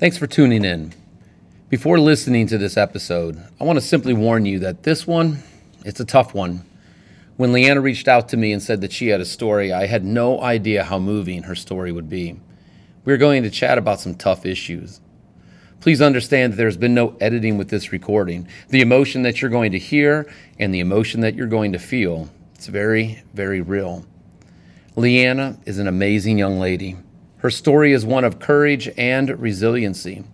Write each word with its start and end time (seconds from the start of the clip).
Thanks 0.00 0.16
for 0.16 0.26
tuning 0.26 0.64
in. 0.64 0.94
Before 1.68 2.00
listening 2.00 2.46
to 2.46 2.56
this 2.56 2.78
episode, 2.78 3.38
I 3.60 3.64
want 3.64 3.76
to 3.76 3.84
simply 3.84 4.14
warn 4.14 4.46
you 4.46 4.58
that 4.60 4.82
this 4.82 5.06
one, 5.06 5.42
it's 5.84 6.00
a 6.00 6.06
tough 6.06 6.32
one. 6.32 6.64
When 7.36 7.52
Lianna 7.52 7.82
reached 7.82 8.08
out 8.08 8.26
to 8.30 8.38
me 8.38 8.50
and 8.50 8.62
said 8.62 8.80
that 8.80 8.92
she 8.92 9.08
had 9.08 9.20
a 9.20 9.26
story, 9.26 9.74
I 9.74 9.84
had 9.84 10.02
no 10.02 10.40
idea 10.40 10.84
how 10.84 10.98
moving 10.98 11.42
her 11.42 11.54
story 11.54 11.92
would 11.92 12.08
be. 12.08 12.40
We 13.04 13.12
are 13.12 13.18
going 13.18 13.42
to 13.42 13.50
chat 13.50 13.76
about 13.76 14.00
some 14.00 14.14
tough 14.14 14.46
issues. 14.46 15.02
Please 15.80 16.00
understand 16.00 16.54
that 16.54 16.56
there's 16.56 16.78
been 16.78 16.94
no 16.94 17.14
editing 17.20 17.58
with 17.58 17.68
this 17.68 17.92
recording. 17.92 18.48
The 18.70 18.80
emotion 18.80 19.20
that 19.24 19.42
you're 19.42 19.50
going 19.50 19.72
to 19.72 19.78
hear 19.78 20.32
and 20.58 20.72
the 20.72 20.80
emotion 20.80 21.20
that 21.20 21.34
you're 21.34 21.46
going 21.46 21.72
to 21.72 21.78
feel, 21.78 22.30
it's 22.54 22.68
very, 22.68 23.22
very 23.34 23.60
real. 23.60 24.06
Lianna 24.96 25.58
is 25.66 25.78
an 25.78 25.86
amazing 25.86 26.38
young 26.38 26.58
lady. 26.58 26.96
Her 27.40 27.50
story 27.50 27.92
is 27.92 28.04
one 28.04 28.24
of 28.24 28.38
courage 28.38 28.90
and 28.98 29.40
resiliency. 29.40 30.24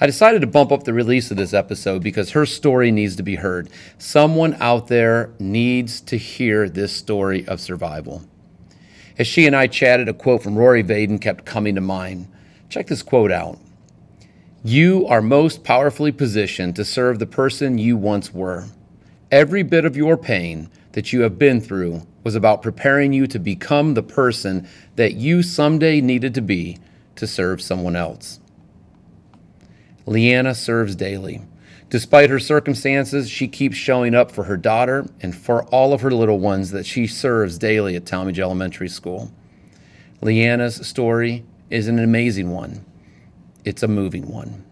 I 0.00 0.06
decided 0.06 0.40
to 0.40 0.48
bump 0.48 0.72
up 0.72 0.82
the 0.82 0.92
release 0.92 1.30
of 1.30 1.36
this 1.36 1.54
episode 1.54 2.02
because 2.02 2.30
her 2.30 2.46
story 2.46 2.90
needs 2.90 3.14
to 3.16 3.22
be 3.22 3.36
heard. 3.36 3.70
Someone 3.98 4.56
out 4.58 4.88
there 4.88 5.30
needs 5.38 6.00
to 6.02 6.16
hear 6.16 6.68
this 6.68 6.92
story 6.92 7.46
of 7.46 7.60
survival. 7.60 8.24
As 9.16 9.28
she 9.28 9.46
and 9.46 9.54
I 9.54 9.68
chatted, 9.68 10.08
a 10.08 10.14
quote 10.14 10.42
from 10.42 10.56
Rory 10.56 10.82
Vaden 10.82 11.20
kept 11.20 11.44
coming 11.44 11.76
to 11.76 11.80
mind. 11.80 12.26
Check 12.68 12.88
this 12.88 13.04
quote 13.04 13.30
out. 13.30 13.60
You 14.64 15.06
are 15.06 15.22
most 15.22 15.62
powerfully 15.62 16.10
positioned 16.10 16.74
to 16.74 16.84
serve 16.84 17.20
the 17.20 17.26
person 17.26 17.78
you 17.78 17.96
once 17.96 18.34
were. 18.34 18.66
Every 19.30 19.62
bit 19.62 19.84
of 19.84 19.96
your 19.96 20.16
pain 20.16 20.70
that 20.92 21.12
you 21.12 21.20
have 21.20 21.38
been 21.38 21.60
through 21.60 22.04
was 22.24 22.34
about 22.34 22.62
preparing 22.62 23.12
you 23.12 23.26
to 23.26 23.38
become 23.38 23.94
the 23.94 24.02
person 24.02 24.68
that 24.96 25.14
you 25.14 25.42
someday 25.42 26.00
needed 26.00 26.34
to 26.34 26.42
be 26.42 26.78
to 27.16 27.26
serve 27.26 27.60
someone 27.60 27.96
else. 27.96 28.40
Lianna 30.06 30.54
serves 30.54 30.94
daily. 30.96 31.42
Despite 31.90 32.30
her 32.30 32.38
circumstances, 32.38 33.28
she 33.28 33.48
keeps 33.48 33.76
showing 33.76 34.14
up 34.14 34.30
for 34.30 34.44
her 34.44 34.56
daughter 34.56 35.06
and 35.20 35.36
for 35.36 35.64
all 35.64 35.92
of 35.92 36.00
her 36.00 36.10
little 36.10 36.38
ones 36.38 36.70
that 36.70 36.86
she 36.86 37.06
serves 37.06 37.58
daily 37.58 37.96
at 37.96 38.04
Tallmadge 38.04 38.38
Elementary 38.38 38.88
School. 38.88 39.30
Lianna's 40.22 40.86
story 40.86 41.44
is 41.68 41.88
an 41.88 41.98
amazing 41.98 42.50
one. 42.50 42.84
It's 43.64 43.82
a 43.82 43.88
moving 43.88 44.28
one. 44.28 44.64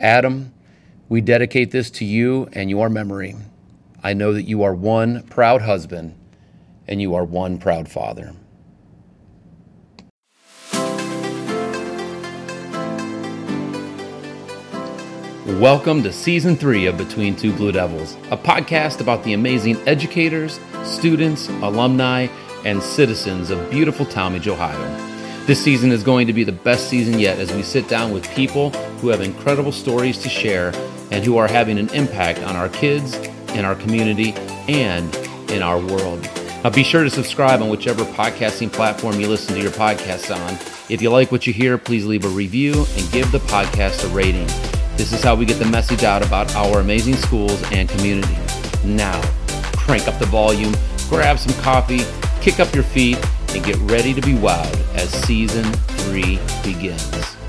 Adam, 0.00 0.52
we 1.08 1.20
dedicate 1.20 1.70
this 1.70 1.90
to 1.92 2.04
you 2.04 2.48
and 2.52 2.68
your 2.68 2.88
memory. 2.88 3.36
I 4.02 4.14
know 4.14 4.32
that 4.32 4.42
you 4.42 4.64
are 4.64 4.74
one 4.74 5.22
proud 5.24 5.62
husband 5.62 6.16
and 6.88 7.00
you 7.00 7.14
are 7.14 7.24
one 7.24 7.58
proud 7.58 7.88
father. 7.88 8.34
Welcome 15.60 16.02
to 16.02 16.12
season 16.12 16.56
three 16.56 16.86
of 16.86 16.96
Between 16.96 17.36
Two 17.36 17.52
Blue 17.52 17.72
Devils, 17.72 18.14
a 18.30 18.36
podcast 18.36 19.00
about 19.00 19.22
the 19.22 19.32
amazing 19.32 19.76
educators, 19.86 20.58
students, 20.82 21.48
alumni, 21.48 22.26
and 22.64 22.82
citizens 22.82 23.50
of 23.50 23.70
beautiful 23.70 24.06
Tallmadge, 24.06 24.48
Ohio. 24.48 25.12
This 25.46 25.62
season 25.62 25.92
is 25.92 26.02
going 26.02 26.26
to 26.26 26.32
be 26.32 26.44
the 26.44 26.52
best 26.52 26.88
season 26.88 27.18
yet 27.18 27.38
as 27.38 27.52
we 27.52 27.62
sit 27.62 27.88
down 27.88 28.12
with 28.12 28.28
people 28.30 28.70
who 29.00 29.08
have 29.08 29.20
incredible 29.20 29.72
stories 29.72 30.18
to 30.18 30.28
share 30.28 30.72
and 31.10 31.24
who 31.24 31.36
are 31.36 31.48
having 31.48 31.78
an 31.78 31.88
impact 31.90 32.40
on 32.40 32.56
our 32.56 32.68
kids, 32.68 33.14
in 33.54 33.64
our 33.64 33.74
community, 33.74 34.32
and 34.68 35.14
in 35.50 35.62
our 35.62 35.78
world. 35.78 36.28
Now, 36.62 36.70
be 36.70 36.84
sure 36.84 37.02
to 37.02 37.10
subscribe 37.10 37.60
on 37.60 37.70
whichever 37.70 38.04
podcasting 38.04 38.72
platform 38.72 39.18
you 39.18 39.26
listen 39.26 39.56
to 39.56 39.60
your 39.60 39.72
podcasts 39.72 40.32
on. 40.32 40.54
If 40.88 41.02
you 41.02 41.10
like 41.10 41.32
what 41.32 41.44
you 41.44 41.52
hear, 41.52 41.76
please 41.76 42.06
leave 42.06 42.24
a 42.24 42.28
review 42.28 42.86
and 42.96 43.10
give 43.10 43.32
the 43.32 43.40
podcast 43.40 44.04
a 44.04 44.08
rating. 44.14 44.46
This 44.96 45.12
is 45.12 45.24
how 45.24 45.34
we 45.34 45.44
get 45.44 45.58
the 45.58 45.66
message 45.66 46.04
out 46.04 46.24
about 46.24 46.54
our 46.54 46.78
amazing 46.78 47.16
schools 47.16 47.60
and 47.72 47.88
community. 47.88 48.36
Now, 48.84 49.20
crank 49.76 50.06
up 50.06 50.20
the 50.20 50.26
volume, 50.26 50.72
grab 51.08 51.40
some 51.40 51.60
coffee, 51.62 52.02
kick 52.40 52.60
up 52.60 52.72
your 52.72 52.84
feet, 52.84 53.18
and 53.56 53.64
get 53.64 53.76
ready 53.90 54.14
to 54.14 54.20
be 54.20 54.34
wowed 54.34 54.94
as 54.94 55.10
season 55.10 55.64
three 55.64 56.38
begins. 56.62 57.41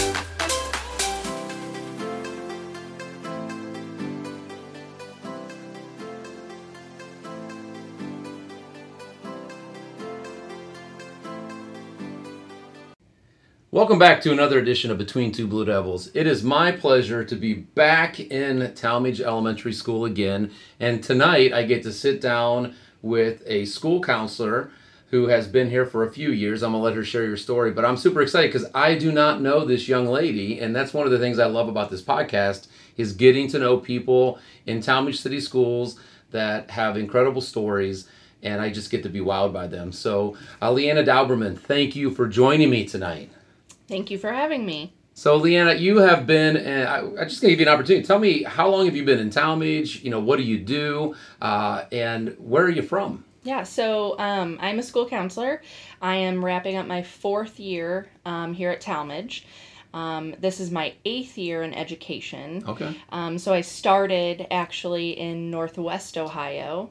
Welcome 13.73 13.97
back 13.97 14.21
to 14.21 14.31
another 14.31 14.59
edition 14.59 14.91
of 14.91 14.99
Between 14.99 15.31
Two 15.31 15.47
Blue 15.47 15.65
Devils. 15.65 16.11
It 16.13 16.27
is 16.27 16.43
my 16.43 16.71
pleasure 16.71 17.25
to 17.25 17.35
be 17.35 17.55
back 17.55 18.19
in 18.19 18.59
Tallmadge 18.75 19.19
Elementary 19.19 19.73
School 19.73 20.05
again, 20.05 20.51
and 20.79 21.03
tonight 21.03 21.53
I 21.53 21.63
get 21.63 21.81
to 21.81 21.91
sit 21.91 22.21
down 22.21 22.75
with 23.01 23.41
a 23.47 23.65
school 23.65 23.99
counselor 23.99 24.69
who 25.09 25.25
has 25.29 25.47
been 25.47 25.71
here 25.71 25.87
for 25.87 26.03
a 26.03 26.11
few 26.11 26.29
years. 26.29 26.61
I'm 26.61 26.73
gonna 26.73 26.83
let 26.83 26.95
her 26.95 27.03
share 27.03 27.25
your 27.25 27.35
story, 27.35 27.71
but 27.71 27.83
I'm 27.83 27.97
super 27.97 28.21
excited 28.21 28.53
because 28.53 28.69
I 28.75 28.93
do 28.93 29.11
not 29.11 29.41
know 29.41 29.65
this 29.65 29.87
young 29.87 30.05
lady, 30.05 30.59
and 30.59 30.75
that's 30.75 30.93
one 30.93 31.07
of 31.07 31.11
the 31.11 31.17
things 31.17 31.39
I 31.39 31.47
love 31.47 31.67
about 31.67 31.89
this 31.89 32.03
podcast 32.03 32.67
is 32.95 33.13
getting 33.13 33.47
to 33.47 33.57
know 33.57 33.77
people 33.77 34.37
in 34.67 34.81
Tallmadge 34.81 35.17
City 35.17 35.39
schools 35.39 35.99
that 36.29 36.69
have 36.69 36.95
incredible 36.95 37.41
stories, 37.41 38.07
and 38.43 38.61
I 38.61 38.69
just 38.69 38.91
get 38.91 39.01
to 39.01 39.09
be 39.09 39.19
wowed 39.19 39.51
by 39.51 39.65
them. 39.65 39.91
So, 39.91 40.37
Lianna 40.61 41.03
Dauberman, 41.03 41.57
thank 41.57 41.95
you 41.95 42.11
for 42.11 42.27
joining 42.27 42.69
me 42.69 42.85
tonight. 42.85 43.31
Thank 43.93 44.09
you 44.09 44.17
for 44.17 44.31
having 44.31 44.65
me. 44.65 44.91
So, 45.13 45.39
Lianna, 45.39 45.79
you 45.79 45.99
have 45.99 46.25
been, 46.25 46.57
and 46.57 46.89
I, 46.89 47.21
I 47.21 47.25
just 47.25 47.41
gave 47.41 47.59
you 47.59 47.67
an 47.67 47.71
opportunity. 47.71 48.03
Tell 48.03 48.17
me, 48.17 48.41
how 48.41 48.67
long 48.67 48.85
have 48.85 48.95
you 48.95 49.05
been 49.05 49.19
in 49.19 49.29
Tallmadge? 49.29 50.03
You 50.03 50.09
know, 50.09 50.19
what 50.19 50.37
do 50.37 50.43
you 50.43 50.57
do? 50.57 51.13
Uh, 51.39 51.83
and 51.91 52.35
where 52.39 52.63
are 52.63 52.71
you 52.71 52.81
from? 52.81 53.23
Yeah, 53.43 53.61
so 53.61 54.17
um, 54.17 54.57
I'm 54.59 54.79
a 54.79 54.81
school 54.81 55.07
counselor. 55.07 55.61
I 56.01 56.15
am 56.15 56.43
wrapping 56.43 56.75
up 56.75 56.87
my 56.87 57.03
fourth 57.03 57.59
year 57.59 58.09
um, 58.25 58.51
here 58.51 58.71
at 58.71 58.81
Tallmadge. 58.81 59.43
Um, 59.93 60.33
this 60.39 60.59
is 60.59 60.71
my 60.71 60.95
eighth 61.05 61.37
year 61.37 61.61
in 61.61 61.71
education. 61.75 62.63
Okay. 62.67 62.99
Um, 63.09 63.37
so 63.37 63.53
I 63.53 63.61
started 63.61 64.47
actually 64.49 65.19
in 65.19 65.51
Northwest 65.51 66.17
Ohio. 66.17 66.89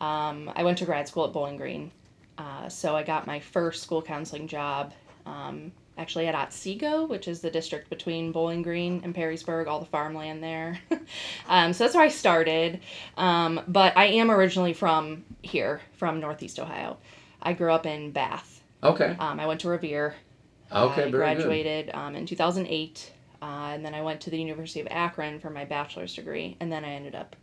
Um, 0.00 0.50
I 0.56 0.64
went 0.64 0.78
to 0.78 0.86
grad 0.86 1.06
school 1.06 1.24
at 1.24 1.32
Bowling 1.32 1.56
Green. 1.56 1.92
Uh, 2.36 2.68
so 2.68 2.96
I 2.96 3.04
got 3.04 3.28
my 3.28 3.38
first 3.38 3.80
school 3.84 4.02
counseling 4.02 4.48
job 4.48 4.92
um, 5.24 5.70
actually 5.98 6.26
at 6.26 6.34
Otsego, 6.34 7.04
which 7.06 7.28
is 7.28 7.40
the 7.40 7.50
district 7.50 7.90
between 7.90 8.32
Bowling 8.32 8.62
Green 8.62 9.00
and 9.04 9.14
Perrysburg, 9.14 9.66
all 9.66 9.80
the 9.80 9.86
farmland 9.86 10.42
there. 10.42 10.78
um, 11.48 11.72
so 11.72 11.84
that's 11.84 11.94
where 11.94 12.04
I 12.04 12.08
started. 12.08 12.80
Um, 13.16 13.60
but 13.68 13.96
I 13.96 14.06
am 14.06 14.30
originally 14.30 14.72
from 14.72 15.24
here, 15.42 15.80
from 15.96 16.20
Northeast 16.20 16.58
Ohio. 16.58 16.96
I 17.42 17.52
grew 17.52 17.72
up 17.72 17.86
in 17.86 18.10
Bath. 18.10 18.62
Okay. 18.82 19.16
Um, 19.18 19.38
I 19.38 19.46
went 19.46 19.60
to 19.60 19.68
Revere. 19.68 20.14
Okay, 20.72 21.04
I 21.04 21.10
graduated 21.10 21.90
um, 21.92 22.14
in 22.16 22.24
2008. 22.26 23.12
Uh, 23.42 23.44
and 23.44 23.84
then 23.84 23.94
I 23.94 24.02
went 24.02 24.20
to 24.22 24.30
the 24.30 24.38
University 24.38 24.80
of 24.80 24.86
Akron 24.90 25.40
for 25.40 25.50
my 25.50 25.64
bachelor's 25.64 26.14
degree. 26.14 26.56
And 26.60 26.70
then 26.70 26.84
I 26.84 26.92
ended 26.92 27.14
up 27.14 27.36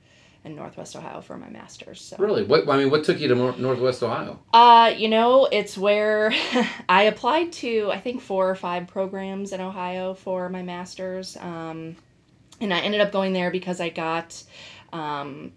in 0.45 0.55
Northwest 0.55 0.95
Ohio 0.95 1.21
for 1.21 1.37
my 1.37 1.49
master's. 1.49 1.99
So. 2.01 2.15
Really? 2.17 2.43
What 2.43 2.67
I 2.69 2.77
mean, 2.77 2.89
what 2.89 3.03
took 3.03 3.19
you 3.19 3.27
to 3.27 3.35
Northwest 3.35 4.01
Ohio? 4.03 4.39
Uh, 4.53 4.93
you 4.97 5.09
know, 5.09 5.47
it's 5.51 5.77
where 5.77 6.31
I 6.89 7.03
applied 7.03 7.51
to 7.53 7.89
I 7.91 7.99
think 7.99 8.21
four 8.21 8.49
or 8.49 8.55
five 8.55 8.87
programs 8.87 9.51
in 9.53 9.61
Ohio 9.61 10.13
for 10.13 10.49
my 10.49 10.61
master's. 10.63 11.35
Um, 11.37 11.95
and 12.61 12.73
I 12.73 12.79
ended 12.79 13.01
up 13.01 13.11
going 13.11 13.33
there 13.33 13.51
because 13.51 13.79
I 13.79 13.89
got 13.89 14.41
um, 14.93 15.51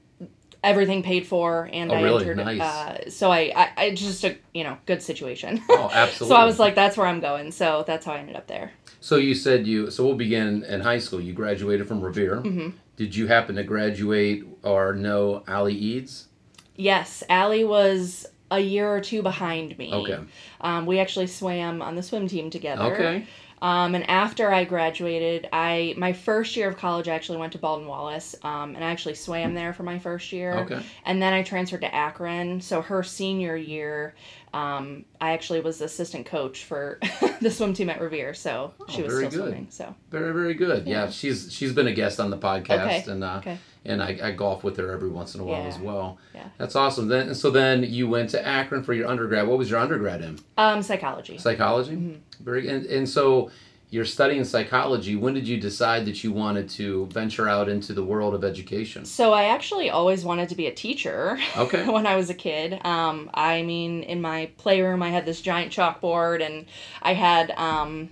everything 0.62 1.02
paid 1.02 1.26
for 1.26 1.68
and 1.72 1.90
Oh, 1.90 1.94
I 1.94 2.02
really? 2.02 2.20
entered 2.22 2.36
Nice. 2.38 2.60
uh, 2.60 3.10
so 3.10 3.30
I, 3.30 3.52
I 3.56 3.70
I 3.76 3.94
just 3.94 4.24
a 4.24 4.36
you 4.54 4.64
know 4.64 4.76
good 4.86 5.02
situation. 5.02 5.60
Oh, 5.68 5.90
absolutely. 5.92 6.34
so 6.36 6.40
I 6.40 6.44
was 6.44 6.58
like 6.58 6.74
that's 6.74 6.96
where 6.96 7.06
I'm 7.06 7.20
going. 7.20 7.52
So 7.52 7.84
that's 7.86 8.04
how 8.06 8.12
I 8.12 8.18
ended 8.18 8.36
up 8.36 8.46
there. 8.46 8.72
So 9.00 9.16
you 9.16 9.34
said 9.34 9.66
you. 9.66 9.90
So 9.90 10.04
we'll 10.04 10.14
begin 10.14 10.62
in 10.64 10.80
high 10.80 10.98
school. 10.98 11.20
You 11.20 11.32
graduated 11.32 11.88
from 11.88 12.00
Revere. 12.00 12.36
hmm 12.40 12.70
Did 12.96 13.16
you 13.16 13.26
happen 13.26 13.56
to 13.56 13.64
graduate 13.64 14.44
or 14.62 14.94
know 14.94 15.42
Ali 15.48 15.74
Eads? 15.74 16.28
Yes, 16.76 17.22
Ali 17.28 17.64
was 17.64 18.26
a 18.50 18.60
year 18.60 18.88
or 18.94 19.00
two 19.00 19.22
behind 19.22 19.76
me. 19.78 19.92
Okay. 19.92 20.18
Um, 20.60 20.86
we 20.86 21.00
actually 21.00 21.26
swam 21.26 21.82
on 21.82 21.96
the 21.96 22.02
swim 22.02 22.28
team 22.28 22.50
together. 22.50 22.94
Okay. 22.94 23.26
Um, 23.62 23.94
and 23.94 24.08
after 24.10 24.52
I 24.52 24.64
graduated, 24.64 25.48
I 25.52 25.94
my 25.96 26.12
first 26.12 26.56
year 26.56 26.68
of 26.68 26.76
college 26.76 27.06
I 27.06 27.14
actually 27.14 27.38
went 27.38 27.52
to 27.52 27.58
Baldwin 27.58 27.88
Wallace, 27.88 28.34
um, 28.42 28.74
and 28.74 28.84
I 28.84 28.90
actually 28.90 29.14
swam 29.14 29.54
there 29.54 29.72
for 29.72 29.84
my 29.84 30.00
first 30.00 30.32
year. 30.32 30.54
Okay. 30.54 30.82
And 31.04 31.22
then 31.22 31.32
I 31.32 31.44
transferred 31.44 31.82
to 31.82 31.94
Akron. 31.94 32.60
So 32.60 32.82
her 32.82 33.04
senior 33.04 33.56
year, 33.56 34.16
um, 34.54 35.04
I 35.20 35.32
actually 35.32 35.60
was 35.60 35.80
assistant 35.80 36.26
coach 36.26 36.64
for 36.64 36.98
the 37.40 37.50
swim 37.50 37.72
team 37.74 37.88
at 37.90 38.00
Revere. 38.00 38.34
So 38.34 38.72
she 38.88 39.00
Oh, 39.00 39.04
was 39.04 39.14
very 39.14 39.26
still 39.30 39.44
good. 39.44 39.48
swimming. 39.50 39.66
So 39.70 39.94
Very 40.10 40.32
very 40.32 40.54
good. 40.54 40.86
Yeah. 40.86 41.04
Yeah. 41.04 41.10
she's 41.10 41.52
she's 41.52 41.72
been 41.72 41.86
a 41.86 41.92
guest 41.92 42.20
on 42.20 42.30
the 42.30 42.38
podcast, 42.38 42.70
Okay. 42.86 43.04
and 43.08 43.24
uh, 43.24 43.36
okay, 43.38 43.58
and 43.84 44.02
I, 44.02 44.18
I 44.22 44.30
golf 44.32 44.62
with 44.62 44.76
her 44.76 44.90
every 44.92 45.08
once 45.08 45.34
in 45.34 45.40
a 45.40 45.44
while 45.44 45.62
Yeah. 45.62 45.68
as 45.68 45.78
well. 45.78 46.18
Yeah. 46.34 46.44
That's 46.58 46.76
awesome. 46.76 47.08
Then 47.08 47.28
and 47.28 47.36
so 47.36 47.50
then 47.50 47.82
you 47.82 48.08
went 48.08 48.30
to 48.30 48.46
Akron 48.46 48.82
for 48.84 48.92
your 48.92 49.08
undergrad. 49.08 49.46
What 49.48 49.58
was 49.58 49.70
your 49.70 49.78
undergrad 49.80 50.20
in? 50.22 50.38
um, 50.58 50.82
psychology. 50.82 51.38
Psychology. 51.38 51.92
Mhm. 51.96 52.18
Very 52.40 52.68
and 52.68 52.84
and 52.86 53.08
so 53.08 53.50
you're 53.92 54.06
studying 54.06 54.42
psychology. 54.42 55.16
When 55.16 55.34
did 55.34 55.46
you 55.46 55.60
decide 55.60 56.06
that 56.06 56.24
you 56.24 56.32
wanted 56.32 56.66
to 56.70 57.04
venture 57.08 57.46
out 57.46 57.68
into 57.68 57.92
the 57.92 58.02
world 58.02 58.34
of 58.34 58.42
education? 58.42 59.04
So 59.04 59.34
I 59.34 59.44
actually 59.44 59.90
always 59.90 60.24
wanted 60.24 60.48
to 60.48 60.54
be 60.54 60.66
a 60.66 60.72
teacher. 60.72 61.38
Okay. 61.58 61.86
when 61.92 62.06
I 62.06 62.16
was 62.16 62.30
a 62.30 62.34
kid, 62.34 62.80
um, 62.86 63.30
I 63.34 63.60
mean, 63.60 64.02
in 64.04 64.22
my 64.22 64.50
playroom, 64.56 65.02
I 65.02 65.10
had 65.10 65.26
this 65.26 65.42
giant 65.42 65.72
chalkboard, 65.72 66.42
and 66.42 66.64
I 67.02 67.12
had 67.12 67.50
um, 67.50 68.08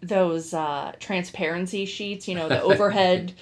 those 0.00 0.52
uh, 0.52 0.90
transparency 0.98 1.86
sheets. 1.86 2.26
You 2.26 2.34
know, 2.34 2.48
the 2.48 2.60
overhead 2.72 3.34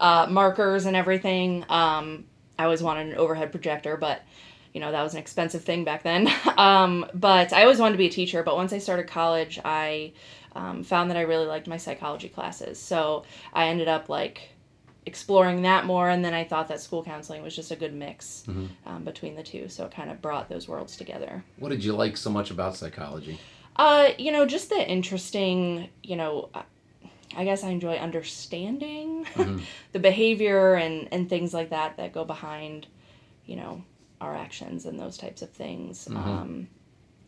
uh, 0.00 0.26
markers 0.28 0.84
and 0.84 0.96
everything. 0.96 1.64
Um, 1.68 2.24
I 2.58 2.64
always 2.64 2.82
wanted 2.82 3.06
an 3.06 3.14
overhead 3.14 3.52
projector, 3.52 3.96
but 3.96 4.22
you 4.74 4.80
know 4.80 4.90
that 4.90 5.02
was 5.04 5.14
an 5.14 5.20
expensive 5.20 5.62
thing 5.62 5.84
back 5.84 6.02
then. 6.02 6.28
um, 6.56 7.06
but 7.14 7.52
I 7.52 7.62
always 7.62 7.78
wanted 7.78 7.92
to 7.92 7.98
be 7.98 8.06
a 8.06 8.10
teacher. 8.10 8.42
But 8.42 8.56
once 8.56 8.72
I 8.72 8.78
started 8.78 9.06
college, 9.06 9.60
I 9.64 10.12
um, 10.52 10.82
found 10.82 11.10
that 11.10 11.16
I 11.16 11.22
really 11.22 11.46
liked 11.46 11.66
my 11.68 11.76
psychology 11.76 12.28
classes. 12.28 12.78
So 12.78 13.24
I 13.52 13.68
ended 13.68 13.88
up 13.88 14.08
like 14.08 14.50
exploring 15.06 15.62
that 15.62 15.86
more, 15.86 16.08
and 16.10 16.24
then 16.24 16.34
I 16.34 16.44
thought 16.44 16.68
that 16.68 16.80
school 16.80 17.02
counseling 17.02 17.42
was 17.42 17.56
just 17.56 17.70
a 17.70 17.76
good 17.76 17.94
mix 17.94 18.44
Mm-hmm. 18.46 18.66
um, 18.88 19.04
between 19.04 19.34
the 19.34 19.42
two. 19.42 19.68
So 19.68 19.84
it 19.86 19.92
kind 19.92 20.10
of 20.10 20.20
brought 20.20 20.48
those 20.48 20.68
worlds 20.68 20.96
together. 20.96 21.44
What 21.58 21.70
did 21.70 21.82
you 21.84 21.94
like 21.94 22.16
so 22.16 22.30
much 22.30 22.50
about 22.50 22.76
psychology? 22.76 23.38
Uh, 23.76 24.10
you 24.18 24.30
know, 24.32 24.44
just 24.44 24.68
the 24.68 24.88
interesting, 24.90 25.88
you 26.02 26.16
know, 26.16 26.50
I 27.36 27.44
guess 27.44 27.62
I 27.64 27.70
enjoy 27.70 27.94
understanding 27.96 29.24
the 29.92 29.98
behavior 29.98 30.74
and 30.74 31.08
and 31.12 31.28
things 31.30 31.54
like 31.54 31.70
that 31.70 31.96
that 31.96 32.12
go 32.12 32.24
behind, 32.24 32.88
you 33.46 33.56
know, 33.56 33.84
our 34.20 34.34
actions 34.36 34.84
and 34.84 34.98
those 34.98 35.16
types 35.16 35.40
of 35.40 35.50
things. 35.50 36.08
Um, 36.08 36.68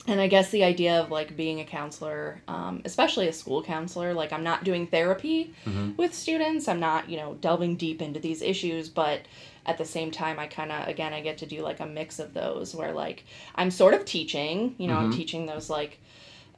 and 0.08 0.20
I 0.20 0.26
guess 0.26 0.50
the 0.50 0.64
idea 0.64 1.00
of 1.00 1.10
like 1.10 1.36
being 1.36 1.60
a 1.60 1.64
counselor, 1.64 2.42
um, 2.48 2.82
especially 2.84 3.28
a 3.28 3.32
school 3.32 3.62
counselor, 3.62 4.14
like 4.14 4.32
I'm 4.32 4.42
not 4.42 4.64
doing 4.64 4.86
therapy 4.88 5.54
with 5.96 6.12
students. 6.12 6.66
I'm 6.66 6.80
not, 6.80 7.08
you 7.08 7.16
know, 7.16 7.34
delving 7.40 7.76
deep 7.76 8.02
into 8.02 8.18
these 8.18 8.42
issues, 8.42 8.88
but 8.88 9.20
at 9.64 9.78
the 9.78 9.84
same 9.84 10.10
time, 10.10 10.40
I 10.40 10.48
kind 10.48 10.72
of, 10.72 10.88
again, 10.88 11.12
I 11.12 11.20
get 11.20 11.38
to 11.38 11.46
do 11.46 11.62
like 11.62 11.78
a 11.78 11.86
mix 11.86 12.18
of 12.18 12.34
those 12.34 12.74
where 12.74 12.92
like 12.92 13.24
I'm 13.54 13.70
sort 13.70 13.94
of 13.94 14.04
teaching, 14.04 14.74
you 14.76 14.88
know, 14.88 14.96
I'm 14.96 15.12
teaching 15.12 15.46
those 15.46 15.70
like 15.70 16.00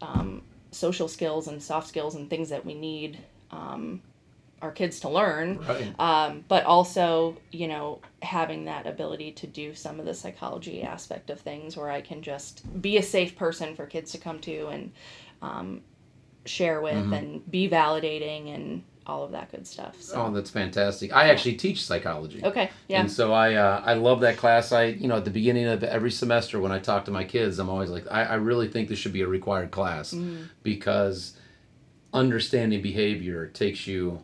um, 0.00 0.40
social 0.70 1.06
skills 1.06 1.46
and 1.46 1.62
soft 1.62 1.88
skills 1.88 2.14
and 2.14 2.30
things 2.30 2.48
that 2.48 2.64
we 2.64 2.74
need 2.74 3.18
um, 3.50 4.00
our 4.64 4.72
kids 4.72 5.00
to 5.00 5.08
learn 5.08 5.58
Right. 5.58 5.94
um, 6.00 6.44
but 6.48 6.64
also 6.64 7.36
you 7.52 7.68
know 7.68 8.00
having 8.22 8.64
that 8.64 8.86
ability 8.86 9.32
to 9.32 9.46
do 9.46 9.74
some 9.74 10.00
of 10.00 10.06
the 10.06 10.14
psychology 10.14 10.82
aspect 10.82 11.28
of 11.30 11.38
things 11.40 11.76
where 11.76 11.90
i 11.90 12.00
can 12.00 12.22
just 12.22 12.54
be 12.82 12.96
a 12.96 13.02
safe 13.02 13.36
person 13.36 13.76
for 13.76 13.84
kids 13.86 14.10
to 14.12 14.18
come 14.18 14.38
to 14.40 14.66
and 14.68 14.90
um, 15.42 15.82
share 16.46 16.80
with 16.80 16.94
Mm-hmm. 16.94 17.12
and 17.12 17.50
be 17.50 17.68
validating 17.68 18.54
and 18.54 18.82
all 19.06 19.22
of 19.22 19.32
that 19.32 19.50
good 19.50 19.66
stuff 19.66 20.00
so 20.00 20.14
Oh, 20.16 20.30
that's 20.32 20.48
fantastic. 20.48 21.12
I 21.14 21.28
actually 21.28 21.56
teach 21.56 21.84
psychology. 21.84 22.40
okay 22.42 22.70
yeah 22.88 23.00
And 23.00 23.10
so 23.12 23.34
I 23.34 23.52
uh, 23.54 23.82
I 23.84 23.94
love 23.94 24.20
that 24.20 24.38
class. 24.38 24.72
I 24.72 24.84
you 25.02 25.08
know 25.08 25.16
at 25.18 25.26
the 25.26 25.30
beginning 25.40 25.66
of 25.66 25.84
every 25.84 26.10
semester 26.10 26.58
when 26.58 26.72
I 26.72 26.78
talk 26.78 27.04
to 27.04 27.10
my 27.10 27.24
kids, 27.24 27.58
I'm 27.58 27.68
always 27.68 27.90
like 27.90 28.06
I, 28.10 28.22
I 28.24 28.36
really 28.36 28.68
think 28.68 28.88
this 28.88 28.98
should 28.98 29.12
be 29.12 29.20
a 29.20 29.28
required 29.28 29.70
class 29.70 30.14
Mm. 30.14 30.48
because 30.62 31.36
understanding 32.14 32.80
behavior 32.80 33.46
takes 33.48 33.86
you 33.86 34.22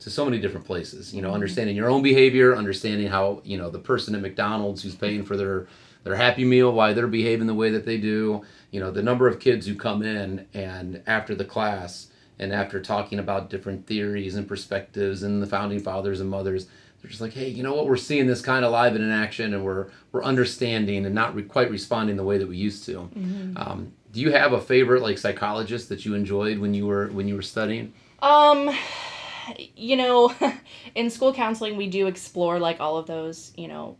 to 0.00 0.10
so 0.10 0.24
many 0.24 0.38
different 0.38 0.66
places. 0.66 1.14
You 1.14 1.22
know, 1.22 1.32
understanding 1.32 1.76
your 1.76 1.90
own 1.90 2.02
behavior, 2.02 2.54
understanding 2.56 3.08
how 3.08 3.42
you 3.44 3.58
know 3.58 3.70
the 3.70 3.78
person 3.78 4.14
at 4.14 4.20
McDonald's 4.20 4.82
who's 4.82 4.94
paying 4.94 5.24
for 5.24 5.36
their 5.36 5.68
their 6.04 6.16
happy 6.16 6.44
meal, 6.44 6.72
why 6.72 6.92
they're 6.92 7.06
behaving 7.06 7.46
the 7.46 7.54
way 7.54 7.70
that 7.70 7.84
they 7.84 7.98
do. 7.98 8.42
You 8.70 8.80
know, 8.80 8.90
the 8.90 9.02
number 9.02 9.28
of 9.28 9.40
kids 9.40 9.66
who 9.66 9.74
come 9.74 10.02
in 10.02 10.46
and 10.54 11.02
after 11.06 11.34
the 11.34 11.44
class 11.44 12.08
and 12.38 12.52
after 12.52 12.80
talking 12.80 13.18
about 13.18 13.50
different 13.50 13.86
theories 13.86 14.36
and 14.36 14.46
perspectives 14.46 15.22
and 15.22 15.42
the 15.42 15.46
founding 15.46 15.80
fathers 15.80 16.20
and 16.20 16.30
mothers, 16.30 16.66
they're 17.02 17.08
just 17.10 17.20
like, 17.20 17.32
hey, 17.32 17.48
you 17.48 17.62
know 17.62 17.74
what? 17.74 17.86
We're 17.86 17.96
seeing 17.96 18.26
this 18.26 18.40
kind 18.40 18.64
of 18.64 18.70
live 18.72 18.94
and 18.94 19.04
in 19.04 19.10
action, 19.10 19.54
and 19.54 19.64
we're 19.64 19.88
we're 20.12 20.22
understanding 20.24 21.04
and 21.06 21.14
not 21.14 21.34
re- 21.34 21.42
quite 21.42 21.70
responding 21.70 22.16
the 22.16 22.24
way 22.24 22.38
that 22.38 22.48
we 22.48 22.56
used 22.56 22.84
to. 22.86 23.10
Um, 23.56 23.92
do 24.12 24.20
you 24.20 24.32
have 24.32 24.52
a 24.52 24.60
favorite 24.60 25.02
like 25.02 25.18
psychologist 25.18 25.88
that 25.90 26.04
you 26.04 26.14
enjoyed 26.14 26.58
when 26.58 26.74
you 26.74 26.86
were 26.86 27.08
when 27.08 27.28
you 27.28 27.34
were 27.34 27.42
studying? 27.42 27.92
Um, 28.20 28.70
you 29.76 29.96
know, 29.96 30.34
in 30.94 31.10
school 31.10 31.32
counseling, 31.32 31.76
we 31.76 31.88
do 31.88 32.06
explore 32.06 32.58
like 32.58 32.80
all 32.80 32.96
of 32.96 33.06
those, 33.06 33.52
you 33.56 33.68
know, 33.68 33.96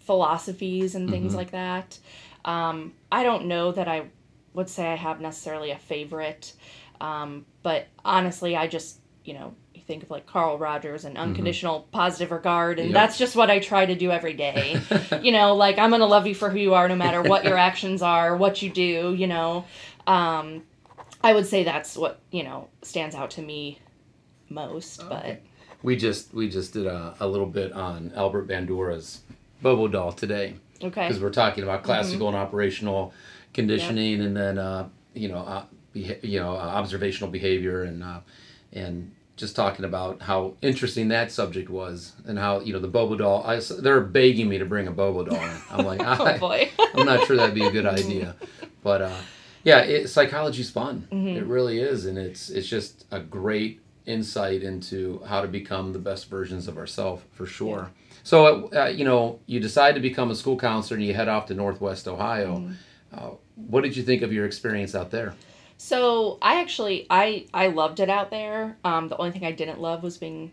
philosophies 0.00 0.94
and 0.94 1.10
things 1.10 1.34
like 1.34 1.52
that. 1.52 1.98
Um, 2.44 2.94
I 3.12 3.22
don't 3.22 3.46
know 3.46 3.72
that 3.72 3.86
I 3.86 4.06
would 4.54 4.68
say 4.68 4.86
I 4.86 4.96
have 4.96 5.20
necessarily 5.20 5.70
a 5.70 5.78
favorite, 5.78 6.52
um, 7.00 7.46
but 7.62 7.86
honestly, 8.04 8.56
I 8.56 8.66
just, 8.66 8.98
you 9.24 9.34
know, 9.34 9.54
you 9.74 9.82
think 9.82 10.02
of 10.02 10.10
like 10.10 10.26
Carl 10.26 10.58
Rogers 10.58 11.04
and 11.04 11.16
unconditional 11.16 11.86
positive 11.92 12.32
regard, 12.32 12.78
and 12.78 12.88
Yep. 12.88 12.94
that's 12.94 13.18
just 13.18 13.36
what 13.36 13.50
I 13.50 13.60
try 13.60 13.86
to 13.86 13.94
do 13.94 14.10
every 14.10 14.32
day. 14.32 14.80
you 15.22 15.32
know, 15.32 15.54
like 15.54 15.78
I'm 15.78 15.90
gonna 15.90 16.06
love 16.06 16.26
you 16.26 16.34
for 16.34 16.50
who 16.50 16.58
you 16.58 16.74
are, 16.74 16.88
no 16.88 16.96
matter 16.96 17.22
what 17.22 17.44
your 17.44 17.56
actions 17.68 18.02
are, 18.02 18.36
what 18.36 18.62
you 18.62 18.70
do. 18.70 19.14
You 19.14 19.26
know, 19.28 19.64
um, 20.06 20.64
I 21.22 21.34
would 21.34 21.46
say 21.46 21.62
that's 21.62 21.96
what 21.96 22.20
you 22.32 22.42
know 22.42 22.68
stands 22.82 23.14
out 23.14 23.30
to 23.32 23.42
me 23.42 23.78
most. 24.50 25.08
But 25.08 25.40
We 25.82 25.96
just 25.96 26.34
we 26.34 26.48
just 26.48 26.72
did 26.74 26.86
a, 26.86 27.14
a 27.20 27.26
little 27.26 27.46
bit 27.46 27.72
on 27.72 28.12
Albert 28.14 28.48
Bandura's 28.48 29.20
Bobo 29.62 29.88
doll 29.88 30.12
today 30.12 30.54
okay, 30.82 31.06
because 31.08 31.22
we're 31.22 31.30
talking 31.30 31.64
about 31.64 31.82
classical 31.82 32.28
and 32.28 32.36
operational 32.36 33.12
conditioning, 33.54 34.20
and 34.20 34.36
then 34.36 34.58
uh, 34.58 34.88
you 35.14 35.28
know 35.28 35.38
uh, 35.38 35.64
beha- 35.92 36.18
you 36.22 36.40
know 36.40 36.52
uh, 36.52 36.58
observational 36.80 37.30
behavior, 37.30 37.84
and 37.84 38.02
uh, 38.02 38.20
and 38.72 39.12
just 39.36 39.56
talking 39.56 39.86
about 39.86 40.20
how 40.20 40.52
interesting 40.60 41.08
that 41.08 41.32
subject 41.32 41.70
was, 41.70 42.12
and 42.26 42.38
how 42.38 42.60
you 42.60 42.72
know 42.72 42.78
the 42.78 42.88
Bobo 42.88 43.16
doll. 43.16 43.42
I, 43.46 43.56
s- 43.56 43.68
they're 43.68 44.00
begging 44.02 44.48
me 44.48 44.58
to 44.58 44.66
bring 44.66 44.86
a 44.86 44.90
Bobo 44.92 45.24
doll. 45.24 45.42
in. 45.42 45.56
I'm 45.70 45.84
like, 45.86 46.00
oh 46.04 46.24
I, 46.24 46.38
boy, 46.38 46.70
I'm 46.94 47.06
not 47.06 47.26
sure 47.26 47.36
that'd 47.36 47.54
be 47.54 47.64
a 47.64 47.70
good 47.70 47.86
idea, 47.86 48.36
but 48.82 49.02
uh, 49.02 49.16
yeah, 49.64 49.80
it, 49.80 50.08
psychology's 50.08 50.70
fun. 50.70 51.08
Mm-hmm. 51.10 51.38
It 51.38 51.44
really 51.46 51.80
is, 51.80 52.06
and 52.06 52.18
it's 52.18 52.50
it's 52.50 52.68
just 52.68 53.06
a 53.10 53.20
great 53.20 53.80
insight 54.06 54.62
into 54.62 55.22
how 55.26 55.40
to 55.40 55.48
become 55.48 55.92
the 55.92 55.98
best 55.98 56.28
versions 56.28 56.68
of 56.68 56.78
ourselves 56.78 57.22
for 57.32 57.46
sure. 57.46 57.90
So 58.22 58.70
uh, 58.74 58.86
you 58.86 59.04
know, 59.04 59.40
you 59.46 59.60
decide 59.60 59.94
to 59.94 60.00
become 60.00 60.30
a 60.30 60.34
school 60.34 60.56
counselor, 60.56 60.98
and 60.98 61.06
you 61.06 61.14
head 61.14 61.28
off 61.28 61.46
to 61.46 61.54
Northwest 61.54 62.06
Ohio. 62.08 62.58
Mm-hmm. 62.58 62.72
Uh, 63.12 63.30
what 63.54 63.82
did 63.82 63.96
you 63.96 64.02
think 64.02 64.22
of 64.22 64.32
your 64.32 64.46
experience 64.46 64.94
out 64.94 65.10
there? 65.10 65.34
so 65.82 66.36
I 66.42 66.60
actually 66.60 67.06
I 67.08 67.46
I 67.54 67.68
loved 67.68 68.00
it 68.00 68.10
out 68.10 68.30
there. 68.30 68.76
Um, 68.84 69.08
the 69.08 69.16
only 69.16 69.30
thing 69.30 69.46
I 69.46 69.52
didn't 69.52 69.80
love 69.80 70.02
was 70.02 70.18
being 70.18 70.52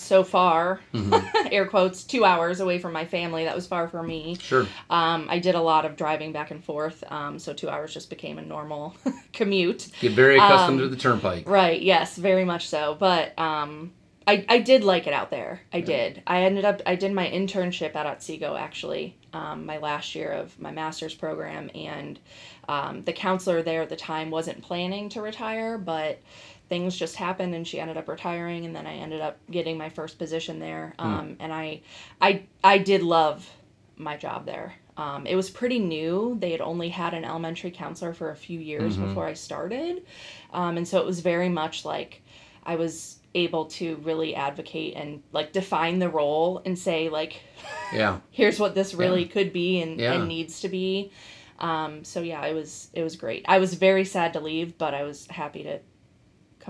so 0.00 0.24
far, 0.24 0.80
air 1.52 1.66
quotes, 1.66 2.04
two 2.04 2.24
hours 2.24 2.60
away 2.60 2.78
from 2.78 2.92
my 2.92 3.04
family. 3.04 3.44
That 3.44 3.54
was 3.54 3.66
far 3.66 3.88
for 3.88 4.02
me. 4.02 4.36
Sure. 4.40 4.66
Um, 4.88 5.26
I 5.30 5.38
did 5.38 5.54
a 5.54 5.60
lot 5.60 5.84
of 5.84 5.96
driving 5.96 6.32
back 6.32 6.50
and 6.50 6.64
forth, 6.64 7.04
um, 7.10 7.38
so 7.38 7.52
two 7.52 7.68
hours 7.68 7.92
just 7.94 8.10
became 8.10 8.38
a 8.38 8.42
normal 8.42 8.96
commute. 9.32 9.88
Get 10.00 10.12
very 10.12 10.36
accustomed 10.36 10.80
Um, 10.80 10.88
to 10.88 10.88
the 10.88 11.00
turnpike. 11.00 11.48
Right. 11.48 11.80
Yes. 11.80 12.16
Very 12.16 12.44
much 12.44 12.68
so. 12.68 12.96
But 12.98 13.38
um, 13.38 13.92
I 14.26 14.44
I 14.48 14.58
did 14.58 14.84
like 14.84 15.06
it 15.06 15.12
out 15.12 15.30
there. 15.30 15.60
I 15.72 15.80
did. 15.80 16.22
I 16.26 16.42
ended 16.42 16.64
up. 16.64 16.82
I 16.86 16.94
did 16.94 17.12
my 17.12 17.26
internship 17.28 17.94
at 17.96 18.06
Otsego 18.06 18.54
actually. 18.56 19.16
Um, 19.32 19.64
my 19.64 19.78
last 19.78 20.14
year 20.16 20.32
of 20.32 20.58
my 20.60 20.72
master's 20.72 21.14
program, 21.14 21.70
and 21.74 22.18
um, 22.68 23.04
the 23.04 23.12
counselor 23.12 23.62
there 23.62 23.80
at 23.82 23.88
the 23.88 23.96
time 23.96 24.30
wasn't 24.30 24.60
planning 24.62 25.08
to 25.10 25.22
retire, 25.22 25.78
but 25.78 26.20
things 26.70 26.96
just 26.96 27.16
happened, 27.16 27.54
and 27.54 27.68
she 27.68 27.78
ended 27.78 27.98
up 27.98 28.08
retiring, 28.08 28.64
and 28.64 28.74
then 28.74 28.86
I 28.86 28.94
ended 28.94 29.20
up 29.20 29.36
getting 29.50 29.76
my 29.76 29.90
first 29.90 30.18
position 30.18 30.58
there. 30.58 30.94
Um, 30.98 31.36
and 31.40 31.52
I, 31.52 31.82
I, 32.22 32.44
I 32.64 32.78
did 32.78 33.02
love 33.02 33.46
my 33.96 34.16
job 34.16 34.46
there. 34.46 34.74
Um, 34.96 35.26
it 35.26 35.34
was 35.34 35.50
pretty 35.50 35.78
new. 35.78 36.36
They 36.40 36.52
had 36.52 36.60
only 36.62 36.88
had 36.88 37.12
an 37.12 37.24
elementary 37.24 37.70
counselor 37.70 38.14
for 38.14 38.30
a 38.30 38.36
few 38.36 38.58
years 38.58 38.96
before 38.96 39.26
I 39.26 39.34
started. 39.34 40.06
Um, 40.52 40.76
and 40.78 40.88
so 40.88 40.98
it 40.98 41.04
was 41.06 41.20
very 41.20 41.48
much 41.48 41.84
like 41.84 42.22
I 42.64 42.76
was 42.76 43.18
able 43.34 43.66
to 43.66 43.96
really 43.96 44.34
advocate 44.34 44.94
and 44.96 45.22
like 45.32 45.52
define 45.52 45.98
the 45.98 46.08
role 46.08 46.62
and 46.64 46.78
say 46.78 47.08
like 47.08 47.40
Yeah. 47.92 48.18
here's 48.30 48.58
what 48.60 48.74
this 48.74 48.92
really 48.94 49.24
could 49.26 49.52
be 49.52 49.80
and, 49.82 50.00
Yeah. 50.00 50.14
and 50.14 50.28
needs 50.28 50.60
to 50.60 50.68
be 50.68 51.12
um, 51.60 52.04
so 52.04 52.20
yeah 52.20 52.44
it 52.46 52.54
was 52.54 52.88
it 52.92 53.02
was 53.04 53.14
great 53.16 53.44
i 53.48 53.58
was 53.58 53.74
very 53.74 54.04
sad 54.04 54.32
to 54.32 54.40
leave 54.40 54.76
but 54.78 54.94
i 54.94 55.02
was 55.04 55.26
happy 55.28 55.62
to 55.62 55.78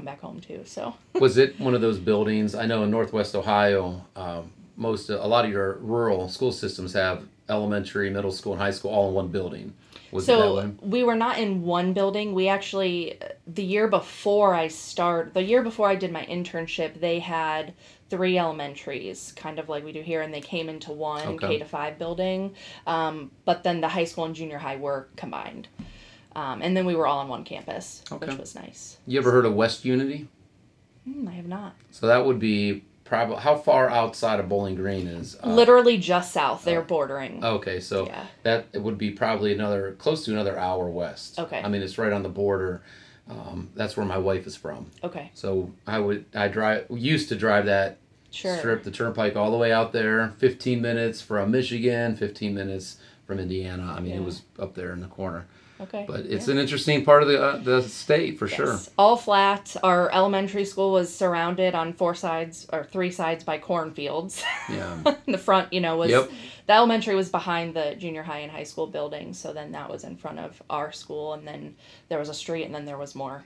come 0.01 0.07
back 0.07 0.21
home 0.21 0.41
too 0.41 0.63
so 0.65 0.95
was 1.21 1.37
it 1.37 1.59
one 1.61 1.75
of 1.75 1.81
those 1.83 1.99
buildings? 1.99 2.55
I 2.55 2.65
know 2.67 2.83
in 2.85 2.91
Northwest 2.91 3.35
Ohio, 3.35 4.07
um, 4.17 4.51
most 4.77 5.11
a 5.11 5.27
lot 5.27 5.45
of 5.45 5.51
your 5.51 5.75
rural 5.79 6.29
school 6.29 6.53
systems 6.53 6.95
have 6.95 7.25
elementary, 7.51 8.09
middle 8.09 8.33
school, 8.33 8.53
and 8.53 8.63
high 8.63 8.71
school 8.71 8.91
all 8.93 9.09
in 9.09 9.15
one 9.15 9.29
building. 9.29 9.75
Was 10.13 10.27
it 10.29 10.33
so 10.33 10.73
we 10.81 11.05
were 11.05 11.15
not 11.15 11.39
in 11.39 11.63
one 11.63 11.93
building 11.93 12.33
we 12.35 12.49
actually 12.49 13.19
the 13.47 13.63
year 13.63 13.87
before 13.87 14.55
i 14.55 14.67
start 14.67 15.35
the 15.35 15.43
year 15.43 15.63
before 15.63 15.89
i 15.89 15.95
did 15.95 16.11
my 16.11 16.25
internship 16.27 16.99
they 16.99 17.21
had 17.21 17.75
three 18.09 18.37
elementaries 18.37 19.33
kind 19.37 19.61
of 19.61 19.69
like 19.69 19.85
we 19.85 19.93
do 19.93 20.03
here 20.03 20.23
and 20.23 20.35
they 20.35 20.41
came 20.41 20.69
into 20.69 20.91
one 20.91 21.29
Okay. 21.29 21.47
k 21.47 21.59
to 21.61 21.65
five 21.65 21.97
building 21.97 22.55
um, 22.89 23.31
but 23.45 23.63
then 23.63 23.81
the 23.81 23.89
high 23.89 24.03
school 24.05 24.25
and 24.25 24.35
junior 24.35 24.59
high 24.59 24.77
were 24.77 25.07
combined 25.15 25.69
Um, 26.37 26.63
and 26.63 26.77
then 26.77 26.87
we 26.87 26.95
were 26.95 27.07
all 27.07 27.19
on 27.19 27.29
one 27.29 27.45
campus, 27.45 28.03
Okay. 28.11 28.27
which 28.27 28.39
was 28.39 28.55
nice. 28.55 28.99
You 29.07 29.19
ever 29.19 29.31
heard 29.33 29.45
of 29.45 29.55
West 29.55 29.85
Unity? 29.85 30.29
Hmm, 31.05 31.27
I 31.29 31.33
have 31.33 31.47
not. 31.49 31.75
So 31.91 32.07
that 32.07 32.25
would 32.25 32.39
be 32.39 32.85
probably 33.05 33.37
how 33.39 33.57
far 33.57 33.91
outside 33.91 34.39
of 34.39 34.49
Bowling 34.49 34.77
Green 34.77 35.09
is? 35.09 35.37
uh, 35.43 35.49
Literally 35.53 35.99
just 35.99 36.33
south. 36.33 36.65
They're 36.65 36.83
bordering. 36.83 37.45
Okay, 37.45 37.81
so 37.81 38.07
Yeah. 38.07 38.27
that 38.45 38.67
it 38.73 38.81
would 38.83 38.97
be 38.99 39.11
probably 39.11 39.53
another 39.53 39.93
close 39.99 40.25
to 40.27 40.31
another 40.33 40.57
hour 40.57 40.89
west. 40.89 41.39
Okay. 41.41 41.61
I 41.61 41.69
mean, 41.69 41.83
it's 41.83 41.99
right 41.99 42.13
on 42.13 42.23
the 42.23 42.29
border. 42.29 42.83
Um, 43.29 43.71
that's 43.75 43.97
where 43.97 44.07
my 44.07 44.19
wife 44.19 44.47
is 44.47 44.55
from. 44.57 44.87
Okay. 45.03 45.31
So 45.35 45.71
I 45.87 45.99
would 45.99 46.25
I 46.35 46.49
drive 46.49 46.87
used 46.91 47.29
to 47.31 47.37
drive 47.37 47.67
that 47.67 47.99
Sure. 48.33 48.57
strip 48.59 48.85
the 48.85 48.91
turnpike 48.93 49.35
all 49.35 49.51
the 49.51 49.57
way 49.59 49.73
out 49.73 49.93
there. 49.93 50.33
Fifteen 50.39 50.81
minutes 50.81 51.21
from 51.21 51.51
Michigan, 51.51 52.15
fifteen 52.15 52.55
minutes 52.55 52.99
from 53.27 53.41
Indiana. 53.41 53.93
I 53.97 54.01
mean, 54.01 54.13
it 54.15 54.25
was 54.25 54.43
up 54.59 54.75
there 54.75 54.93
in 54.93 55.01
the 55.01 55.07
corner. 55.09 55.47
Okay. 55.83 56.05
But 56.07 56.21
it's 56.27 56.47
Yeah. 56.47 56.53
an 56.55 56.59
interesting 56.61 57.05
part 57.05 57.23
of 57.23 57.29
the 57.29 57.43
uh, 57.43 57.57
the 57.59 57.83
state 57.83 58.39
for 58.39 58.47
sure. 58.49 58.79
All 58.99 59.17
flat. 59.17 59.77
Our 59.83 60.11
elementary 60.13 60.65
school 60.65 60.93
was 60.93 61.15
surrounded 61.15 61.75
on 61.75 61.93
four 61.93 62.15
sides 62.15 62.67
or 62.73 62.85
three 62.85 63.11
sides 63.11 63.45
by 63.45 63.59
cornfields. 63.59 64.43
Yeah. 64.69 65.15
the 65.27 65.39
front, 65.39 65.73
you 65.73 65.81
know, 65.81 65.97
was 65.97 66.11
Yep. 66.11 66.31
the 66.67 66.73
elementary 66.75 67.15
was 67.15 67.29
behind 67.31 67.75
the 67.75 67.95
junior 67.97 68.23
high 68.23 68.41
and 68.41 68.53
high 68.53 68.65
school 68.65 68.87
building, 68.87 69.33
so 69.33 69.53
then 69.53 69.73
that 69.73 69.89
was 69.91 70.05
in 70.05 70.17
front 70.17 70.39
of 70.39 70.63
our 70.69 70.93
school, 70.93 71.33
and 71.35 71.47
then 71.47 71.75
there 72.09 72.19
was 72.19 72.29
a 72.29 72.35
street, 72.35 72.65
and 72.65 72.75
then 72.75 72.85
there 72.85 72.99
was 72.99 73.15
more 73.15 73.45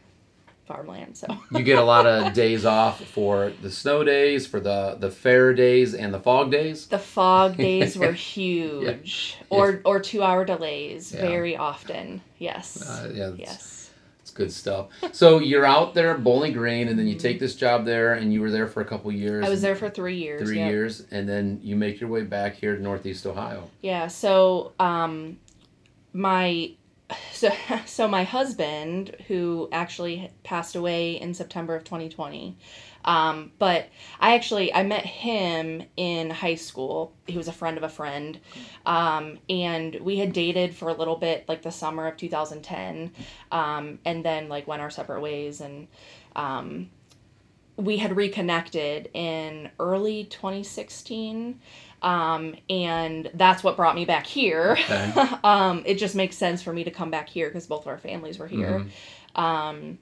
farmland. 0.67 1.17
So 1.17 1.27
you 1.51 1.63
get 1.63 1.79
a 1.79 1.85
lot 1.85 2.07
of 2.07 2.33
days 2.45 2.65
off 2.65 3.05
for 3.05 3.53
the 3.63 3.71
snow 3.71 4.05
days, 4.05 4.47
for 4.47 4.61
the 4.61 4.97
the 4.99 5.11
fair 5.11 5.55
days, 5.55 5.95
and 5.95 6.13
the 6.13 6.21
fog 6.21 6.51
days. 6.51 6.87
the 6.87 6.99
fog 6.99 7.57
days 7.69 7.97
were 7.97 8.13
huge, 8.13 9.37
or 9.51 9.81
or 9.85 10.01
two 10.01 10.23
hour 10.23 10.45
delays 10.45 11.13
Yeah. 11.13 11.23
very 11.23 11.57
often. 11.57 12.23
Yes. 12.39 12.83
Uh, 12.89 13.11
yeah, 13.15 13.29
it's, 13.31 13.39
yes. 13.39 13.91
it's 14.21 14.31
good 14.31 14.53
stuff. 14.53 14.89
So 15.13 15.39
you're 15.39 15.65
out 15.67 15.95
there 15.95 16.17
Bowling 16.19 16.53
Green, 16.53 16.89
and 16.89 16.99
then 16.99 17.07
you 17.07 17.17
take 17.17 17.41
this 17.41 17.55
job 17.55 17.85
there, 17.85 18.15
and 18.15 18.33
you 18.33 18.41
were 18.41 18.51
there 18.51 18.67
for 18.67 18.81
a 18.81 18.85
couple 18.85 19.11
years. 19.13 19.45
I 19.45 19.49
was 19.49 19.63
there 19.63 19.77
for 19.77 19.89
three 19.91 20.17
years. 20.17 20.43
three 20.43 20.59
yep. 20.59 20.71
years, 20.71 21.05
and 21.11 21.29
then 21.29 21.61
you 21.63 21.77
make 21.77 22.01
your 22.01 22.11
way 22.11 22.23
back 22.23 22.55
here 22.57 22.77
to 22.77 22.83
Northeast 22.83 23.27
Ohio. 23.27 23.71
Yeah, 23.83 24.09
so 24.09 24.73
um 24.79 25.39
my 26.13 26.71
so 27.33 27.51
so 27.87 28.09
my 28.09 28.25
husband 28.25 29.17
who 29.29 29.69
actually 29.73 30.31
passed 30.43 30.77
away 30.77 31.21
in 31.21 31.35
September 31.35 31.75
of 31.75 31.85
2020. 31.85 32.57
Um 33.05 33.53
but 33.59 33.89
I 34.19 34.35
actually 34.35 34.73
I 34.75 34.83
met 34.83 35.05
him 35.05 35.83
in 35.97 36.31
high 36.31 36.55
school. 36.55 37.13
He 37.27 37.37
was 37.37 37.49
a 37.49 37.53
friend 37.53 37.77
of 37.77 37.83
a 37.83 37.89
friend. 37.89 38.39
Um 38.87 39.39
and 39.49 39.97
we 39.97 40.19
had 40.19 40.33
dated 40.33 40.75
for 40.75 40.89
a 40.89 40.95
little 40.95 41.17
bit 41.17 41.45
like 41.49 41.63
the 41.63 41.73
summer 41.73 42.07
of 42.07 42.17
2010. 42.17 43.13
Um 43.53 43.99
and 44.05 44.25
then 44.25 44.49
like 44.49 44.67
went 44.67 44.83
our 44.83 44.91
separate 44.91 45.21
ways 45.21 45.61
and 45.61 45.89
um 46.37 46.91
we 47.77 47.97
had 47.97 48.17
reconnected 48.17 49.11
in 49.15 49.69
early 49.81 50.25
2016 50.25 51.61
um, 52.05 52.55
and 52.69 53.31
that's 53.35 53.65
what 53.65 53.77
brought 53.77 53.95
me 53.97 54.05
back 54.05 54.27
here 54.27 54.73
Okay. 54.73 55.13
um, 55.45 55.83
it 55.87 55.97
just 55.97 56.15
makes 56.15 56.37
sense 56.37 56.63
for 56.63 56.73
me 56.73 56.85
to 56.85 56.91
come 56.91 57.11
back 57.11 57.29
here 57.29 57.49
because 57.49 57.67
both 57.67 57.83
of 57.83 57.89
our 57.89 57.99
families 57.99 58.39
were 58.39 58.47
here 58.49 58.87
Mm-hmm. 59.37 59.41
um, 59.43 59.99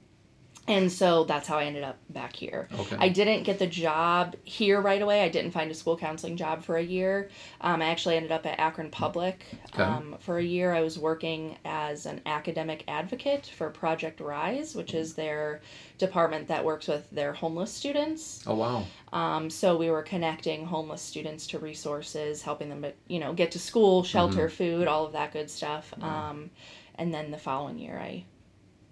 and 0.69 0.91
so 0.93 1.25
that's 1.25 1.49
how 1.49 1.59
i 1.59 1.65
ended 1.65 1.83
up 1.83 1.99
back 2.11 2.37
here 2.37 2.69
Okay. 2.79 2.97
i 3.01 3.09
didn't 3.09 3.43
get 3.43 3.59
the 3.59 3.67
job 3.67 4.37
here 4.45 4.81
right 4.81 5.03
away 5.03 5.23
i 5.23 5.29
didn't 5.29 5.51
find 5.51 5.71
a 5.71 5.75
school 5.75 5.97
counseling 5.97 6.37
job 6.37 6.63
for 6.63 6.77
a 6.77 6.83
year 6.83 7.29
um, 7.61 7.83
i 7.83 7.87
actually 7.87 8.17
ended 8.17 8.31
up 8.31 8.47
at 8.47 8.59
akron 8.61 8.91
public 8.91 9.45
Okay. 9.75 9.83
um, 9.83 10.17
for 10.21 10.39
a 10.39 10.43
year 10.43 10.73
i 10.73 10.81
was 10.81 10.99
working 10.99 11.57
as 11.65 12.07
an 12.07 12.21
academic 12.27 12.85
advocate 12.87 13.47
for 13.47 13.71
project 13.71 14.21
rise 14.21 14.75
which 14.77 14.95
is 14.95 15.15
their 15.15 15.61
department 15.99 16.47
that 16.49 16.65
works 16.65 16.87
with 16.89 17.09
their 17.11 17.33
homeless 17.33 17.73
students 17.73 18.45
oh 18.47 18.55
wow. 18.55 18.85
um, 19.13 19.51
so 19.51 19.77
we 19.77 19.91
were 19.91 20.03
connecting 20.03 20.65
homeless 20.65 21.03
students 21.03 21.47
to 21.49 21.59
resources, 21.59 22.43
helping 22.43 22.69
them, 22.69 22.85
you 23.09 23.19
know, 23.21 23.33
get 23.33 23.51
to 23.53 23.59
school, 23.59 24.03
shelter, 24.03 24.49
food, 24.49 24.89
all 24.89 25.05
of 25.07 25.13
that 25.13 25.33
good 25.33 25.49
stuff. 25.51 25.93
Um, 26.01 26.51
and 26.97 27.13
then 27.15 27.31
the 27.31 27.39
following 27.39 27.79
year, 27.79 27.99
I 27.99 28.25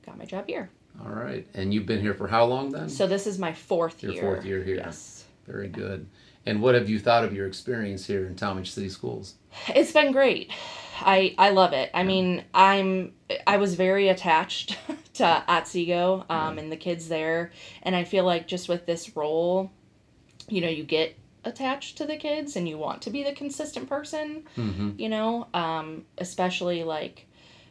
got 0.07 0.19
my 0.19 0.25
job 0.25 0.47
here. 0.47 0.71
All 1.03 1.11
right, 1.13 1.47
and 1.55 1.73
you've 1.73 1.87
been 1.87 2.01
here 2.01 2.15
for 2.15 2.29
how 2.29 2.45
long 2.45 2.71
then? 2.71 2.89
So 2.89 3.07
this 3.07 3.27
is 3.27 3.39
my 3.39 3.53
fourth 3.53 4.03
Your 4.03 4.13
year. 4.13 4.23
fourth 4.23 4.45
year 4.45 4.63
here. 4.63 4.77
Yes, 4.77 5.25
Very 5.47 5.69
good. 5.69 6.07
And 6.47 6.63
what 6.63 6.75
have 6.75 6.89
you 6.89 6.99
thought 6.99 7.23
of 7.25 7.35
your 7.35 7.47
experience 7.47 8.07
here 8.07 8.27
in 8.27 8.35
Tallmadge 8.35 8.69
City 8.69 8.89
Schools? 8.89 9.35
it's 9.69 9.93
been 9.93 10.13
great. 10.13 10.51
I 11.01 11.35
I 11.39 11.51
love 11.51 11.73
it. 11.73 11.91
I 11.95 12.03
mean, 12.03 12.45
I'm 12.53 13.13
I 13.47 13.57
was 13.57 13.75
very 13.75 14.09
attached 14.09 14.79
to 15.15 15.45
Otsego 15.49 16.25
um, 16.29 16.59
and 16.59 16.71
the 16.71 16.77
kids 16.77 17.09
there, 17.09 17.53
and 17.83 17.95
I 17.97 18.05
feel 18.05 18.25
like 18.25 18.47
just 18.47 18.69
with 18.69 18.87
this 18.87 19.17
role, 19.17 19.71
you 20.49 20.61
know, 20.61 20.69
you 20.69 20.85
get 20.85 21.17
attached 21.45 21.97
to 21.99 22.07
the 22.07 22.17
kids 22.17 22.57
and 22.57 22.69
you 22.69 22.77
want 22.77 23.01
to 23.03 23.11
be 23.11 23.23
the 23.23 23.33
consistent 23.33 23.89
person. 23.89 24.45
Mm-hmm. 24.57 24.91
you 24.99 25.09
know 25.09 25.47
um, 25.55 26.05
especially 26.19 26.85
like 26.85 27.27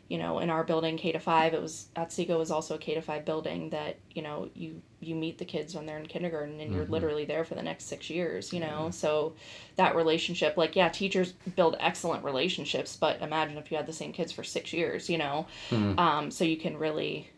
you 0.10 0.18
know 0.18 0.40
in 0.40 0.50
our 0.50 0.64
building 0.64 0.98
k 0.98 1.12
to 1.12 1.20
5 1.20 1.54
it 1.54 1.62
was 1.62 1.88
otsego 1.96 2.38
was 2.38 2.52
also 2.52 2.76
a 2.76 2.78
k 2.78 2.96
to 2.96 3.02
5 3.02 3.24
building 3.24 3.70
that 3.70 3.98
you 4.12 4.22
know 4.22 4.50
you 4.56 4.82
you 5.00 5.16
meet 5.16 5.38
the 5.38 5.46
kids 5.46 5.76
when 5.76 5.86
they're 5.86 6.00
in 6.00 6.06
kindergarten 6.08 6.60
and 6.60 6.74
you're 6.74 6.86
literally 6.86 7.24
there 7.24 7.46
for 7.46 7.56
the 7.56 7.62
next 7.62 7.86
six 7.86 8.10
years 8.10 8.52
you 8.52 8.60
know? 8.60 8.90
So 8.92 9.34
that 9.78 9.96
relationship 9.96 10.58
like 10.58 10.76
yeah 10.76 10.90
teachers 10.90 11.32
build 11.56 11.78
excellent 11.80 12.26
relationships 12.26 12.98
but 12.98 13.22
imagine 13.22 13.58
if 13.58 13.72
you 13.72 13.78
had 13.78 13.86
the 13.86 13.94
same 13.94 14.12
kids 14.12 14.32
for 14.34 14.44
six 14.44 14.74
years 14.74 15.10
you 15.10 15.18
know? 15.18 15.48
Um, 15.72 16.32
so 16.32 16.44
you 16.44 16.58
can 16.58 16.78
really 16.78 17.30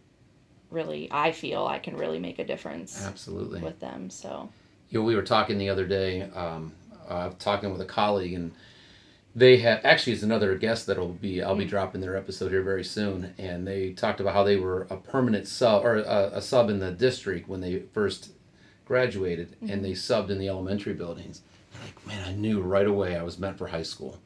really 0.72 1.10
i 1.12 1.32
feel 1.34 1.66
i 1.66 1.78
can 1.78 1.98
really 1.98 2.18
make 2.18 2.40
a 2.40 2.46
difference 2.46 3.06
Absolutely. 3.06 3.62
with 3.62 3.80
them 3.80 4.10
so. 4.10 4.50
You 4.90 5.00
know, 5.00 5.06
we 5.06 5.16
were 5.16 5.22
talking 5.24 5.58
the 5.58 5.70
other 5.70 5.88
day, 5.88 6.24
um, 6.36 6.74
uh, 7.08 7.32
talking 7.40 7.72
with 7.72 7.80
a 7.80 7.86
colleague, 7.86 8.34
and 8.34 8.52
they 9.36 9.58
had 9.58 9.82
actually 9.84 10.14
is 10.14 10.24
another 10.24 10.56
guest 10.56 10.88
that'll 10.88 11.10
be 11.10 11.42
I'll 11.42 11.56
be 11.56 11.66
mm. 11.66 11.70
dropping 11.70 12.02
their 12.02 12.18
episode 12.18 12.52
here 12.52 12.64
very 12.64 12.84
soon, 12.84 13.34
and 13.38 13.66
they 13.66 13.92
talked 13.94 14.20
about 14.20 14.34
how 14.34 14.44
they 14.44 14.58
were 14.58 14.88
a 14.90 14.98
permanent 14.98 15.48
sub 15.48 15.86
or 15.86 15.98
a, 15.98 16.32
a 16.34 16.42
sub 16.42 16.70
in 16.70 16.80
the 16.80 16.92
district 16.92 17.48
when 17.48 17.62
they 17.62 17.80
first 17.94 18.32
graduated, 18.86 19.56
and 19.62 19.70
mm-hmm. 19.70 19.84
they 19.84 19.92
subbed 19.92 20.30
in 20.30 20.40
the 20.40 20.50
elementary 20.50 20.94
buildings. 20.94 21.42
They're 21.72 21.84
like, 21.84 22.08
man, 22.08 22.28
I 22.28 22.34
knew 22.34 22.62
right 22.62 22.88
away 22.88 23.16
I 23.16 23.24
was 23.24 23.40
meant 23.40 23.58
for 23.58 23.68
high 23.68 23.84
school. 23.84 24.20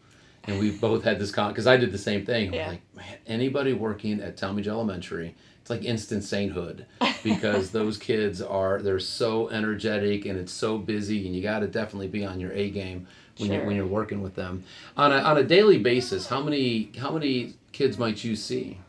And 0.48 0.60
we 0.60 0.72
both 0.72 1.04
had 1.04 1.20
this 1.20 1.32
con 1.32 1.52
because 1.52 1.68
I 1.68 1.78
did 1.78 1.92
the 1.92 1.98
same 1.98 2.26
thing. 2.26 2.54
Yeah. 2.54 2.70
like, 2.70 2.82
man, 2.96 3.18
anybody 3.26 3.74
working 3.74 4.22
at 4.22 4.38
Tallmadge 4.38 4.68
Elementary, 4.68 5.36
it's 5.62 5.72
like 5.72 5.84
instant 5.84 6.24
sainthood 6.24 6.86
because 7.24 7.72
those 7.72 7.98
kids 7.98 8.42
are 8.42 8.80
they're 8.82 9.00
so 9.00 9.50
energetic 9.50 10.26
and 10.26 10.38
it's 10.38 10.52
so 10.52 10.78
busy 10.78 11.26
and 11.26 11.36
you 11.36 11.42
got 11.42 11.60
to 11.60 11.68
definitely 11.68 12.08
be 12.08 12.24
on 12.24 12.40
your 12.40 12.52
A 12.52 12.70
game 12.70 13.08
when 13.38 13.52
you 13.52 13.60
Sure. 13.60 13.66
when 13.66 13.76
you're 13.76 13.86
working 13.88 14.22
with 14.22 14.36
them 14.36 14.64
on 14.98 15.12
a 15.12 15.18
on 15.18 15.38
a 15.38 15.44
daily 15.44 15.78
basis. 15.78 16.28
How 16.28 16.42
many 16.42 16.92
how 17.00 17.12
many 17.12 17.54
kids 17.72 17.98
might 17.98 18.24
you 18.24 18.36
see? 18.36 18.80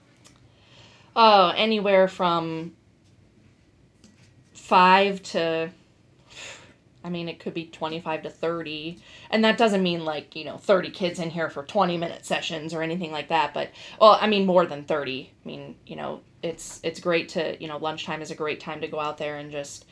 Oh, 1.15 1.53
anywhere 1.57 2.09
from 2.09 2.73
five 4.53 5.23
to, 5.23 5.71
I 7.05 7.09
mean, 7.09 7.29
it 7.29 7.39
could 7.39 7.55
be 7.55 7.67
25 7.67 8.23
to 8.25 8.31
30. 8.31 8.99
And 9.31 9.45
that 9.45 9.57
doesn't 9.59 9.83
mean 9.83 10.05
like, 10.05 10.37
you 10.37 10.45
know, 10.45 10.59
30 10.59 10.91
kids 10.91 11.19
in 11.21 11.31
here 11.31 11.49
for 11.49 11.63
20 11.65 11.97
minute 11.97 12.27
sessions 12.27 12.75
or 12.75 12.83
anything 12.83 13.13
like 13.13 13.29
that. 13.29 13.55
But, 13.55 13.71
well, 14.01 14.19
I 14.21 14.27
mean, 14.27 14.45
more 14.47 14.67
than 14.67 14.85
30. 14.85 15.31
I 15.45 15.49
mean, 15.49 15.77
you 15.87 15.97
know, 15.97 16.21
it's, 16.43 16.81
it's 16.83 17.01
great 17.01 17.29
to, 17.31 17.61
you 17.63 17.69
know, 17.69 17.79
lunchtime 17.79 18.23
is 18.23 18.31
a 18.31 18.35
great 18.35 18.61
time 18.61 18.81
to 18.83 18.89
go 18.89 19.01
out 19.01 19.19
there 19.19 19.37
and 19.37 19.51
just 19.51 19.87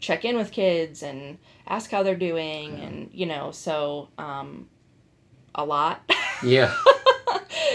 check 0.00 0.24
in 0.24 0.36
with 0.36 0.52
kids 0.52 1.02
and 1.02 1.38
ask 1.66 1.90
how 1.90 2.02
they're 2.02 2.14
doing. 2.16 2.80
And, 2.80 3.10
you 3.12 3.26
know, 3.26 3.50
so, 3.50 4.08
um, 4.18 4.68
a 5.54 5.64
lot. 5.64 6.00
Yeah, 6.40 6.72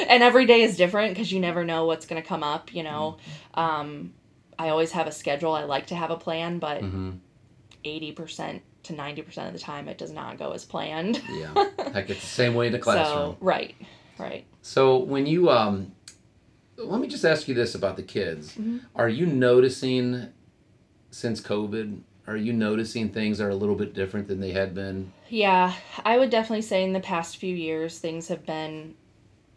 and 0.07 0.23
every 0.23 0.45
day 0.45 0.61
is 0.61 0.77
different 0.77 1.13
because 1.13 1.33
you 1.33 1.41
never 1.41 1.65
know 1.65 1.85
what's 1.85 2.05
going 2.05 2.21
to 2.21 2.25
come 2.25 2.41
up 2.41 2.73
you 2.73 2.81
know 2.81 3.17
um, 3.55 4.13
i 4.57 4.69
always 4.69 4.93
have 4.93 5.05
a 5.05 5.11
schedule 5.11 5.51
i 5.53 5.63
like 5.65 5.87
to 5.87 5.95
have 5.95 6.09
a 6.11 6.15
plan 6.15 6.59
but 6.59 6.81
hmm 6.81 7.11
80% 7.83 8.61
to 8.83 8.93
90% 8.93 9.47
of 9.47 9.51
the 9.53 9.59
time 9.59 9.89
it 9.89 9.97
does 9.97 10.11
not 10.11 10.37
go 10.37 10.51
as 10.51 10.63
planned 10.63 11.21
yeah. 11.29 11.53
Heck, 11.93 12.09
it's 12.09 12.21
the 12.21 12.27
same 12.27 12.55
way 12.55 12.67
in 12.67 12.71
the 12.71 12.79
classroom. 12.79 13.33
so 13.33 13.37
right 13.41 13.75
right 14.17 14.45
So 14.61 14.97
when 14.99 15.25
you 15.25 15.49
um, 15.49 15.91
let 16.77 17.01
me 17.01 17.07
just 17.09 17.25
ask 17.25 17.49
you 17.49 17.53
this 17.53 17.75
about 17.75 17.97
the 17.97 18.03
kids: 18.03 18.57
Are 18.95 19.09
you 19.09 19.25
noticing 19.25 20.29
since 21.11 21.41
COVID? 21.41 21.99
Are 22.27 22.37
you 22.37 22.53
noticing 22.53 23.09
things 23.09 23.41
are 23.41 23.49
a 23.49 23.55
little 23.55 23.75
bit 23.75 23.93
different 23.93 24.27
than 24.27 24.39
they 24.39 24.51
had 24.51 24.73
been? 24.73 25.11
yeah 25.29 25.73
i 26.05 26.17
would 26.17 26.29
definitely 26.29 26.61
say 26.61 26.83
in 26.83 26.93
the 26.93 26.99
past 26.99 27.37
few 27.37 27.55
years 27.55 27.97
things 27.97 28.27
have 28.27 28.45
been 28.45 28.93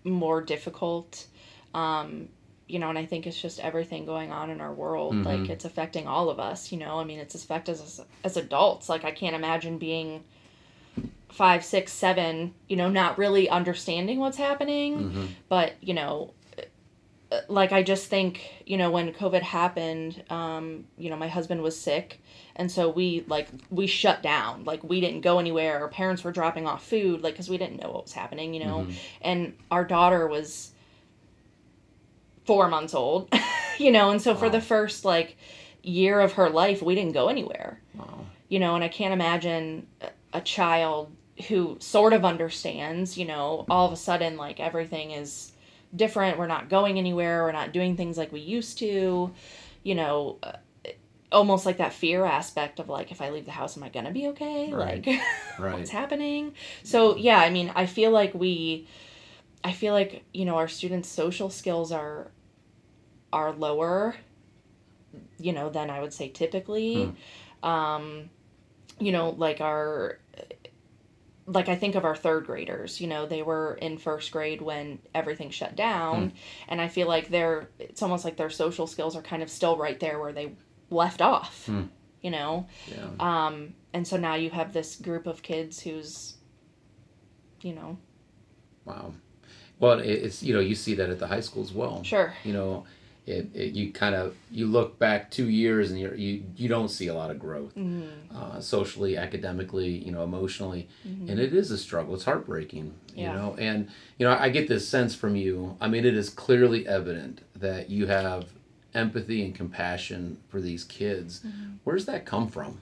more 0.04 0.40
difficult 0.40 1.26
um, 1.74 2.28
you 2.66 2.78
know 2.78 2.88
and 2.88 2.98
i 2.98 3.04
think 3.04 3.26
it's 3.26 3.40
just 3.40 3.60
everything 3.60 4.06
going 4.06 4.30
on 4.32 4.48
in 4.50 4.60
our 4.60 4.72
world 4.72 5.14
Mhm. 5.14 5.24
like 5.24 5.50
it's 5.50 5.64
affecting 5.66 6.06
all 6.06 6.30
of 6.30 6.38
us 6.40 6.72
you 6.72 6.78
know 6.78 6.98
i 6.98 7.04
mean 7.04 7.18
it's 7.18 7.34
affected 7.34 7.74
us 7.74 8.00
as 8.24 8.36
adults 8.36 8.88
like 8.88 9.04
i 9.04 9.10
can't 9.10 9.34
imagine 9.36 9.76
being 9.78 10.24
five 11.28 11.64
six 11.64 11.92
seven 11.92 12.54
you 12.68 12.76
know 12.76 12.88
not 12.88 13.18
really 13.18 13.48
understanding 13.48 14.18
what's 14.18 14.38
happening 14.38 14.96
Mm-hmm. 14.96 15.26
but 15.48 15.74
you 15.82 15.92
know 15.94 16.32
like 17.48 17.72
I 17.72 17.82
just 17.82 18.06
think 18.08 18.40
you 18.66 18.76
know 18.76 18.90
when 18.90 19.12
COVID 19.12 19.42
happened, 19.42 20.22
um, 20.30 20.84
you 20.98 21.10
know 21.10 21.16
my 21.16 21.28
husband 21.28 21.62
was 21.62 21.78
sick, 21.78 22.20
and 22.56 22.70
so 22.70 22.88
we 22.88 23.24
like 23.28 23.48
we 23.70 23.86
shut 23.86 24.22
down. 24.22 24.64
Like 24.64 24.82
we 24.84 25.00
didn't 25.00 25.20
go 25.22 25.38
anywhere. 25.38 25.80
Our 25.80 25.88
parents 25.88 26.24
were 26.24 26.32
dropping 26.32 26.66
off 26.66 26.86
food, 26.86 27.22
like 27.22 27.34
because 27.34 27.48
we 27.48 27.58
didn't 27.58 27.80
know 27.80 27.90
what 27.90 28.04
was 28.04 28.12
happening, 28.12 28.54
you 28.54 28.64
know. 28.64 28.86
And 29.22 29.54
our 29.70 29.84
daughter 29.84 30.26
was 30.26 30.72
four 32.44 32.68
months 32.68 32.94
old, 32.94 33.32
you 33.78 33.90
know, 33.90 34.10
and 34.10 34.22
so 34.22 34.34
for 34.34 34.48
the 34.48 34.60
first 34.60 35.04
like 35.04 35.36
year 35.82 36.20
of 36.20 36.32
her 36.34 36.48
life, 36.48 36.82
we 36.82 36.94
didn't 36.94 37.12
go 37.12 37.28
anywhere 37.28 37.80
Wow. 37.94 38.26
you 38.48 38.58
know, 38.58 38.74
and 38.74 38.84
I 38.84 38.88
can't 38.88 39.12
imagine 39.12 39.86
a 40.32 40.40
child 40.40 41.12
who 41.48 41.76
sort 41.80 42.12
of 42.12 42.24
understands, 42.24 43.18
you 43.18 43.24
know, 43.26 43.66
all 43.68 43.86
of 43.86 43.92
a 43.92 43.96
sudden 43.96 44.36
like 44.36 44.58
everything 44.60 45.10
is 45.12 45.52
different. 45.96 46.38
We're 46.38 46.46
not 46.46 46.68
going 46.68 46.98
anywhere. 46.98 47.42
We're 47.44 47.52
not 47.52 47.72
doing 47.72 47.96
things 47.96 48.16
like 48.18 48.32
we 48.32 48.40
used 48.40 48.78
to, 48.78 49.32
you 49.82 49.94
know, 49.94 50.38
uh, 50.42 50.52
almost 51.32 51.66
like 51.66 51.78
that 51.78 51.92
fear 51.92 52.24
aspect 52.24 52.78
of 52.78 52.88
like, 52.88 53.10
if 53.10 53.20
I 53.20 53.30
leave 53.30 53.44
the 53.46 53.50
house, 53.52 53.76
am 53.76 53.82
I 53.82 53.88
going 53.88 54.04
to 54.06 54.12
be 54.12 54.28
okay? 54.28 54.72
Right. 54.72 55.06
Like, 55.06 55.20
Right. 55.58 55.74
what's 55.74 55.90
happening? 55.90 56.54
So, 56.82 57.16
yeah, 57.16 57.38
I 57.38 57.50
mean, 57.50 57.72
I 57.74 57.86
feel 57.86 58.10
like 58.10 58.34
we, 58.34 58.86
I 59.64 59.72
feel 59.72 59.92
like, 59.94 60.22
you 60.32 60.44
know, 60.44 60.56
our 60.56 60.68
students' 60.68 61.08
social 61.08 61.50
skills 61.50 61.90
are, 61.92 62.30
are 63.32 63.52
lower, 63.52 64.16
you 65.38 65.52
know, 65.52 65.70
than 65.70 65.90
I 65.90 66.00
would 66.00 66.12
say 66.12 66.28
typically. 66.28 67.14
Um, 67.62 68.30
you 69.00 69.12
know, 69.12 69.30
like 69.30 69.60
our, 69.60 70.18
like 71.46 71.68
I 71.68 71.76
think 71.76 71.94
of 71.94 72.04
our 72.04 72.16
third 72.16 72.46
graders, 72.46 73.00
you 73.00 73.06
know, 73.06 73.24
they 73.26 73.42
were 73.42 73.74
in 73.80 73.98
first 73.98 74.32
grade 74.32 74.60
when 74.60 74.98
everything 75.14 75.50
shut 75.50 75.76
down. 75.76 76.32
And 76.68 76.80
I 76.80 76.88
feel 76.88 77.06
like 77.06 77.28
they're, 77.28 77.68
it's 77.78 78.02
almost 78.02 78.24
like 78.24 78.36
their 78.36 78.50
social 78.50 78.86
skills 78.88 79.14
are 79.14 79.22
kind 79.22 79.42
of 79.42 79.50
still 79.50 79.76
right 79.76 79.98
there 80.00 80.18
where 80.18 80.32
they 80.32 80.52
left 80.90 81.22
off, 81.22 81.66
Hmm. 81.66 81.84
you 82.20 82.30
know? 82.32 82.66
Yeah. 82.88 83.08
Um, 83.20 83.74
and 83.92 84.06
so 84.06 84.16
now 84.16 84.34
you 84.34 84.50
have 84.50 84.72
this 84.72 84.96
group 84.96 85.26
of 85.28 85.42
kids 85.42 85.80
who's, 85.80 86.34
you 87.62 87.74
know, 87.74 87.96
Wow. 88.84 89.12
Well, 89.78 89.98
it's 89.98 90.42
you 90.42 90.54
know 90.54 90.60
you 90.60 90.74
see 90.74 90.94
that 90.94 91.10
at 91.10 91.18
the 91.18 91.26
high 91.26 91.40
school 91.40 91.62
as 91.62 91.72
well. 91.72 92.02
sure. 92.02 92.32
You 92.44 92.52
know, 92.54 92.86
it, 93.26 93.48
it 93.54 93.72
you 93.74 93.92
kind 93.92 94.14
of 94.14 94.36
you 94.50 94.66
look 94.66 94.98
back 94.98 95.30
two 95.30 95.48
years 95.48 95.90
and 95.90 95.98
you're, 96.00 96.14
you 96.14 96.44
you 96.56 96.68
don't 96.68 96.88
see 96.88 97.08
a 97.08 97.14
lot 97.14 97.30
of 97.30 97.38
growth 97.38 97.74
Mm-hmm. 97.74 98.36
uh, 98.36 98.60
socially, 98.60 99.16
academically, 99.16 99.88
you 99.88 100.12
know, 100.12 100.22
emotionally, 100.22 100.88
and 101.04 101.38
it 101.40 101.52
is 101.52 101.70
a 101.70 101.78
struggle. 101.78 102.14
It's 102.14 102.24
heartbreaking. 102.24 102.94
You 103.14 103.28
know, 103.28 103.56
and 103.58 103.88
you 104.18 104.26
know 104.26 104.36
I 104.38 104.50
get 104.50 104.68
this 104.68 104.86
sense 104.88 105.14
from 105.14 105.36
you. 105.36 105.76
I 105.80 105.88
mean, 105.88 106.04
it 106.04 106.14
is 106.14 106.28
clearly 106.30 106.86
evident 106.86 107.40
that 107.56 107.88
you 107.90 108.06
have 108.06 108.46
empathy 108.94 109.42
and 109.44 109.54
compassion 109.54 110.38
for 110.48 110.60
these 110.60 110.84
kids. 110.84 111.42
Where 111.84 111.96
does 111.96 112.06
that 112.06 112.24
come 112.26 112.48
from? 112.48 112.80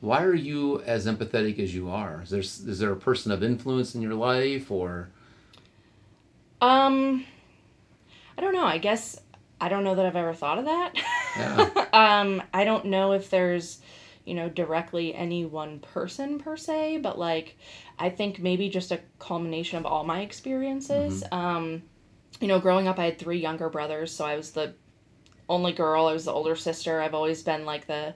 Why 0.00 0.22
are 0.22 0.34
you 0.34 0.80
as 0.82 1.06
empathetic 1.06 1.58
as 1.58 1.74
you 1.74 1.90
are? 1.90 2.22
Is 2.22 2.30
there 2.30 2.40
is 2.40 2.78
there 2.78 2.92
a 2.92 2.96
person 2.96 3.32
of 3.32 3.42
influence 3.42 3.94
in 3.96 4.02
your 4.02 4.14
life 4.14 4.70
or? 4.70 5.08
Um, 6.60 7.24
I 8.36 8.40
don't 8.40 8.52
know. 8.54 8.64
I 8.64 8.78
guess 8.78 9.20
I 9.60 9.68
don't 9.68 9.84
know 9.84 9.94
that 9.94 10.06
I've 10.06 10.16
ever 10.16 10.34
thought 10.34 10.58
of 10.58 10.64
that. 10.66 10.94
Yeah. 11.36 11.86
um, 11.92 12.42
I 12.52 12.64
don't 12.64 12.86
know 12.86 13.12
if 13.12 13.30
there's, 13.30 13.80
you 14.24 14.34
know, 14.34 14.48
directly 14.48 15.14
any 15.14 15.44
one 15.44 15.80
person 15.80 16.38
per 16.38 16.56
se, 16.56 16.98
but 16.98 17.18
like, 17.18 17.56
I 17.98 18.10
think 18.10 18.38
maybe 18.38 18.68
just 18.68 18.92
a 18.92 19.00
culmination 19.18 19.78
of 19.78 19.86
all 19.86 20.04
my 20.04 20.20
experiences. 20.20 21.24
Um, 21.32 21.82
you 22.40 22.46
know, 22.48 22.60
growing 22.60 22.86
up, 22.86 22.98
I 22.98 23.06
had 23.06 23.18
three 23.18 23.38
younger 23.38 23.68
brothers, 23.68 24.14
so 24.14 24.24
I 24.24 24.36
was 24.36 24.52
the 24.52 24.74
only 25.48 25.72
girl. 25.72 26.06
I 26.06 26.12
was 26.12 26.26
the 26.26 26.32
older 26.32 26.54
sister. 26.54 27.00
I've 27.00 27.14
always 27.14 27.42
been 27.42 27.64
like 27.64 27.86
the, 27.86 28.14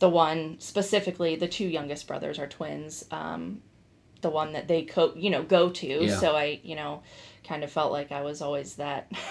the 0.00 0.08
one 0.08 0.58
specifically. 0.58 1.36
The 1.36 1.46
two 1.46 1.66
youngest 1.66 2.08
brothers 2.08 2.38
are 2.38 2.48
twins. 2.48 3.04
Um, 3.10 3.62
the 4.22 4.30
one 4.30 4.52
that 4.54 4.68
they 4.68 4.82
co 4.82 5.12
you 5.14 5.30
know 5.30 5.42
go 5.42 5.68
to. 5.68 6.04
Yeah. 6.06 6.16
So 6.16 6.34
I 6.34 6.60
you 6.62 6.74
know, 6.74 7.02
kind 7.46 7.62
of 7.62 7.70
felt 7.70 7.92
like 7.92 8.10
I 8.10 8.22
was 8.22 8.40
always 8.40 8.76
that. 8.76 9.12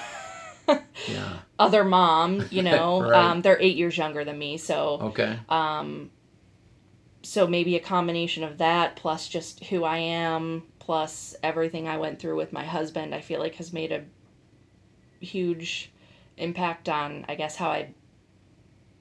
Yeah. 0.67 1.33
other 1.59 1.83
mom, 1.83 2.45
you 2.51 2.61
know. 2.69 3.01
Right. 3.01 3.13
um, 3.13 3.41
they're 3.41 3.59
eight 3.61 3.75
years 3.77 3.97
younger 3.97 4.23
than 4.23 4.37
me, 4.37 4.57
so 4.57 4.99
Okay. 5.01 5.37
um, 5.49 6.11
so 7.23 7.45
maybe 7.47 7.75
a 7.75 7.79
combination 7.79 8.43
of 8.43 8.57
that 8.59 8.95
plus 8.95 9.27
just 9.27 9.63
who 9.65 9.83
I 9.83 9.97
am 9.97 10.63
plus 10.79 11.35
everything 11.43 11.87
I 11.87 11.97
went 11.97 12.19
through 12.19 12.35
with 12.37 12.51
my 12.51 12.63
husband, 12.65 13.13
I 13.13 13.21
feel 13.21 13.39
like 13.39 13.55
has 13.55 13.71
made 13.71 13.91
a 13.91 14.03
huge 15.19 15.91
impact 16.37 16.89
on 16.89 17.25
I 17.29 17.35
guess 17.35 17.55
how 17.55 17.69
I 17.69 17.89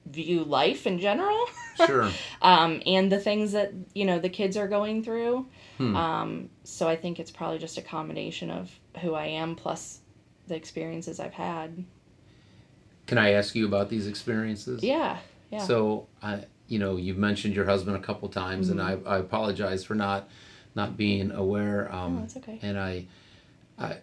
view 0.05 0.43
life 0.43 0.85
in 0.87 0.99
general. 0.99 1.45
Sure. 1.87 2.11
um, 2.43 2.81
and 2.85 3.11
the 3.11 3.17
things 3.17 3.53
that 3.53 3.71
you 3.95 4.05
know 4.05 4.19
the 4.19 4.29
kids 4.29 4.55
are 4.55 4.67
going 4.67 5.03
through. 5.03 5.47
Hmm. 5.79 5.95
Um, 5.95 6.49
so 6.63 6.87
I 6.87 6.95
think 6.95 7.17
it's 7.19 7.31
probably 7.31 7.57
just 7.57 7.77
a 7.79 7.81
combination 7.81 8.51
of 8.51 8.69
who 9.01 9.15
I 9.15 9.27
am 9.27 9.55
plus 9.55 9.99
the 10.47 10.55
experiences 10.55 11.19
I've 11.19 11.33
had. 11.33 11.83
Can 13.07 13.17
I 13.17 13.31
ask 13.31 13.55
you 13.55 13.65
about 13.65 13.89
these 13.89 14.07
experiences? 14.07 14.83
Yeah, 14.83 15.17
yeah. 15.49 15.59
So 15.59 16.07
I, 16.21 16.45
you 16.67 16.79
know, 16.79 16.95
you've 16.95 17.17
mentioned 17.17 17.55
your 17.55 17.65
husband 17.65 17.97
a 17.97 17.99
couple 17.99 18.29
times, 18.29 18.69
and 18.69 18.81
I, 18.81 18.97
I 19.05 19.17
apologize 19.17 19.83
for 19.83 19.95
not, 19.95 20.29
not 20.75 20.95
being 20.97 21.31
aware. 21.31 21.93
Um, 21.93 22.17
No, 22.17 22.23
it's 22.23 22.37
okay. 22.37 22.59
And 22.61 22.79
I, 22.79 23.05
I, 23.77 23.97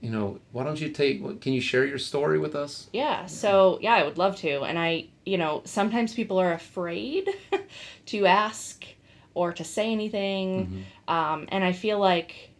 you 0.00 0.10
know, 0.10 0.40
why 0.50 0.64
don't 0.64 0.80
you 0.80 0.88
take? 0.88 1.40
Can 1.40 1.52
you 1.52 1.60
share 1.60 1.84
your 1.84 1.98
story 1.98 2.38
with 2.38 2.56
us? 2.56 2.88
Yeah, 2.92 3.26
so 3.26 3.78
yeah, 3.80 3.94
I 3.94 4.02
would 4.04 4.18
love 4.18 4.36
to. 4.38 4.62
And 4.62 4.76
I, 4.78 5.06
you 5.24 5.38
know, 5.38 5.62
sometimes 5.64 6.14
people 6.14 6.38
are 6.40 6.52
afraid 6.52 7.28
to 8.06 8.26
ask 8.26 8.84
or 9.34 9.52
to 9.52 9.62
say 9.62 9.92
anything. 9.92 10.84
Um, 11.06 11.46
and 11.50 11.62
I 11.62 11.72
feel 11.72 11.98
like, 12.00 12.50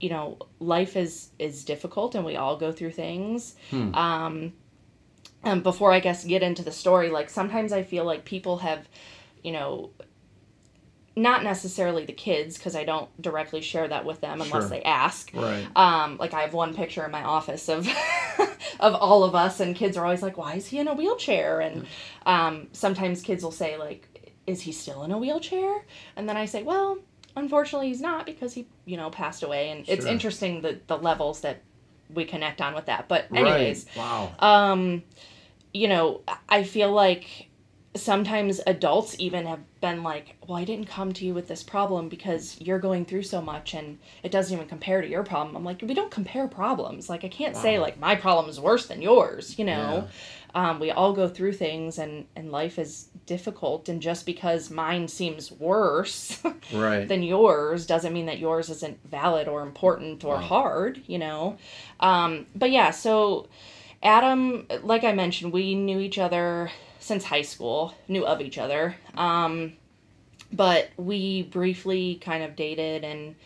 you 0.00 0.10
know, 0.10 0.38
life 0.60 0.96
is 0.96 1.30
is 1.38 1.64
difficult 1.64 2.14
and 2.14 2.24
we 2.24 2.36
all 2.36 2.56
go 2.56 2.72
through 2.72 2.92
things. 2.92 3.56
Hmm. 3.70 3.94
Um, 3.94 4.52
and 5.44 5.62
before 5.62 5.92
I 5.92 6.00
guess 6.00 6.24
get 6.24 6.42
into 6.42 6.62
the 6.62 6.72
story, 6.72 7.10
like 7.10 7.30
sometimes 7.30 7.72
I 7.72 7.82
feel 7.82 8.04
like 8.04 8.24
people 8.24 8.58
have, 8.58 8.88
you 9.42 9.52
know, 9.52 9.90
not 11.16 11.42
necessarily 11.42 12.04
the 12.04 12.12
kids 12.12 12.56
because 12.56 12.76
I 12.76 12.84
don't 12.84 13.08
directly 13.20 13.60
share 13.60 13.88
that 13.88 14.04
with 14.04 14.20
them 14.20 14.40
unless 14.40 14.62
Sure. 14.64 14.68
they 14.68 14.82
ask. 14.82 15.30
Right. 15.34 15.66
Um, 15.74 16.16
like 16.18 16.32
I 16.32 16.42
have 16.42 16.54
one 16.54 16.74
picture 16.74 17.04
in 17.04 17.10
my 17.10 17.24
office 17.24 17.68
of 17.68 17.88
of 18.80 18.94
all 18.94 19.24
of 19.24 19.34
us, 19.34 19.58
and 19.60 19.74
kids 19.74 19.96
are 19.96 20.04
always 20.04 20.22
like, 20.22 20.36
"Why 20.38 20.54
is 20.54 20.66
he 20.68 20.78
in 20.78 20.86
a 20.86 20.94
wheelchair?" 20.94 21.60
And 21.60 21.86
um, 22.24 22.68
sometimes 22.72 23.20
kids 23.22 23.42
will 23.42 23.50
say 23.50 23.76
like, 23.76 24.32
"Is 24.46 24.60
he 24.62 24.70
still 24.70 25.02
in 25.02 25.10
a 25.10 25.18
wheelchair?" 25.18 25.84
And 26.14 26.28
then 26.28 26.36
I 26.36 26.44
say, 26.46 26.62
"Well, 26.62 26.98
unfortunately, 27.38 27.88
he's 27.88 28.00
not 28.00 28.26
because 28.26 28.52
he, 28.54 28.66
you 28.84 28.96
know, 28.96 29.10
passed 29.10 29.42
away." 29.42 29.70
And 29.70 29.84
it's 29.88 30.04
Sure. 30.04 30.12
interesting 30.12 30.60
the 30.60 30.80
the 30.86 30.98
levels 30.98 31.40
that 31.40 31.62
we 32.12 32.24
connect 32.24 32.60
on 32.60 32.74
with 32.74 32.86
that. 32.86 33.08
But 33.08 33.26
anyways, 33.34 33.86
Right. 33.96 33.96
Wow. 33.96 34.32
um, 34.72 35.02
you 35.72 35.88
know, 35.88 36.22
I 36.48 36.62
feel 36.62 36.90
like 36.90 37.48
sometimes 37.96 38.60
adults 38.66 39.16
even 39.18 39.46
have 39.46 39.60
been 39.80 40.02
like, 40.02 40.36
well, 40.46 40.56
I 40.56 40.64
didn't 40.64 40.86
come 40.86 41.12
to 41.12 41.24
you 41.24 41.34
with 41.34 41.48
this 41.48 41.62
problem 41.62 42.08
because 42.08 42.60
you're 42.60 42.78
going 42.78 43.04
through 43.04 43.22
so 43.24 43.40
much 43.42 43.74
and 43.74 43.98
it 44.22 44.30
doesn't 44.30 44.54
even 44.56 44.68
compare 44.68 45.00
to 45.00 45.08
your 45.08 45.24
problem. 45.24 45.56
I'm 45.56 45.64
like, 45.64 45.82
we 45.82 45.94
don't 45.94 46.10
compare 46.10 46.46
problems. 46.48 47.08
Like, 47.08 47.24
I 47.24 47.28
can't 47.28 47.56
say, 47.56 47.78
like, 47.78 47.98
my 47.98 48.14
problem 48.14 48.48
is 48.48 48.60
worse 48.60 48.86
than 48.86 49.02
yours, 49.02 49.58
you 49.58 49.64
know? 49.64 50.08
Um, 50.54 50.80
we 50.80 50.90
all 50.90 51.12
go 51.12 51.28
through 51.28 51.52
things 51.52 51.98
and, 51.98 52.26
and 52.34 52.50
life 52.50 52.78
is 52.78 53.08
difficult. 53.26 53.88
And 53.88 54.00
just 54.00 54.24
because 54.26 54.70
mine 54.70 55.06
seems 55.08 55.52
worse 55.52 56.42
Right. 56.72 57.06
than 57.06 57.22
yours 57.22 57.86
doesn't 57.86 58.12
mean 58.12 58.26
that 58.26 58.38
yours 58.38 58.70
isn't 58.70 58.98
valid 59.08 59.46
or 59.48 59.62
important 59.62 60.24
or 60.24 60.34
Wow. 60.36 60.40
hard, 60.40 61.02
you 61.06 61.18
know? 61.18 61.58
Um, 62.00 62.46
but 62.54 62.70
yeah, 62.70 62.90
so 62.90 63.48
Adam, 64.02 64.66
like 64.82 65.04
I 65.04 65.12
mentioned, 65.12 65.52
we 65.52 65.74
knew 65.74 66.00
each 66.00 66.18
other 66.18 66.70
since 66.98 67.24
high 67.24 67.42
school, 67.42 67.94
knew 68.08 68.24
of 68.26 68.40
each 68.40 68.58
other. 68.58 68.96
Um, 69.16 69.74
but 70.52 70.88
we 70.96 71.42
briefly 71.42 72.16
kind 72.16 72.42
of 72.42 72.56
dated 72.56 73.04
in 73.04 73.36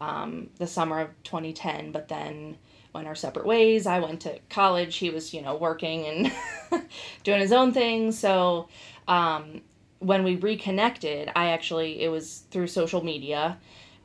um, 0.00 0.48
the 0.58 0.66
summer 0.66 1.00
of 1.00 1.08
2010, 1.24 1.92
but 1.92 2.08
then 2.08 2.56
went 2.92 3.06
our 3.06 3.14
separate 3.14 3.46
ways. 3.46 3.86
I 3.86 4.00
went 4.00 4.20
to 4.22 4.38
college. 4.50 4.96
He 4.96 5.10
was, 5.10 5.32
you 5.32 5.42
know, 5.42 5.56
working 5.56 6.06
and 6.06 6.84
doing 7.24 7.40
his 7.40 7.52
own 7.52 7.72
thing. 7.72 8.12
So 8.12 8.68
um, 9.08 9.62
when 9.98 10.24
we 10.24 10.36
reconnected, 10.36 11.30
I 11.34 11.48
actually, 11.48 12.02
it 12.02 12.08
was 12.08 12.44
through 12.50 12.66
social 12.66 13.02
media. 13.02 13.58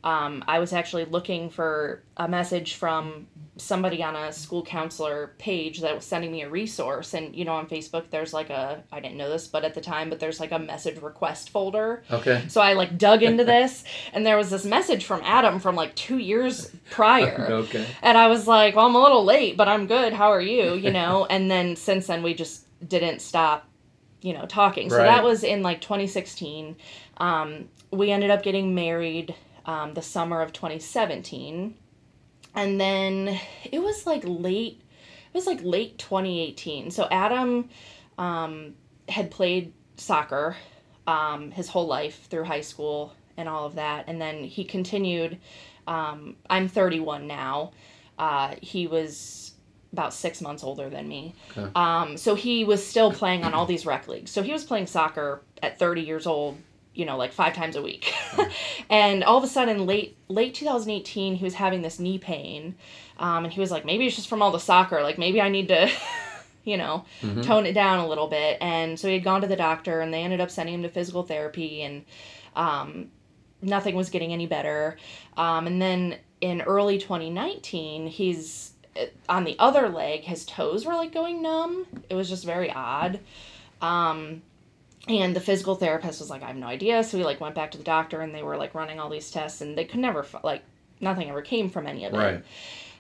Um, 0.08 0.42
I 0.48 0.60
was 0.60 0.72
actually 0.72 1.04
looking 1.04 1.50
for 1.50 2.02
a 2.16 2.30
message 2.30 2.76
from 2.76 3.28
somebody 3.58 4.02
on 4.02 4.16
a 4.16 4.32
school 4.32 4.64
counselor 4.64 5.34
page 5.38 5.82
that 5.82 5.94
was 5.94 6.06
sending 6.06 6.32
me 6.32 6.44
a 6.44 6.50
resource. 6.50 7.14
And, 7.14 7.36
you 7.36 7.44
know, 7.44 7.56
on 7.56 7.68
Facebook, 7.68 8.10
there's 8.10 8.32
like 8.32 8.50
a, 8.50 8.82
I 8.90 9.02
didn't 9.02 9.18
know 9.18 9.30
this, 9.30 9.50
but 9.50 9.66
at 9.66 9.74
the 9.74 9.82
time, 9.82 10.10
but 10.10 10.22
there's 10.22 10.40
like 10.40 10.54
a 10.54 10.60
message 10.60 11.02
request 11.02 11.50
folder. 11.50 12.04
Okay. 12.10 12.46
So 12.48 12.62
I 12.62 12.72
like 12.72 12.98
dug 12.98 13.22
into 13.22 13.44
this, 13.44 13.84
and 14.14 14.26
there 14.26 14.38
was 14.38 14.50
this 14.50 14.64
message 14.64 15.04
from 15.04 15.20
Adam 15.26 15.60
from 15.60 15.76
like 15.76 15.94
two 15.96 16.20
years 16.20 16.72
prior. 16.90 17.46
okay. 17.64 17.86
And 18.02 18.18
I 18.18 18.28
was 18.28 18.48
like, 18.48 18.78
well, 18.78 18.86
I'm 18.86 18.96
a 18.96 19.04
little 19.04 19.26
late, 19.26 19.58
but 19.58 19.68
I'm 19.68 19.88
good. 19.88 20.14
How 20.14 20.32
are 20.32 20.40
you? 20.42 20.76
You 20.76 20.92
know, 20.92 21.26
and 21.30 21.52
then 21.52 21.76
since 21.76 22.08
then, 22.08 22.24
we 22.24 22.34
just 22.34 22.66
didn't 22.88 23.20
stop, 23.20 23.68
you 24.22 24.34
know, 24.34 24.46
talking. 24.46 24.90
So 24.90 25.00
Right. 25.00 25.08
that 25.08 25.26
was 25.26 25.44
in 25.44 25.64
like 25.64 25.82
2016. 25.82 26.78
Um, 27.18 27.68
we 27.92 28.10
ended 28.12 28.30
up 28.30 28.42
getting 28.42 28.74
married 28.74 29.36
um, 29.68 29.94
the 29.94 30.02
summer 30.02 30.42
of 30.42 30.54
2017. 30.54 31.76
And 32.56 32.82
then 32.82 33.40
it 33.66 33.80
was 33.80 34.08
like 34.08 34.24
late, 34.26 34.82
it 35.34 35.38
was 35.38 35.46
like 35.46 35.60
late 35.62 36.00
2018. 36.00 36.90
So 36.90 37.08
Adam 37.12 37.70
um, 38.18 38.74
had 39.08 39.30
played 39.30 39.74
soccer 39.98 40.56
um, 41.06 41.52
his 41.52 41.68
whole 41.68 41.88
life 41.88 42.28
through 42.30 42.46
high 42.46 42.62
school 42.62 43.14
and 43.36 43.48
all 43.48 43.66
of 43.66 43.76
that. 43.76 44.06
And 44.08 44.20
then 44.20 44.44
he 44.44 44.64
continued. 44.64 45.38
Um, 45.86 46.36
I'm 46.50 46.68
31 46.68 47.28
now. 47.28 47.72
Uh, 48.18 48.56
he 48.62 48.88
was 48.88 49.54
about 49.94 50.14
six 50.14 50.42
months 50.42 50.64
older 50.64 50.90
than 50.90 51.08
me. 51.08 51.34
Okay. 51.56 51.70
Um, 51.76 52.18
so 52.18 52.36
he 52.36 52.64
was 52.64 52.86
still 52.86 53.12
playing 53.12 53.44
on 53.44 53.54
all 53.54 53.66
these 53.66 53.86
rec 53.86 54.08
leagues. 54.08 54.32
So 54.32 54.44
he 54.44 54.52
was 54.52 54.64
playing 54.64 54.88
soccer 54.88 55.42
at 55.62 55.80
30 55.80 56.02
years 56.02 56.28
old, 56.28 56.58
you 56.98 57.06
know, 57.06 57.16
like 57.16 57.32
five 57.32 57.54
times 57.54 57.76
a 57.76 57.82
week. 57.82 58.14
and 58.90 59.24
all 59.24 59.38
of 59.38 59.44
a 59.44 59.48
sudden, 59.48 59.86
late 59.86 60.18
late 60.30 60.56
2018, 60.56 61.36
he 61.36 61.44
was 61.44 61.54
having 61.54 61.84
this 61.84 62.00
knee 62.00 62.18
pain, 62.18 62.76
um, 63.20 63.46
and 63.46 63.54
he 63.54 63.60
was 63.60 63.70
like, 63.70 63.86
maybe 63.86 64.08
it's 64.08 64.16
just 64.16 64.28
from 64.28 64.42
all 64.42 64.52
the 64.52 64.60
soccer. 64.60 65.04
Like 65.04 65.18
maybe 65.18 65.40
I 65.40 65.50
need 65.50 65.68
to. 65.70 65.90
You 66.64 66.76
know, 66.76 67.06
tone 67.44 67.66
it 67.66 67.72
down 67.72 68.00
a 68.00 68.08
little 68.10 68.28
bit. 68.28 68.58
And 68.60 69.00
so 69.00 69.08
he 69.08 69.14
had 69.14 69.24
gone 69.24 69.40
to 69.40 69.48
the 69.48 69.56
doctor, 69.56 70.02
and 70.02 70.14
they 70.14 70.22
ended 70.22 70.42
up 70.42 70.52
sending 70.52 70.76
him 70.76 70.84
to 70.84 70.90
physical 70.90 71.24
therapy, 71.24 71.82
and 71.82 72.04
um, 72.58 73.10
nothing 73.62 73.96
was 73.96 74.10
getting 74.10 74.34
any 74.34 74.48
better. 74.48 74.98
Um, 75.38 75.66
and 75.66 75.82
then 75.82 76.18
in 76.42 76.62
early 76.64 76.98
2019, 76.98 78.08
he's 78.08 78.74
uh, 79.00 79.06
on 79.30 79.46
the 79.46 79.56
other 79.60 79.88
leg, 79.88 80.24
his 80.24 80.46
toes 80.46 80.86
were 80.86 80.94
like 80.94 81.14
going 81.14 81.42
numb. 81.42 81.86
It 82.10 82.16
was 82.16 82.28
just 82.28 82.44
very 82.44 82.70
odd. 82.70 83.22
Um, 83.82 84.42
and 85.08 85.36
the 85.36 85.40
physical 85.40 85.76
therapist 85.76 86.20
was 86.20 86.30
like, 86.30 86.44
I 86.44 86.48
have 86.48 86.56
no 86.56 86.68
idea. 86.68 87.04
So 87.04 87.18
we 87.18 87.24
like 87.24 87.40
went 87.40 87.56
back 87.56 87.72
to 87.72 87.78
the 87.78 87.84
doctor 87.84 88.22
and 88.22 88.34
they 88.34 88.44
were 88.44 88.58
like 88.58 88.76
running 88.76 89.00
all 89.00 89.10
these 89.10 89.32
tests 89.32 89.62
and 89.62 89.78
they 89.78 89.86
could 89.86 90.00
never, 90.00 90.26
like, 90.44 90.64
nothing 91.00 91.30
ever 91.30 91.42
came 91.42 91.70
from 91.70 91.88
any 91.88 92.06
of 92.06 92.14
it. 92.14 92.18
Right. 92.18 92.44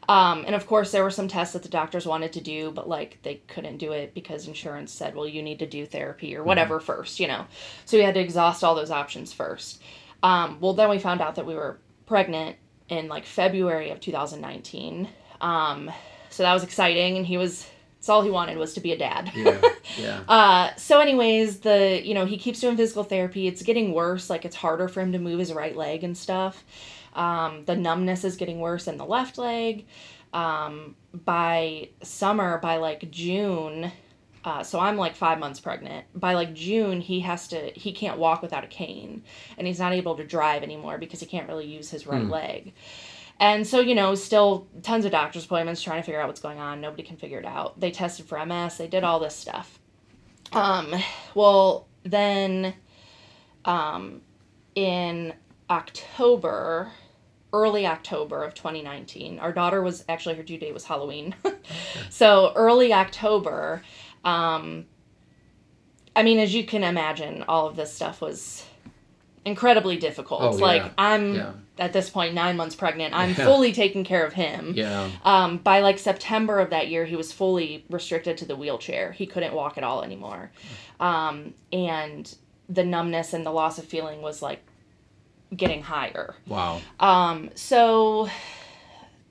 Um, 0.10 0.46
and 0.46 0.56
of 0.56 0.66
course, 0.68 0.92
there 0.92 1.04
were 1.04 1.12
some 1.12 1.28
tests 1.28 1.54
that 1.54 1.64
the 1.64 1.70
doctors 1.70 2.06
wanted 2.06 2.32
to 2.34 2.42
do, 2.42 2.72
but 2.72 2.88
like 2.88 3.18
they 3.24 3.42
couldn't 3.48 3.78
do 3.78 3.92
it 3.92 4.14
because 4.14 4.48
insurance 4.48 4.92
said, 4.92 5.16
well, 5.16 5.28
you 5.28 5.42
need 5.42 5.60
to 5.60 5.68
do 5.68 5.86
therapy 5.86 6.36
or 6.36 6.44
whatever 6.44 6.80
first, 6.80 7.20
you 7.20 7.28
know. 7.28 7.46
So 7.86 7.98
we 7.98 8.04
had 8.04 8.14
to 8.14 8.22
exhaust 8.22 8.64
all 8.64 8.74
those 8.74 8.92
options 8.92 9.34
first. 9.34 9.82
Um, 10.24 10.60
well, 10.62 10.74
then 10.74 10.90
we 10.90 11.00
found 11.00 11.22
out 11.22 11.36
that 11.36 11.46
we 11.46 11.56
were 11.56 11.78
pregnant 12.06 12.56
in 12.88 13.10
like 13.10 13.26
February 13.26 13.90
of 13.90 14.00
2019. 14.00 15.10
Um, 15.42 15.92
so 16.30 16.44
that 16.44 16.54
was 16.54 16.64
exciting, 16.64 17.18
and 17.18 17.26
he 17.26 17.38
was. 17.38 17.68
That's 18.08 18.14
all 18.14 18.22
he 18.22 18.32
wanted 18.32 18.58
was 18.58 18.74
to 18.76 18.80
be 18.80 18.94
a 18.94 18.98
dad. 18.98 19.34
Yeah. 19.36 19.62
Yeah. 19.98 20.24
Uh, 20.30 20.74
so 20.76 21.00
anyways, 21.02 21.60
the 21.60 22.02
you 22.06 22.14
know 22.14 22.26
he 22.26 22.38
keeps 22.38 22.62
doing 22.62 22.78
physical 22.78 23.04
therapy. 23.04 23.48
It's 23.48 23.62
getting 23.64 23.94
worse. 23.94 24.30
Like 24.30 24.46
it's 24.46 24.56
harder 24.56 24.88
for 24.88 25.02
him 25.02 25.12
to 25.12 25.20
move 25.20 25.40
his 25.40 25.52
right 25.52 25.76
leg 25.76 26.04
and 26.06 26.18
stuff. 26.18 26.64
Um, 27.14 27.66
the 27.66 27.76
numbness 27.76 28.24
is 28.24 28.38
getting 28.38 28.60
worse 28.60 28.88
in 28.88 28.98
the 28.98 29.06
left 29.06 29.38
leg. 29.38 29.86
Um, 30.34 30.96
by 31.14 31.90
summer, 32.02 32.60
by 32.60 32.78
like 32.78 33.12
June, 33.12 33.92
uh, 34.46 34.64
so 34.64 34.80
I'm 34.80 34.96
like 34.96 35.16
five 35.16 35.40
months 35.40 35.60
pregnant. 35.60 36.06
By 36.16 36.34
like 36.34 36.54
June, 36.54 37.02
he 37.02 37.20
has 37.22 37.50
to 37.50 37.72
he 37.76 37.92
can't 37.92 38.20
walk 38.20 38.42
without 38.42 38.64
a 38.64 38.68
cane, 38.68 39.24
and 39.58 39.68
he's 39.68 39.80
not 39.80 39.92
able 39.92 40.16
to 40.16 40.24
drive 40.24 40.64
anymore 40.64 40.98
because 40.98 41.20
he 41.20 41.26
can't 41.26 41.50
really 41.50 41.66
use 41.66 41.90
his 41.90 42.08
right 42.08 42.26
leg. 42.30 42.74
And 43.40 43.68
so, 43.68 43.80
you 43.80 43.94
know, 43.94 44.16
still 44.16 44.68
tons 44.82 45.06
of 45.06 45.12
doctor's 45.12 45.46
appointments 45.46 45.82
trying 45.82 46.02
to 46.02 46.06
figure 46.06 46.20
out 46.20 46.28
what's 46.28 46.42
going 46.42 46.60
on. 46.60 46.82
Nobody 46.82 47.04
can 47.04 47.18
figure 47.18 47.40
it 47.40 47.46
out. 47.46 47.80
They 47.80 47.92
tested 47.92 48.26
for 48.26 48.44
MS, 48.44 48.78
they 48.78 48.88
did 48.88 49.04
all 49.04 49.20
this 49.20 49.36
stuff. 49.36 49.80
Um, 50.52 50.94
well, 51.36 51.88
then 52.04 52.74
um, 53.66 54.22
in 54.76 55.34
October, 55.70 56.92
early 57.54 57.86
October 57.86 58.44
of 58.44 58.54
2019, 58.54 59.40
our 59.40 59.52
daughter 59.52 59.82
was 59.82 60.04
actually 60.10 60.36
her 60.36 60.44
due 60.44 60.58
date 60.58 60.74
was 60.74 60.86
Halloween. 60.86 61.36
so 62.10 62.54
early 62.56 62.94
October, 62.94 63.84
um, 64.24 64.86
I 66.16 66.24
mean, 66.24 66.40
as 66.40 66.56
you 66.56 66.66
can 66.66 66.84
imagine, 66.84 67.44
all 67.48 67.68
of 67.68 67.76
this 67.76 67.94
stuff 67.94 68.22
was 68.22 68.66
incredibly 69.48 69.98
difficult. 69.98 70.42
Oh, 70.42 70.50
like 70.52 70.84
yeah. 70.84 70.90
I'm 70.98 71.34
Yeah. 71.36 71.52
at 71.80 71.94
this 71.94 72.10
point 72.10 72.34
nine 72.34 72.58
months 72.58 72.76
pregnant. 72.76 73.14
I'm 73.14 73.30
Yeah. 73.30 73.46
fully 73.46 73.72
taking 73.72 74.04
care 74.04 74.26
of 74.26 74.34
him. 74.34 74.74
Yeah. 74.76 75.10
Um, 75.24 75.58
by 75.58 75.80
like 75.80 75.98
September 76.00 76.60
of 76.60 76.70
that 76.72 76.90
year, 76.90 77.06
he 77.06 77.16
was 77.16 77.32
fully 77.32 77.86
restricted 77.90 78.38
to 78.40 78.46
the 78.46 78.56
wheelchair. 78.56 79.12
He 79.14 79.26
couldn't 79.26 79.54
walk 79.54 79.78
at 79.78 79.84
all 79.84 80.04
anymore. 80.04 80.52
Um, 81.00 81.54
and 81.72 82.34
the 82.70 82.84
numbness 82.84 83.34
and 83.34 83.46
the 83.46 83.52
loss 83.52 83.78
of 83.80 83.86
feeling 83.86 84.22
was 84.22 84.42
like 84.42 84.62
getting 85.56 85.82
higher. 85.82 86.36
Wow. 86.46 86.82
Um, 87.00 87.50
so, 87.56 88.30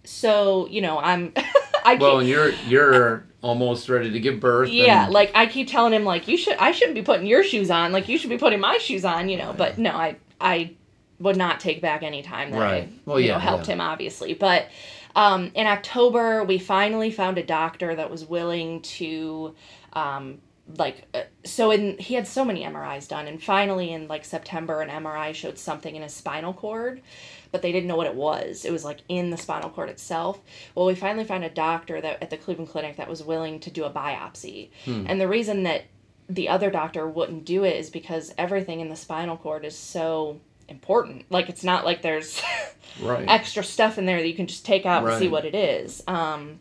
so, 0.04 0.66
you 0.68 0.80
know, 0.80 0.98
I'm, 0.98 1.32
I 1.84 1.96
Well, 1.96 2.18
and 2.20 2.28
you're 2.28 2.50
you're 2.68 3.26
almost 3.42 3.88
ready 3.88 4.10
to 4.10 4.20
give 4.20 4.40
birth. 4.40 4.70
yeah, 4.70 5.08
like 5.08 5.30
I 5.34 5.46
keep 5.46 5.68
telling 5.68 5.92
him 5.92 6.04
like, 6.04 6.28
you 6.28 6.36
should, 6.36 6.56
I 6.56 6.72
shouldn't 6.72 6.94
be 6.94 7.02
putting 7.02 7.26
your 7.26 7.44
shoes 7.44 7.70
on. 7.70 7.92
Like 7.92 8.08
you 8.08 8.18
should 8.18 8.30
be 8.30 8.38
putting 8.38 8.60
my 8.60 8.78
shoes 8.78 9.04
on, 9.04 9.28
you 9.28 9.36
know, 9.36 9.52
but 9.52 9.78
no, 9.78 9.90
I, 9.90 10.16
I 10.40 10.74
would 11.18 11.36
not 11.36 11.60
take 11.60 11.80
back 11.80 12.02
any 12.02 12.22
time 12.22 12.50
that 12.50 12.60
Right. 12.60 12.82
I, 12.84 12.88
Well, 13.04 13.20
you 13.20 13.28
yeah, 13.28 13.34
know, 13.34 13.38
helped 13.40 13.68
yeah. 13.68 13.74
him 13.74 13.80
obviously. 13.80 14.34
But, 14.34 14.68
um, 15.14 15.50
in 15.54 15.66
October, 15.66 16.44
we 16.44 16.58
finally 16.58 17.10
found 17.10 17.38
a 17.38 17.42
doctor 17.42 17.94
that 17.94 18.10
was 18.10 18.26
willing 18.26 18.82
to, 18.82 19.54
um, 19.94 20.40
like 20.78 21.06
uh, 21.14 21.22
so 21.44 21.70
in 21.70 21.96
he 21.98 22.14
had 22.14 22.26
so 22.26 22.44
many 22.44 22.64
MRIs 22.64 23.06
done 23.06 23.28
and 23.28 23.42
finally 23.42 23.92
in 23.92 24.08
like 24.08 24.24
September 24.24 24.80
an 24.80 24.88
MRI 24.88 25.32
showed 25.32 25.58
something 25.58 25.94
in 25.94 26.02
his 26.02 26.12
spinal 26.12 26.52
cord 26.52 27.02
but 27.52 27.62
they 27.62 27.72
didn't 27.72 27.88
know 27.88 27.96
what 27.96 28.06
it 28.06 28.14
was. 28.14 28.64
It 28.64 28.72
was 28.72 28.84
like 28.84 29.00
in 29.08 29.30
the 29.30 29.36
spinal 29.36 29.70
cord 29.70 29.88
itself. 29.88 30.40
Well 30.74 30.86
we 30.86 30.94
finally 30.94 31.24
found 31.24 31.44
a 31.44 31.50
doctor 31.50 32.00
that 32.00 32.22
at 32.22 32.30
the 32.30 32.36
Cleveland 32.36 32.70
Clinic 32.70 32.96
that 32.96 33.08
was 33.08 33.22
willing 33.22 33.60
to 33.60 33.70
do 33.70 33.84
a 33.84 33.90
biopsy. 33.90 34.70
And 35.08 35.20
the 35.20 35.28
reason 35.28 35.62
that 35.64 35.84
the 36.28 36.48
other 36.48 36.70
doctor 36.70 37.06
wouldn't 37.06 37.44
do 37.44 37.64
it 37.64 37.76
is 37.76 37.90
because 37.90 38.34
everything 38.36 38.80
in 38.80 38.88
the 38.88 38.96
spinal 38.96 39.36
cord 39.36 39.64
is 39.64 39.76
so 39.76 40.40
important. 40.68 41.24
Like 41.30 41.48
it's 41.48 41.64
not 41.64 41.84
like 41.84 42.02
there's 42.02 42.42
right. 43.02 43.28
extra 43.28 43.62
stuff 43.62 43.98
in 43.98 44.06
there 44.06 44.20
that 44.20 44.28
you 44.28 44.34
can 44.34 44.46
just 44.46 44.64
take 44.64 44.86
out 44.86 45.06
and 45.06 45.18
see 45.18 45.28
what 45.28 45.44
it 45.44 45.54
is. 45.54 46.02
Um, 46.06 46.58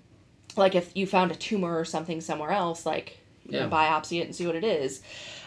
like 0.55 0.75
if 0.75 0.95
you 0.95 1.07
found 1.07 1.31
a 1.31 1.35
tumor 1.35 1.77
or 1.77 1.85
something 1.85 2.21
somewhere 2.21 2.51
else, 2.51 2.85
like 2.85 3.19
you 3.45 3.59
know, 3.59 3.69
biopsy 3.69 4.21
it 4.21 4.25
and 4.25 4.35
see 4.35 4.45
what 4.45 4.55
it 4.55 4.63
is. 4.63 5.01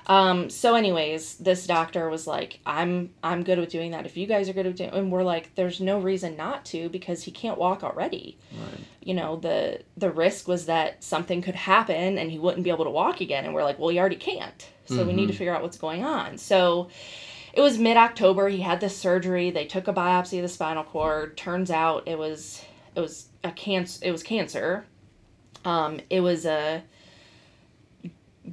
Um, 0.08 0.48
so, 0.48 0.74
anyways, 0.74 1.36
this 1.36 1.66
doctor 1.66 2.08
was 2.08 2.26
like, 2.26 2.60
"I'm 2.64 3.10
I'm 3.22 3.44
good 3.44 3.58
with 3.58 3.68
doing 3.68 3.90
that. 3.90 4.06
If 4.06 4.16
you 4.16 4.26
guys 4.26 4.48
are 4.48 4.54
good 4.54 4.66
with 4.66 4.76
doing," 4.76 4.90
and 4.90 5.12
we're 5.12 5.22
like, 5.22 5.54
"There's 5.54 5.80
no 5.80 5.98
reason 5.98 6.36
not 6.36 6.64
to 6.66 6.88
because 6.88 7.22
he 7.22 7.30
can't 7.30 7.58
walk 7.58 7.84
already." 7.84 8.38
Right. 8.52 8.80
You 9.02 9.14
know, 9.14 9.36
the 9.36 9.82
the 9.98 10.10
risk 10.10 10.48
was 10.48 10.66
that 10.66 11.04
something 11.04 11.42
could 11.42 11.54
happen 11.54 12.16
and 12.18 12.30
he 12.30 12.38
wouldn't 12.38 12.64
be 12.64 12.70
able 12.70 12.84
to 12.84 12.90
walk 12.90 13.20
again. 13.20 13.44
And 13.44 13.52
we're 13.52 13.64
like, 13.64 13.78
"Well, 13.78 13.90
he 13.90 13.98
already 13.98 14.16
can't. 14.16 14.66
So 14.86 15.04
we 15.04 15.12
need 15.12 15.26
to 15.26 15.34
figure 15.34 15.54
out 15.54 15.60
what's 15.62 15.76
going 15.76 16.02
on." 16.02 16.38
So 16.38 16.88
it 17.52 17.60
was 17.60 17.78
mid 17.78 17.98
October. 17.98 18.48
He 18.48 18.60
had 18.60 18.80
this 18.80 18.96
surgery. 18.96 19.50
They 19.50 19.66
took 19.66 19.88
a 19.88 19.92
biopsy 19.92 20.38
of 20.38 20.42
the 20.42 20.48
spinal 20.48 20.84
cord. 20.84 21.36
Turns 21.36 21.70
out 21.70 22.04
it 22.06 22.18
was 22.18 22.64
it 22.94 23.00
was 23.00 23.28
a 23.44 23.50
cancer. 23.50 24.00
It 24.02 24.12
was 24.12 24.22
cancer. 24.22 24.86
Um, 25.64 26.00
it 26.08 26.20
was 26.20 26.46
a 26.46 26.82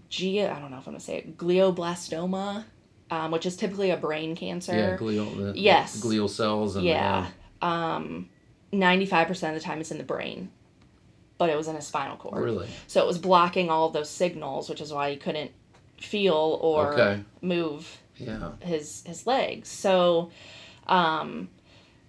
G. 0.10 0.42
I 0.44 0.60
don't 0.60 0.72
know 0.72 0.78
if 0.78 0.88
I'm 0.88 0.94
gonna 0.94 1.00
say 1.00 1.18
it. 1.18 1.38
Glioblastoma, 1.38 2.64
um, 3.12 3.32
which 3.32 3.46
is 3.46 3.56
typically 3.56 3.92
a 3.92 3.98
brain 3.98 4.36
cancer. 4.36 4.76
Yeah. 4.76 4.98
Glial. 4.98 5.36
The, 5.38 5.44
the 5.54 5.60
Yes. 5.60 6.00
glial 6.02 6.30
cells. 6.30 6.76
And 6.76 6.86
Yeah. 6.86 7.28
Um, 7.62 8.30
95% 8.74 9.50
of 9.50 9.56
the 9.56 9.62
time 9.62 9.80
it's 9.80 9.92
in 9.92 9.98
the 9.98 10.04
brain, 10.04 10.50
but 11.38 11.50
it 11.50 11.56
was 11.58 11.68
in 11.68 11.76
his 11.76 11.88
spinal 11.88 12.18
cord. 12.18 12.44
really. 12.44 12.68
So 12.88 13.02
it 13.02 13.08
was 13.08 13.18
blocking 13.18 13.70
all 13.70 13.90
those 13.90 14.10
signals, 14.10 14.70
which 14.70 14.82
is 14.82 14.92
why 14.92 15.12
he 15.12 15.18
couldn't 15.18 15.52
feel 16.00 16.60
or 16.62 16.94
Okay. 16.94 17.24
move 17.42 17.98
Yeah. 18.18 18.52
his 18.62 19.04
his 19.06 19.26
legs. 19.26 19.70
So 19.70 20.32
um 20.88 21.50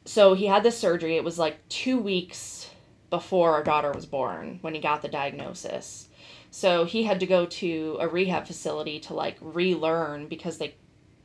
so 0.05 0.35
he 0.35 0.47
had 0.47 0.63
this 0.63 0.79
surgery. 0.79 1.17
It 1.17 1.25
was 1.25 1.39
like 1.39 1.67
2 1.69 1.99
weeks 1.99 2.71
before 3.11 3.53
our 3.55 3.63
daughter 3.65 3.93
was 3.93 4.07
born 4.07 4.59
when 4.63 4.75
he 4.75 4.81
got 4.81 5.03
the 5.03 5.09
diagnosis. 5.09 6.09
So 6.57 6.87
he 6.87 7.03
had 7.03 7.21
to 7.21 7.27
go 7.27 7.45
to 7.45 7.99
a 8.01 8.09
rehab 8.09 8.47
facility 8.47 8.99
to 9.01 9.13
like 9.13 9.37
relearn 9.43 10.27
because 10.27 10.57
they 10.57 10.75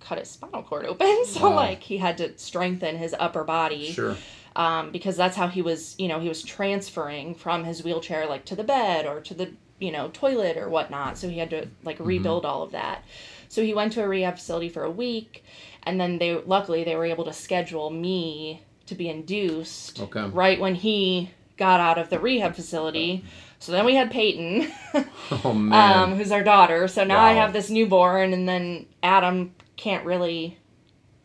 cut 0.02 0.20
his 0.20 0.30
spinal 0.30 0.62
cord 0.62 0.86
open. 0.86 1.08
So 1.26 1.50
Wow. 1.50 1.56
like 1.56 1.82
he 1.84 1.96
had 1.96 2.18
to 2.18 2.38
strengthen 2.38 2.98
his 2.98 3.16
upper 3.18 3.46
body 3.46 3.94
Sure. 3.94 4.18
um, 4.58 4.92
because 4.92 5.16
that's 5.16 5.38
how 5.38 5.48
he 5.48 5.62
was, 5.62 5.96
you 5.98 6.10
know, 6.10 6.20
he 6.20 6.28
was 6.28 6.44
transferring 6.44 7.34
from 7.36 7.64
his 7.64 7.82
wheelchair 7.82 8.26
like 8.28 8.44
to 8.48 8.58
the 8.58 8.66
bed 8.66 9.06
or 9.06 9.22
to 9.22 9.34
the, 9.34 9.54
you 9.80 9.94
know, 9.94 10.10
toilet 10.12 10.58
or 10.58 10.68
whatnot. 10.68 11.18
So 11.18 11.30
he 11.30 11.38
had 11.40 11.52
to 11.52 11.70
like 11.82 12.00
rebuild 12.02 12.46
all 12.46 12.64
of 12.64 12.74
that. 12.74 13.06
So 13.48 13.64
he 13.64 13.74
went 13.74 13.94
to 13.94 14.04
a 14.04 14.08
rehab 14.10 14.36
facility 14.36 14.68
for 14.68 14.84
a 14.84 14.92
week, 14.92 15.46
and 15.84 15.98
then 16.00 16.18
they 16.18 16.34
luckily 16.36 16.84
they 16.84 16.98
were 16.98 17.06
able 17.06 17.24
to 17.24 17.34
schedule 17.34 17.90
me 17.90 18.64
to 18.88 18.96
be 18.96 19.08
induced 19.08 20.02
Okay. 20.02 20.26
right 20.34 20.60
when 20.60 20.76
he 20.76 21.32
got 21.58 21.80
out 21.80 21.98
of 21.98 22.10
the 22.10 22.20
rehab 22.20 22.56
facility. 22.56 23.24
So 23.60 23.72
then 23.72 23.86
we 23.86 23.94
had 23.96 24.10
Peyton, 24.10 24.72
Oh 25.44 25.54
man. 25.54 25.98
um, 26.00 26.16
who's 26.16 26.32
our 26.32 26.44
daughter. 26.44 26.88
So 26.88 27.04
now 27.04 27.20
I 27.22 27.34
have 27.34 27.54
this 27.54 27.70
newborn, 27.70 28.34
and 28.34 28.50
then 28.50 28.88
Adam 29.04 29.54
can't 29.78 30.04
really 30.06 30.58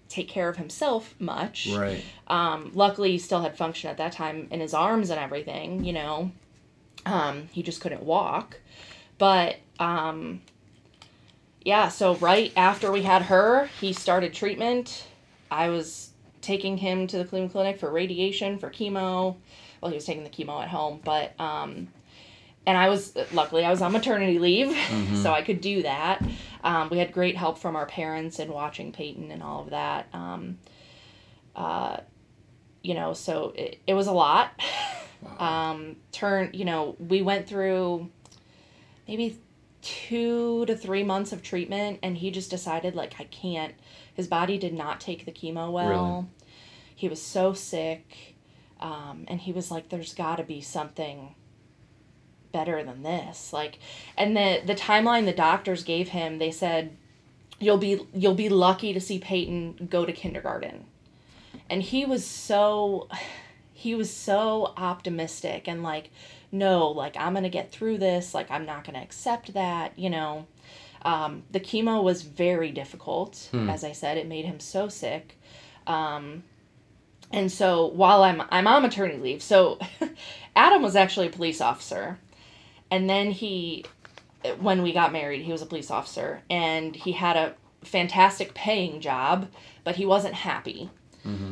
take 0.08 0.28
care 0.28 0.48
of 0.48 0.56
himself 0.56 1.14
much. 1.18 1.68
right. 1.74 2.04
Um, 2.28 2.70
luckily, 2.74 3.12
he 3.12 3.18
still 3.18 3.40
had 3.40 3.56
function 3.56 3.88
at 3.90 3.96
that 3.98 4.12
time 4.12 4.48
in 4.50 4.60
his 4.60 4.74
arms 4.74 5.10
and 5.10 5.18
everything, 5.18 5.84
you 5.84 5.92
know. 5.94 6.30
Um, 7.06 7.48
he 7.52 7.62
just 7.62 7.80
couldn't 7.80 8.02
walk. 8.02 8.60
But, 9.18 9.56
um, 9.78 10.42
yeah, 11.64 11.88
so 11.88 12.16
right 12.16 12.52
after 12.56 12.92
we 12.92 13.02
had 13.02 13.22
her, 13.22 13.68
he 13.80 13.92
started 13.92 14.34
treatment. 14.34 15.06
I 15.50 15.68
was 15.70 16.10
taking 16.42 16.76
him 16.76 17.06
to 17.08 17.18
the 17.18 17.24
Cleveland 17.24 17.52
Clinic 17.52 17.80
for 17.80 17.90
radiation, 17.90 18.58
for 18.58 18.70
chemo. 18.70 19.36
Well, 19.86 19.92
he 19.92 19.98
was 19.98 20.04
taking 20.04 20.24
the 20.24 20.30
chemo 20.30 20.60
at 20.60 20.68
home, 20.68 21.00
but, 21.04 21.38
um, 21.40 21.86
and 22.66 22.76
I 22.76 22.88
was, 22.88 23.16
luckily, 23.32 23.64
I 23.64 23.70
was 23.70 23.82
on 23.82 23.92
maternity 23.92 24.40
leave, 24.40 24.76
so 25.22 25.32
I 25.32 25.42
could 25.42 25.60
do 25.60 25.82
that. 25.84 26.24
Um, 26.64 26.88
we 26.90 26.98
had 26.98 27.12
great 27.12 27.36
help 27.36 27.56
from 27.56 27.76
our 27.76 27.86
parents 27.86 28.40
in 28.40 28.52
watching 28.52 28.90
Peyton 28.90 29.30
and 29.30 29.44
all 29.44 29.62
of 29.62 29.70
that. 29.70 30.08
Um, 30.12 30.58
uh, 31.54 31.98
you 32.82 32.94
know, 32.94 33.12
so 33.12 33.52
it, 33.54 33.78
it 33.86 33.94
was 33.94 34.08
a 34.08 34.12
lot. 34.12 34.50
Um, 35.38 35.96
turn, 36.12 36.50
you 36.52 36.64
know, 36.64 36.94
we 37.00 37.20
went 37.22 37.48
through 37.48 38.10
maybe 39.08 39.40
two 39.80 40.64
to 40.66 40.76
three 40.76 41.02
months 41.02 41.32
of 41.32 41.42
treatment, 41.42 41.98
and 42.02 42.16
he 42.18 42.30
just 42.30 42.50
decided, 42.50 42.94
like, 42.94 43.14
I 43.18 43.24
can't. 43.24 43.74
His 44.14 44.28
body 44.28 44.56
did 44.56 44.74
not 44.74 45.00
take 45.00 45.24
the 45.24 45.32
chemo 45.32 45.72
well. 45.72 45.88
Really? 45.88 46.26
He 46.94 47.08
was 47.08 47.20
so 47.20 47.54
sick. 47.54 48.35
Um, 48.80 49.24
and 49.28 49.40
he 49.40 49.52
was 49.52 49.70
like, 49.70 49.88
there's 49.88 50.14
got 50.14 50.36
to 50.36 50.44
be 50.44 50.60
something 50.60 51.34
better 52.56 52.82
than 52.82 53.02
this. 53.02 53.52
Like 53.52 53.78
and 54.16 54.36
the 54.36 54.62
the 54.64 54.74
timeline 54.74 55.26
the 55.26 55.32
doctors 55.32 55.84
gave 55.84 56.08
him 56.08 56.38
they 56.38 56.50
said 56.50 56.96
you'll 57.60 57.76
be 57.76 58.00
you'll 58.14 58.34
be 58.34 58.48
lucky 58.48 58.94
to 58.94 59.00
see 59.00 59.18
Peyton 59.18 59.88
go 59.90 60.06
to 60.06 60.12
kindergarten. 60.12 60.86
And 61.68 61.82
he 61.82 62.06
was 62.06 62.24
so 62.24 63.08
he 63.72 63.94
was 63.94 64.10
so 64.10 64.72
optimistic 64.78 65.68
and 65.68 65.82
like 65.82 66.10
no 66.50 66.88
like 66.88 67.14
i'm 67.18 67.34
gonna 67.34 67.50
get 67.50 67.70
through 67.70 67.98
this. 67.98 68.32
Like 68.32 68.50
i'm 68.50 68.64
not 68.64 68.84
gonna 68.84 69.02
accept 69.02 69.52
that 69.52 69.98
you 69.98 70.10
know? 70.10 70.46
Um, 71.02 71.44
the 71.52 71.60
chemo 71.60 72.02
was 72.02 72.22
very 72.22 72.72
difficult 72.72 73.50
as 73.68 73.84
i 73.84 73.92
said 73.92 74.16
it 74.16 74.26
made 74.26 74.46
him 74.46 74.60
so 74.60 74.88
sick. 74.88 75.38
Um, 75.86 76.42
and 77.36 77.52
so 77.52 77.86
while 77.86 78.22
i'm 78.22 78.42
i'm 78.50 78.66
on 78.66 78.82
maternity 78.82 79.18
leave 79.18 79.42
so 79.42 79.78
adam 80.56 80.82
was 80.82 80.96
actually 80.96 81.28
a 81.28 81.30
police 81.30 81.60
officer 81.60 82.18
and 82.90 83.08
then 83.08 83.30
he 83.30 83.84
when 84.60 84.82
we 84.82 84.92
got 84.92 85.12
married 85.12 85.42
he 85.42 85.52
was 85.52 85.62
a 85.62 85.66
police 85.66 85.90
officer 85.90 86.42
and 86.50 86.96
he 86.96 87.12
had 87.12 87.36
a 87.36 87.54
fantastic 87.84 88.54
paying 88.54 89.00
job 89.00 89.48
but 89.84 89.96
he 89.96 90.04
wasn't 90.04 90.34
happy 90.34 90.90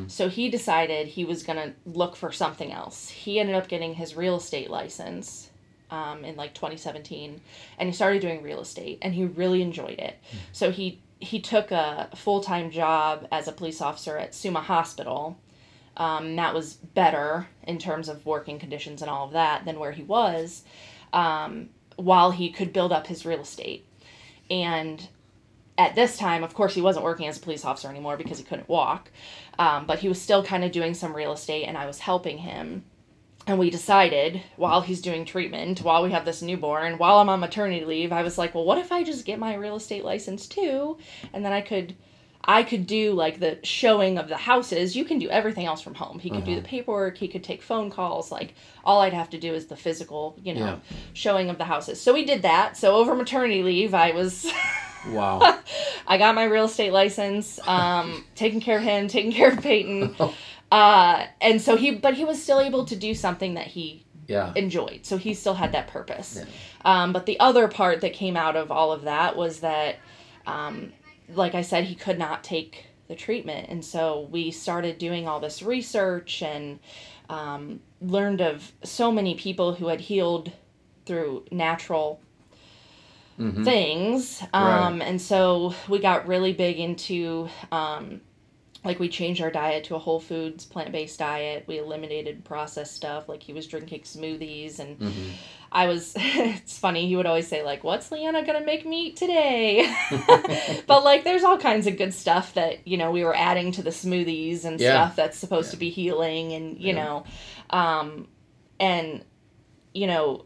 so 0.07 0.29
he 0.29 0.49
decided 0.49 1.07
he 1.07 1.25
was 1.25 1.43
going 1.43 1.57
to 1.57 1.73
look 1.85 2.15
for 2.15 2.31
something 2.31 2.71
else. 2.71 3.09
He 3.09 3.39
ended 3.39 3.55
up 3.55 3.67
getting 3.67 3.95
his 3.95 4.15
real 4.15 4.37
estate 4.37 4.69
license 4.69 5.49
um, 5.91 6.23
in 6.23 6.35
like 6.37 6.53
2017, 6.53 7.41
and 7.77 7.89
he 7.89 7.93
started 7.93 8.21
doing 8.21 8.41
real 8.41 8.61
estate, 8.61 8.99
and 9.01 9.13
he 9.13 9.25
really 9.25 9.61
enjoyed 9.61 9.99
it. 9.99 10.17
So 10.53 10.71
he 10.71 11.01
he 11.19 11.39
took 11.41 11.71
a 11.71 12.09
full 12.15 12.41
time 12.41 12.71
job 12.71 13.27
as 13.31 13.47
a 13.47 13.51
police 13.51 13.81
officer 13.81 14.17
at 14.17 14.33
Summa 14.33 14.61
Hospital. 14.61 15.37
Um, 15.97 16.35
that 16.35 16.53
was 16.53 16.73
better 16.73 17.47
in 17.63 17.77
terms 17.77 18.09
of 18.09 18.25
working 18.25 18.59
conditions 18.59 19.01
and 19.01 19.09
all 19.09 19.25
of 19.25 19.33
that 19.33 19.65
than 19.65 19.79
where 19.79 19.93
he 19.93 20.03
was, 20.03 20.63
um, 21.13 21.69
while 21.95 22.31
he 22.31 22.49
could 22.49 22.73
build 22.73 22.91
up 22.91 23.07
his 23.07 23.25
real 23.25 23.41
estate. 23.41 23.85
And 24.49 25.07
at 25.77 25.95
this 25.95 26.17
time, 26.17 26.43
of 26.43 26.53
course, 26.53 26.73
he 26.73 26.81
wasn't 26.81 27.05
working 27.05 27.27
as 27.27 27.37
a 27.37 27.41
police 27.41 27.65
officer 27.65 27.89
anymore 27.89 28.17
because 28.17 28.37
he 28.37 28.43
couldn't 28.43 28.69
walk. 28.69 29.11
Um, 29.59 29.85
but 29.85 29.99
he 29.99 30.09
was 30.09 30.21
still 30.21 30.43
kind 30.43 30.63
of 30.63 30.71
doing 30.71 30.93
some 30.93 31.15
real 31.15 31.33
estate, 31.33 31.65
and 31.65 31.77
I 31.77 31.85
was 31.85 31.99
helping 31.99 32.39
him. 32.39 32.83
And 33.47 33.59
we 33.59 33.69
decided 33.69 34.41
while 34.55 34.81
he's 34.81 35.01
doing 35.01 35.23
treatment, 35.23 35.81
while 35.81 36.03
we 36.03 36.11
have 36.11 36.25
this 36.25 36.41
newborn, 36.41 36.97
while 36.97 37.17
I'm 37.17 37.29
on 37.29 37.39
maternity 37.39 37.85
leave, 37.85 38.11
I 38.11 38.23
was 38.23 38.37
like, 38.37 38.55
well, 38.55 38.65
what 38.65 38.79
if 38.79 38.91
I 38.91 39.03
just 39.03 39.25
get 39.25 39.37
my 39.37 39.53
real 39.55 39.75
estate 39.75 40.03
license 40.03 40.47
too? 40.47 40.97
And 41.31 41.45
then 41.45 41.53
I 41.53 41.61
could. 41.61 41.95
I 42.47 42.61
could 42.63 42.85
do 42.85 43.13
like 43.13 43.39
the 43.39 43.57
showing 43.63 44.17
of 44.19 44.27
the 44.29 44.37
houses. 44.37 44.95
You 44.95 45.03
can 45.03 45.17
do 45.19 45.29
everything 45.29 45.65
else 45.65 45.81
from 45.81 45.95
home. 45.95 46.19
He 46.19 46.29
could 46.29 46.43
do 46.45 46.55
the 46.55 46.61
paperwork. 46.61 47.17
He 47.17 47.27
could 47.27 47.43
take 47.43 47.61
phone 47.63 47.89
calls. 47.89 48.31
Like 48.31 48.53
all 48.83 49.01
I'd 49.01 49.13
have 49.13 49.31
to 49.31 49.39
do 49.39 49.53
is 49.53 49.65
the 49.65 49.75
physical, 49.75 50.37
you 50.43 50.53
know, 50.53 50.59
Yeah. 50.65 50.77
showing 51.13 51.49
of 51.49 51.57
the 51.57 51.63
houses. 51.65 51.99
So 51.99 52.13
we 52.13 52.23
did 52.23 52.43
that. 52.43 52.77
So 52.77 52.95
over 52.95 53.15
maternity 53.15 53.63
leave, 53.63 53.93
I 53.95 54.11
was 54.11 54.45
Wow. 55.09 55.59
I 56.07 56.17
got 56.17 56.35
my 56.35 56.43
real 56.45 56.65
estate 56.65 56.91
license, 56.93 57.59
um, 57.67 58.23
taking 58.35 58.59
care 58.61 58.77
of 58.77 58.83
him, 58.83 59.07
taking 59.07 59.31
care 59.31 59.51
of 59.51 59.61
Peyton. 59.61 60.15
Uh, 60.71 61.27
and 61.41 61.61
so 61.61 61.77
he, 61.77 61.91
but 61.91 62.15
he 62.15 62.25
was 62.25 62.41
still 62.41 62.59
able 62.59 62.85
to 62.85 62.95
do 62.95 63.13
something 63.13 63.53
that 63.53 63.67
he 63.67 64.03
Yeah. 64.27 64.51
enjoyed. 64.55 65.05
So 65.05 65.15
he 65.17 65.35
still 65.35 65.53
had 65.53 65.71
that 65.73 65.87
purpose. 65.87 66.37
Yeah. 66.39 66.45
Um, 66.83 67.13
but 67.13 67.27
the 67.27 67.39
other 67.39 67.67
part 67.67 68.01
that 68.01 68.13
came 68.13 68.35
out 68.35 68.55
of 68.55 68.71
all 68.71 68.91
of 68.91 69.03
that 69.03 69.37
was 69.37 69.59
that, 69.59 69.97
um, 70.47 70.91
like 71.33 71.55
I 71.55 71.61
said, 71.61 71.85
he 71.85 71.95
could 71.95 72.19
not 72.19 72.43
take 72.43 72.85
the 73.07 73.15
treatment. 73.15 73.69
And 73.69 73.83
so 73.85 74.27
we 74.31 74.51
started 74.51 74.97
doing 74.97 75.27
all 75.27 75.39
this 75.39 75.61
research 75.61 76.41
and 76.41 76.79
um, 77.29 77.79
learned 78.01 78.41
of 78.41 78.71
so 78.83 79.11
many 79.11 79.35
people 79.35 79.75
who 79.75 79.87
had 79.87 80.01
healed 80.01 80.51
through 81.05 81.45
natural 81.51 82.19
things. 83.63 84.41
Um, 84.53 85.01
And 85.01 85.21
so 85.21 85.73
we 85.89 85.99
got 85.99 86.27
really 86.27 86.53
big 86.53 86.79
into, 86.79 87.49
um, 87.71 88.21
like, 88.85 88.99
we 88.99 89.09
changed 89.09 89.41
our 89.41 89.51
diet 89.51 89.83
to 89.85 89.95
a 89.95 89.99
whole 89.99 90.19
foods, 90.19 90.65
plant 90.65 90.91
based 90.91 91.19
diet. 91.19 91.65
We 91.67 91.79
eliminated 91.79 92.45
processed 92.45 92.95
stuff. 92.95 93.27
Like, 93.27 93.41
he 93.43 93.51
was 93.51 93.67
drinking 93.67 94.01
smoothies. 94.01 94.79
And 94.79 94.97
I 95.71 95.87
was, 95.87 96.13
it's 96.17 96.77
funny, 96.77 97.07
he 97.07 97.15
would 97.15 97.25
always 97.25 97.47
say, 97.47 97.63
like, 97.63 97.83
what's 97.83 98.09
Lianna 98.09 98.45
to 98.45 98.63
make 98.63 98.85
me 98.85 99.07
eat 99.07 99.17
today? 99.17 99.93
but, 100.87 101.03
like, 101.03 101.23
there's 101.23 101.43
all 101.43 101.57
kinds 101.57 101.87
of 101.87 101.97
good 101.97 102.13
stuff 102.13 102.53
that, 102.53 102.87
you 102.87 102.97
know, 102.97 103.11
we 103.11 103.23
were 103.23 103.35
adding 103.35 103.71
to 103.73 103.81
the 103.81 103.89
smoothies 103.89 104.63
and 104.63 104.79
Yeah. 104.79 104.91
stuff 105.07 105.15
that's 105.15 105.37
supposed 105.37 105.71
to 105.71 105.77
be 105.77 105.89
healing 105.89 106.53
and, 106.53 106.79
you 106.79 106.93
Yeah. 106.93 107.03
know, 107.03 107.25
um, 107.71 108.27
and, 108.79 109.23
you 109.93 110.07
know, 110.07 110.45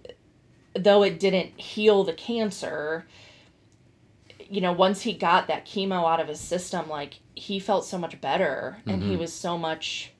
though 0.75 1.03
it 1.03 1.19
didn't 1.19 1.59
heal 1.59 2.03
the 2.03 2.13
cancer, 2.13 3.05
you 4.49 4.61
know, 4.61 4.71
once 4.71 5.01
he 5.01 5.13
got 5.13 5.47
that 5.47 5.65
chemo 5.65 6.11
out 6.11 6.19
of 6.19 6.27
his 6.27 6.39
system, 6.39 6.89
like 6.89 7.19
he 7.35 7.59
felt 7.59 7.85
so 7.85 7.97
much 7.97 8.19
better 8.19 8.77
and 8.87 9.03
he 9.03 9.15
was 9.15 9.31
so 9.31 9.57
much 9.57 10.11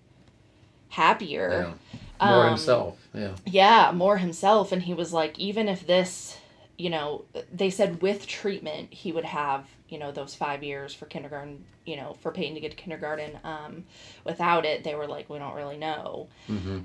happier. 0.89 1.73
Yeah. 2.21 2.27
More 2.27 2.43
Um, 2.43 2.49
himself. 2.49 3.07
Yeah. 3.13 3.31
Yeah, 3.45 3.91
more 3.93 4.17
himself. 4.17 4.71
And 4.71 4.81
he 4.83 4.93
was 4.93 5.13
like, 5.13 5.39
even 5.39 5.67
if 5.67 5.87
this, 5.87 6.37
you 6.77 6.89
know, 6.89 7.25
they 7.53 7.69
said 7.69 8.01
with 8.01 8.27
treatment, 8.27 8.93
he 8.93 9.11
would 9.11 9.25
have, 9.25 9.65
you 9.87 9.97
know, 9.97 10.11
those 10.11 10.35
five 10.35 10.63
years 10.63 10.93
for 10.93 11.05
kindergarten, 11.05 11.63
you 11.85 11.95
know, 11.95 12.15
for 12.21 12.31
Peyton 12.31 12.55
to 12.55 12.59
get 12.61 12.71
to 12.71 12.77
kindergarten. 12.77 13.39
Um, 13.43 13.85
without 14.25 14.65
it, 14.65 14.83
they 14.83 14.95
were 14.95 15.07
like, 15.07 15.29
we 15.29 15.39
don't 15.39 15.55
really 15.55 15.77
know. 15.77 16.27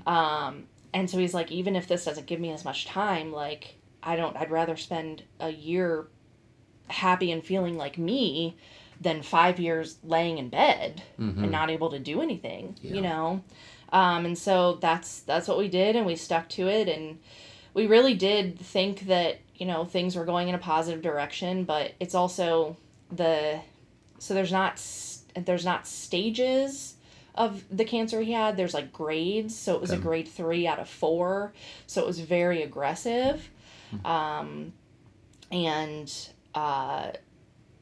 Um, 0.07 0.63
and 0.93 1.09
so 1.09 1.17
he's 1.17 1.33
like, 1.33 1.51
even 1.51 1.75
if 1.75 1.87
this 1.87 2.05
doesn't 2.05 2.27
give 2.27 2.39
me 2.39 2.51
as 2.51 2.63
much 2.63 2.85
time, 2.85 3.31
like, 3.31 3.75
I 4.01 4.15
don't, 4.15 4.37
I'd 4.37 4.51
rather 4.51 4.77
spend 4.77 5.23
a 5.39 5.49
year 5.49 6.07
happy 6.87 7.31
and 7.31 7.43
feeling 7.43 7.77
like 7.77 7.97
me 7.97 8.55
than 9.01 9.21
five 9.21 9.59
years 9.59 9.97
laying 10.03 10.37
in 10.37 10.49
bed 10.49 11.03
and 11.17 11.51
not 11.51 11.69
able 11.69 11.89
to 11.91 11.99
do 11.99 12.21
anything, 12.21 12.75
Yeah. 12.81 12.93
you 12.93 13.01
know? 13.01 13.43
Um, 13.91 14.25
and 14.25 14.37
so 14.37 14.75
that's, 14.75 15.19
that's 15.21 15.47
what 15.47 15.57
we 15.57 15.67
did 15.67 15.95
and 15.95 16.05
we 16.05 16.15
stuck 16.15 16.49
to 16.49 16.67
it. 16.67 16.87
And 16.87 17.19
we 17.73 17.87
really 17.87 18.13
did 18.13 18.57
think 18.59 19.01
that, 19.07 19.39
you 19.55 19.65
know, 19.65 19.85
things 19.85 20.15
were 20.15 20.25
going 20.25 20.47
in 20.49 20.55
a 20.55 20.59
positive 20.59 21.01
direction, 21.01 21.65
but 21.65 21.93
it's 21.99 22.15
also 22.15 22.77
the, 23.11 23.59
so 24.19 24.33
there's 24.33 24.51
not, 24.51 24.81
there's 25.35 25.65
not 25.65 25.85
stages 25.87 26.95
of 27.35 27.63
the 27.69 27.83
cancer 27.85 28.21
he 28.21 28.31
had. 28.31 28.55
There's 28.55 28.73
like 28.73 28.93
grades. 28.93 29.55
So 29.55 29.75
it 29.75 29.81
was 29.81 29.91
a 29.91 29.97
grade 29.97 30.27
three 30.27 30.65
out 30.67 30.79
of 30.79 30.87
four. 30.89 31.51
So 31.85 32.01
it 32.01 32.07
was 32.07 32.19
very 32.19 32.63
aggressive. 32.63 33.49
Um, 34.05 34.73
and 35.51 36.11
uh, 36.55 37.11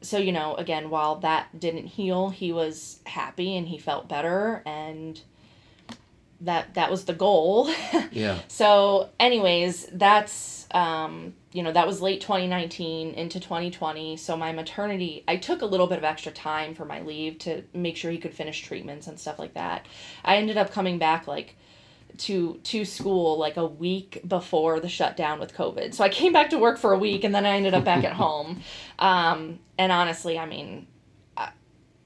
so 0.02 0.18
you 0.18 0.32
know, 0.32 0.54
again, 0.56 0.90
while 0.90 1.16
that 1.20 1.58
didn't 1.58 1.86
heal, 1.86 2.28
he 2.28 2.52
was 2.52 3.00
happy 3.06 3.56
and 3.56 3.66
he 3.66 3.78
felt 3.78 4.08
better 4.08 4.62
and 4.66 5.20
that 6.42 6.74
that 6.74 6.90
was 6.90 7.04
the 7.04 7.14
goal. 7.14 7.70
Yeah. 8.12 8.38
so, 8.46 9.08
anyways, 9.18 9.86
that's 9.86 10.68
um, 10.70 11.34
you 11.52 11.62
know, 11.62 11.72
that 11.72 11.86
was 11.86 12.00
late 12.00 12.20
2019 12.20 13.14
into 13.14 13.40
2020. 13.40 14.16
So 14.16 14.36
my 14.36 14.52
maternity, 14.52 15.24
I 15.26 15.36
took 15.36 15.62
a 15.62 15.66
little 15.66 15.86
bit 15.86 15.98
of 15.98 16.04
extra 16.04 16.30
time 16.30 16.74
for 16.74 16.84
my 16.84 17.00
leave 17.00 17.38
to 17.40 17.62
make 17.72 17.96
sure 17.96 18.10
he 18.10 18.18
could 18.18 18.34
finish 18.34 18.62
treatments 18.62 19.06
and 19.06 19.18
stuff 19.18 19.38
like 19.38 19.54
that. 19.54 19.86
I 20.24 20.36
ended 20.36 20.56
up 20.56 20.72
coming 20.72 20.98
back 20.98 21.26
like 21.26 21.56
to 22.18 22.60
to 22.64 22.84
school 22.84 23.38
like 23.38 23.56
a 23.56 23.66
week 23.66 24.20
before 24.26 24.80
the 24.80 24.88
shutdown 24.88 25.40
with 25.40 25.54
COVID. 25.54 25.94
So 25.94 26.04
I 26.04 26.08
came 26.08 26.32
back 26.32 26.50
to 26.50 26.58
work 26.58 26.78
for 26.78 26.92
a 26.92 26.98
week 26.98 27.24
and 27.24 27.34
then 27.34 27.44
I 27.46 27.56
ended 27.56 27.74
up 27.74 27.84
back 27.84 28.04
at 28.04 28.12
home. 28.24 28.60
Um, 28.98 29.58
and 29.78 29.90
honestly, 29.92 30.38
I 30.38 30.46
mean, 30.46 30.86
uh, 31.36 31.48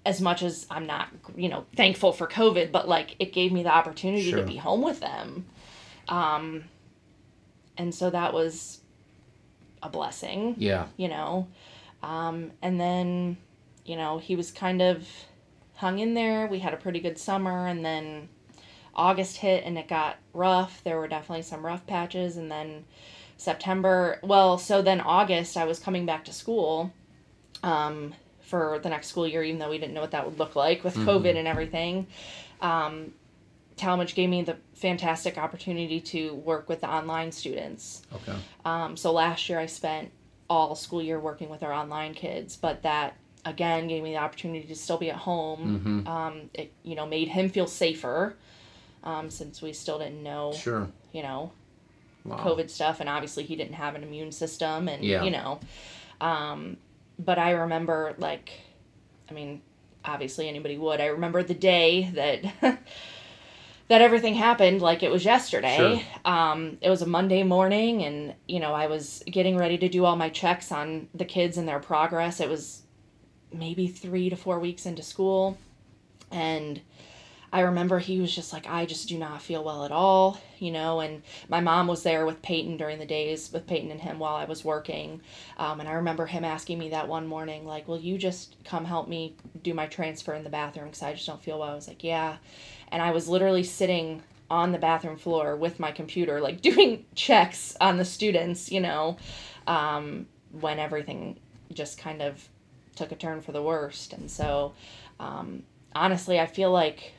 as 0.06 0.20
much 0.20 0.42
as 0.42 0.66
I'm 0.70 0.86
not, 0.86 1.08
you 1.36 1.48
know, 1.48 1.66
thankful 1.76 2.12
for 2.12 2.26
COVID, 2.26 2.72
but 2.72 2.88
like 2.88 3.16
it 3.18 3.32
gave 3.32 3.52
me 3.52 3.62
the 3.62 3.72
opportunity 3.74 4.30
Sure. 4.30 4.40
to 4.40 4.46
be 4.46 4.56
home 4.56 4.82
with 4.82 5.00
them. 5.00 5.44
Um, 6.08 6.64
and 7.76 7.94
so 7.94 8.10
that 8.10 8.32
was 8.32 8.80
a 9.82 9.88
blessing 9.88 10.54
Yeah. 10.58 10.86
you 10.96 11.08
know. 11.08 11.46
Um, 12.02 12.52
and 12.62 12.80
then, 12.80 13.36
you 13.84 13.96
know, 13.96 14.18
he 14.18 14.36
was 14.36 14.50
kind 14.50 14.80
of 14.80 15.06
hung 15.74 15.98
in 15.98 16.14
there. 16.14 16.46
We 16.46 16.58
had 16.60 16.72
a 16.74 16.76
pretty 16.76 16.98
good 17.00 17.18
summer, 17.18 17.66
and 17.66 17.84
then 17.84 18.28
August 18.98 19.36
hit 19.36 19.62
and 19.64 19.78
it 19.78 19.88
got 19.88 20.16
rough. 20.34 20.82
There 20.82 20.98
were 20.98 21.08
definitely 21.08 21.42
some 21.42 21.64
rough 21.64 21.86
patches, 21.86 22.36
and 22.36 22.50
then 22.50 22.84
September. 23.36 24.18
Well, 24.22 24.58
so 24.58 24.82
then 24.82 25.00
August, 25.00 25.56
I 25.56 25.64
was 25.64 25.78
coming 25.78 26.04
back 26.04 26.24
to 26.24 26.32
school 26.32 26.92
um, 27.62 28.12
for 28.40 28.80
the 28.82 28.88
next 28.88 29.06
school 29.06 29.26
year, 29.26 29.44
even 29.44 29.60
though 29.60 29.70
we 29.70 29.78
didn't 29.78 29.94
know 29.94 30.00
what 30.00 30.10
that 30.10 30.26
would 30.26 30.38
look 30.38 30.56
like 30.56 30.82
with 30.82 30.96
COVID 30.96 31.36
and 31.36 31.46
everything. 31.46 32.08
Um, 32.60 33.12
Tallmadge 33.76 34.16
gave 34.16 34.28
me 34.28 34.42
the 34.42 34.56
fantastic 34.74 35.38
opportunity 35.38 36.00
to 36.00 36.34
work 36.34 36.68
with 36.68 36.80
the 36.80 36.90
online 36.90 37.30
students. 37.30 38.02
Okay. 38.12 38.36
Um, 38.64 38.96
so 38.96 39.12
last 39.12 39.48
year 39.48 39.60
I 39.60 39.66
spent 39.66 40.10
all 40.50 40.74
school 40.74 41.00
year 41.00 41.20
working 41.20 41.48
with 41.48 41.62
our 41.62 41.72
online 41.72 42.14
kids, 42.14 42.56
but 42.56 42.82
that 42.82 43.16
again 43.44 43.86
gave 43.86 44.02
me 44.02 44.10
the 44.10 44.18
opportunity 44.18 44.66
to 44.66 44.74
still 44.74 44.98
be 44.98 45.10
at 45.10 45.16
home. 45.16 46.04
Mm-hmm. 46.04 46.08
Um, 46.08 46.50
it 46.52 46.72
you 46.82 46.96
know 46.96 47.06
made 47.06 47.28
him 47.28 47.48
feel 47.48 47.68
safer 47.68 48.34
um, 49.04 49.30
since 49.30 49.62
we 49.62 49.72
still 49.72 49.98
didn't 49.98 50.22
know 50.22 50.52
Sure. 50.52 50.88
you 51.12 51.22
know 51.22 51.52
Wow. 52.24 52.36
COVID 52.38 52.68
stuff, 52.68 53.00
and 53.00 53.08
obviously 53.08 53.44
he 53.44 53.56
didn't 53.56 53.74
have 53.74 53.94
an 53.94 54.02
immune 54.02 54.32
system, 54.32 54.88
and 54.88 55.02
Yeah. 55.04 55.22
you 55.24 55.30
know, 55.30 55.60
um, 56.20 56.76
but 57.18 57.38
I 57.38 57.52
remember 57.52 58.14
like, 58.18 58.50
I 59.30 59.32
mean, 59.32 59.62
obviously 60.04 60.48
anybody 60.48 60.76
would. 60.76 61.00
I 61.00 61.06
remember 61.06 61.42
the 61.42 61.54
day 61.54 62.10
that. 62.14 62.78
That 63.88 64.02
everything 64.02 64.34
happened 64.34 64.82
like 64.82 65.02
it 65.02 65.10
was 65.10 65.24
yesterday. 65.24 66.04
Um, 66.26 66.76
it 66.82 66.90
was 66.90 67.00
a 67.00 67.06
Monday 67.06 67.42
morning, 67.42 68.02
and 68.04 68.34
you 68.46 68.60
know 68.60 68.74
I 68.74 68.86
was 68.86 69.22
getting 69.24 69.56
ready 69.56 69.78
to 69.78 69.88
do 69.88 70.04
all 70.04 70.14
my 70.14 70.28
checks 70.28 70.70
on 70.70 71.08
the 71.14 71.24
kids 71.24 71.56
and 71.56 71.66
their 71.66 71.78
progress. 71.80 72.38
It 72.38 72.50
was 72.50 72.82
maybe 73.50 73.86
three 73.88 74.28
to 74.28 74.36
four 74.36 74.58
weeks 74.60 74.84
into 74.84 75.02
school, 75.02 75.56
and 76.30 76.82
I 77.52 77.60
remember 77.60 77.98
he 77.98 78.20
was 78.20 78.34
just 78.34 78.52
like, 78.52 78.68
I 78.68 78.84
just 78.84 79.08
do 79.08 79.16
not 79.16 79.40
feel 79.40 79.64
well 79.64 79.84
at 79.84 79.92
all, 79.92 80.38
you 80.58 80.70
know. 80.70 81.00
And 81.00 81.22
my 81.48 81.60
mom 81.60 81.86
was 81.86 82.02
there 82.02 82.26
with 82.26 82.42
Peyton 82.42 82.76
during 82.76 82.98
the 82.98 83.06
days 83.06 83.50
with 83.52 83.66
Peyton 83.66 83.90
and 83.90 84.00
him 84.00 84.18
while 84.18 84.36
I 84.36 84.44
was 84.44 84.64
working. 84.64 85.22
Um, 85.56 85.80
and 85.80 85.88
I 85.88 85.92
remember 85.92 86.26
him 86.26 86.44
asking 86.44 86.78
me 86.78 86.90
that 86.90 87.08
one 87.08 87.26
morning, 87.26 87.66
like, 87.66 87.88
Will 87.88 88.00
you 88.00 88.18
just 88.18 88.56
come 88.64 88.84
help 88.84 89.08
me 89.08 89.34
do 89.62 89.72
my 89.72 89.86
transfer 89.86 90.34
in 90.34 90.44
the 90.44 90.50
bathroom 90.50 90.86
because 90.86 91.02
I 91.02 91.14
just 91.14 91.26
don't 91.26 91.42
feel 91.42 91.58
well? 91.58 91.70
I 91.70 91.74
was 91.74 91.88
like, 91.88 92.04
Yeah. 92.04 92.36
And 92.90 93.02
I 93.02 93.12
was 93.12 93.28
literally 93.28 93.64
sitting 93.64 94.22
on 94.50 94.72
the 94.72 94.78
bathroom 94.78 95.16
floor 95.16 95.56
with 95.56 95.80
my 95.80 95.90
computer, 95.90 96.40
like 96.40 96.60
doing 96.62 97.06
checks 97.14 97.76
on 97.80 97.96
the 97.96 98.04
students, 98.04 98.70
you 98.70 98.80
know, 98.80 99.16
um, 99.66 100.26
when 100.52 100.78
everything 100.78 101.38
just 101.72 101.98
kind 101.98 102.20
of 102.20 102.46
took 102.94 103.12
a 103.12 103.16
turn 103.16 103.40
for 103.40 103.52
the 103.52 103.62
worst. 103.62 104.12
And 104.12 104.30
so, 104.30 104.74
um, 105.20 105.62
honestly, 105.94 106.40
I 106.40 106.46
feel 106.46 106.72
like 106.72 107.12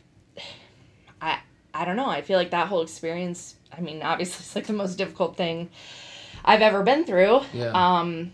I 1.22 1.40
I 1.74 1.86
don't 1.86 1.96
know. 1.96 2.10
I 2.10 2.22
feel 2.22 2.38
like 2.38 2.52
that 2.52 2.68
whole 2.68 2.82
experience. 2.82 3.56
I 3.76 3.82
mean, 3.82 4.02
obviously, 4.02 4.40
it's 4.46 4.56
like 4.56 4.68
the 4.68 4.74
most 4.74 4.96
difficult 4.98 5.38
thing 5.38 5.70
I've 6.44 6.62
ever 6.62 6.84
been 6.84 7.06
through. 7.06 7.42
Yeah. 7.54 7.72
Um, 7.74 8.32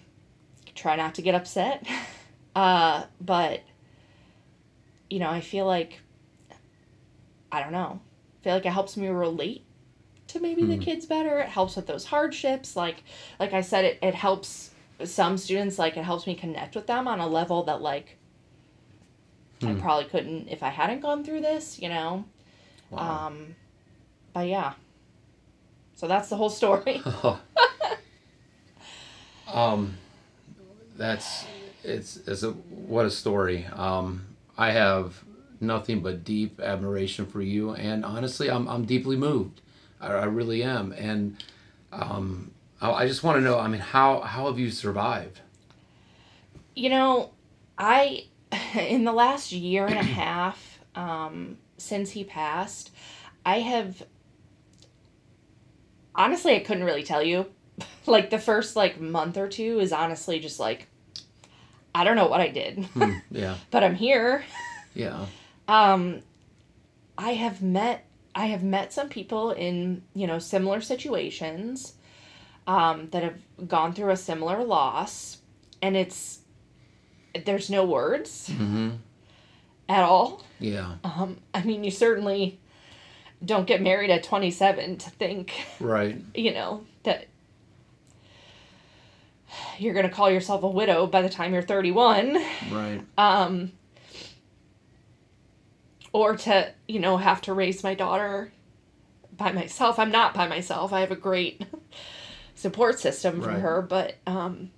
try 0.76 0.96
not 0.96 1.16
to 1.16 1.22
get 1.22 1.36
upset, 1.36 1.86
uh, 2.56 3.06
but 3.22 3.62
you 5.10 5.20
know, 5.20 5.30
I 5.30 5.42
feel 5.42 5.66
like 5.66 6.00
I 7.52 7.62
don't 7.62 7.72
know. 7.72 8.00
I 8.02 8.44
feel 8.44 8.54
like 8.54 8.66
it 8.66 8.72
helps 8.72 8.98
me 8.98 9.08
relate 9.08 9.64
to 10.28 10.40
maybe 10.40 10.66
the 10.66 10.76
Hmm. 10.76 10.82
kids 10.82 11.06
better. 11.06 11.40
It 11.40 11.50
helps 11.50 11.76
with 11.76 11.88
those 11.88 12.06
hardships. 12.06 12.76
Like 12.76 13.04
like 13.40 13.54
I 13.54 13.62
said, 13.62 13.86
it, 13.86 14.00
it 14.02 14.16
helps 14.16 14.72
some 15.04 15.38
students. 15.38 15.78
Like 15.80 15.98
it 15.98 16.04
helps 16.04 16.26
me 16.28 16.36
connect 16.36 16.76
with 16.76 16.88
them 16.88 17.08
on 17.08 17.20
a 17.20 17.28
level 17.28 17.64
that 17.64 17.82
like 17.82 18.18
I 19.64 19.74
Hmm. 19.74 19.80
probably 19.80 20.06
couldn't 20.06 20.48
if 20.50 20.64
I 20.64 20.70
hadn't 20.70 21.02
gone 21.02 21.24
through 21.24 21.42
this. 21.42 21.80
You 21.80 21.90
know. 21.90 22.26
Wow. 22.96 23.28
Um, 23.28 23.56
but 24.34 24.48
yeah. 24.48 24.74
So 25.96 26.08
that's 26.08 26.30
the 26.30 26.36
whole 26.36 26.50
story. 26.50 27.02
um, 29.54 29.98
that's 30.98 31.46
it's 31.84 32.18
it's 32.28 32.44
a 32.44 32.52
what 32.52 33.06
a 33.06 33.12
story. 33.12 33.66
Um, 33.74 34.26
I 34.58 34.72
have 34.72 35.24
nothing 35.62 36.02
but 36.02 36.24
deep 36.24 36.60
admiration 36.60 37.26
for 37.26 37.42
you, 37.42 37.72
and 37.72 38.04
honestly, 38.04 38.50
I'm 38.50 38.68
I'm 38.68 38.86
deeply 38.86 39.16
moved. 39.16 39.62
I, 40.02 40.08
I 40.08 40.26
really 40.26 40.64
am, 40.64 40.92
and 40.94 41.44
um, 41.92 42.52
I, 42.82 42.92
I 42.92 43.08
just 43.08 43.24
want 43.24 43.38
to 43.38 43.42
know. 43.42 43.58
I 43.60 43.68
mean, 43.68 43.82
how 43.82 44.22
how 44.22 44.48
have 44.48 44.60
you 44.60 44.70
survived? 44.72 45.40
you 46.76 46.90
know, 46.90 47.32
I 47.78 48.26
in 48.76 49.06
the 49.06 49.14
last 49.14 49.52
year 49.52 49.86
and 49.86 49.98
a 49.98 50.04
half 50.04 50.80
um, 50.94 51.58
since 51.78 52.12
he 52.12 52.24
passed, 52.24 52.92
I 53.46 53.60
have 53.60 54.04
honestly 56.14 56.56
I 56.56 56.60
couldn't 56.60 56.84
really 56.84 57.04
tell 57.04 57.24
you. 57.24 57.48
like 58.06 58.30
the 58.30 58.40
first 58.40 58.76
like 58.76 59.00
month 59.02 59.38
or 59.38 59.48
two 59.50 59.80
is 59.80 59.92
honestly 59.92 60.40
just 60.40 60.60
like 60.60 60.88
I 61.94 62.04
don't 62.04 62.16
know 62.16 62.28
what 62.28 62.42
I 62.42 62.48
did, 62.50 62.86
Hmm, 62.94 63.14
yeah, 63.32 63.56
but 63.72 63.84
I'm 63.84 63.96
here. 63.96 64.44
yeah, 64.94 65.26
Um, 65.68 66.22
I 67.18 67.32
have 67.34 67.62
met 67.62 68.06
I 68.34 68.48
have 68.48 68.64
met 68.64 68.92
some 68.94 69.08
people 69.10 69.52
in 69.52 70.04
you 70.14 70.28
know 70.28 70.40
similar 70.40 70.82
situations 70.82 71.94
um, 72.68 73.10
that 73.12 73.24
have 73.24 73.68
gone 73.68 73.94
through 73.94 74.12
a 74.12 74.18
similar 74.18 74.64
loss, 74.64 75.38
and 75.82 75.96
it's 75.96 76.40
there's 77.46 77.70
no 77.70 77.84
words. 77.86 78.50
Hmm 78.56 78.92
at 79.90 80.04
all. 80.04 80.44
yeah, 80.60 80.96
Um, 81.04 81.38
I 81.54 81.64
mean, 81.64 81.84
you 81.84 81.92
certainly 81.92 82.60
don't 83.44 83.68
get 83.68 83.82
married 83.82 84.10
at 84.10 84.24
27 84.24 84.98
to 84.98 85.10
think 85.12 85.54
right, 85.80 86.20
you 86.34 86.54
know 86.54 86.84
that 87.04 87.28
you're 89.78 89.94
gonna 89.94 90.10
call 90.10 90.32
yourself 90.32 90.64
a 90.64 90.68
widow 90.68 91.06
by 91.06 91.22
the 91.22 91.30
time 91.30 91.54
you're 91.54 91.62
31. 91.62 92.38
right, 92.72 93.02
um 93.18 93.72
or 96.14 96.36
to 96.38 96.72
you 96.88 97.00
know 97.00 97.18
have 97.18 97.42
to 97.42 97.54
raise 97.54 97.84
my 97.84 97.94
daughter 97.94 98.52
by 99.38 99.52
myself 99.52 100.00
i'm 100.00 100.12
not 100.12 100.34
by 100.34 100.48
myself 100.48 100.94
i 100.94 101.02
have 101.02 101.12
a 101.12 101.16
great 101.16 101.62
support 102.56 102.98
system 103.00 103.42
for 103.42 103.50
Right. 103.50 103.60
her 103.60 103.82
but 103.82 104.16
um 104.26 104.72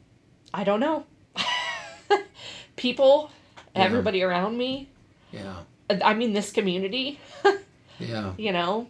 i 0.53 0.63
don't 0.63 0.79
know 0.79 1.05
people 2.75 3.29
Yeah. 3.75 3.83
everybody 3.83 4.23
around 4.23 4.57
me 4.57 4.89
yeah, 5.37 5.99
i 6.03 6.13
mean 6.13 6.33
this 6.33 6.51
community 6.51 7.19
yeah. 7.99 8.33
you 8.37 8.51
know 8.51 8.87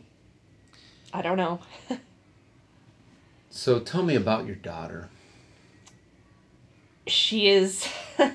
i 1.14 1.22
don't 1.22 1.38
know 1.38 1.60
So 3.50 3.80
tell 3.80 4.04
me 4.04 4.16
about 4.16 4.46
your 4.46 4.56
daughter. 4.56 5.10
she 7.08 7.48
is 7.48 7.88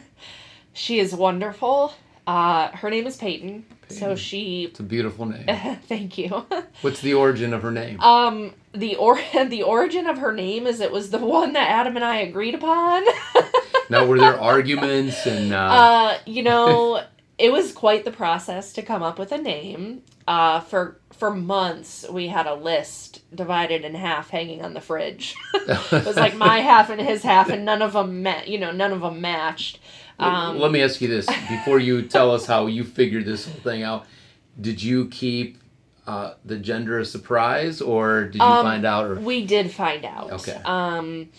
she 0.72 0.98
is 0.98 1.14
wonderful 1.14 1.94
uh 2.26 2.68
her 2.76 2.90
name 2.90 3.06
is 3.06 3.16
peyton, 3.16 3.64
so 3.88 4.14
she 4.16 4.64
It's 4.64 4.80
a 4.80 4.82
beautiful 4.82 5.26
name. 5.26 5.46
thank 5.88 6.16
you 6.18 6.44
What's 6.80 7.00
the 7.00 7.14
origin 7.14 7.52
of 7.52 7.62
her 7.62 7.70
name? 7.72 8.00
Um, 8.00 8.54
the 8.72 8.96
or 8.96 9.20
the 9.48 9.62
origin 9.64 10.06
of 10.06 10.18
her 10.18 10.32
name 10.32 10.66
is 10.66 10.80
it 10.80 10.90
was 10.90 11.10
the 11.10 11.18
one 11.18 11.52
that 11.52 11.68
Adam 11.68 11.94
and 11.96 12.04
I 12.04 12.16
agreed 12.18 12.54
upon. 12.54 13.04
now, 13.90 14.06
were 14.06 14.18
there 14.18 14.40
arguments 14.40 15.26
and? 15.26 15.52
Uh, 15.52 15.56
uh, 15.58 16.18
you 16.26 16.42
know, 16.42 17.02
it 17.42 17.50
was 17.52 17.72
quite 17.72 18.04
the 18.04 18.12
process 18.12 18.72
to 18.74 18.82
come 18.82 19.02
up 19.02 19.18
with 19.18 19.32
a 19.32 19.38
name. 19.38 20.02
Uh, 20.28 20.60
for 20.60 21.00
for 21.12 21.34
months, 21.34 22.06
we 22.08 22.28
had 22.28 22.46
a 22.46 22.54
list 22.54 23.22
divided 23.34 23.84
in 23.84 23.94
half, 23.94 24.30
hanging 24.30 24.62
on 24.62 24.74
the 24.74 24.80
fridge. 24.80 25.34
it 25.54 26.06
was 26.06 26.16
like 26.16 26.36
my 26.36 26.58
half 26.60 26.88
and 26.88 27.00
his 27.00 27.22
half, 27.24 27.48
and 27.50 27.64
none 27.64 27.82
of 27.82 27.94
them 27.94 28.22
met. 28.22 28.46
You 28.46 28.58
know, 28.60 28.70
none 28.70 28.92
of 28.92 29.00
them 29.00 29.20
matched. 29.20 29.80
Um, 30.20 30.58
Let 30.60 30.70
me 30.70 30.80
ask 30.82 31.00
you 31.00 31.08
this 31.08 31.26
before 31.48 31.80
you 31.80 32.02
tell 32.02 32.30
us 32.30 32.46
how 32.46 32.66
you 32.66 32.84
figured 32.84 33.24
this 33.24 33.46
whole 33.46 33.60
thing 33.60 33.82
out. 33.82 34.06
Did 34.60 34.80
you 34.80 35.08
keep 35.08 35.58
uh, 36.06 36.34
the 36.44 36.58
gender 36.58 37.00
a 37.00 37.04
surprise, 37.04 37.80
or 37.80 38.26
did 38.26 38.36
you 38.36 38.42
Um, 38.42 38.64
find 38.64 38.84
out? 38.84 39.06
Or 39.06 39.14
We 39.16 39.44
did 39.44 39.72
find 39.72 40.04
out. 40.04 40.30
Okay. 40.32 40.60
Um, 40.64 41.30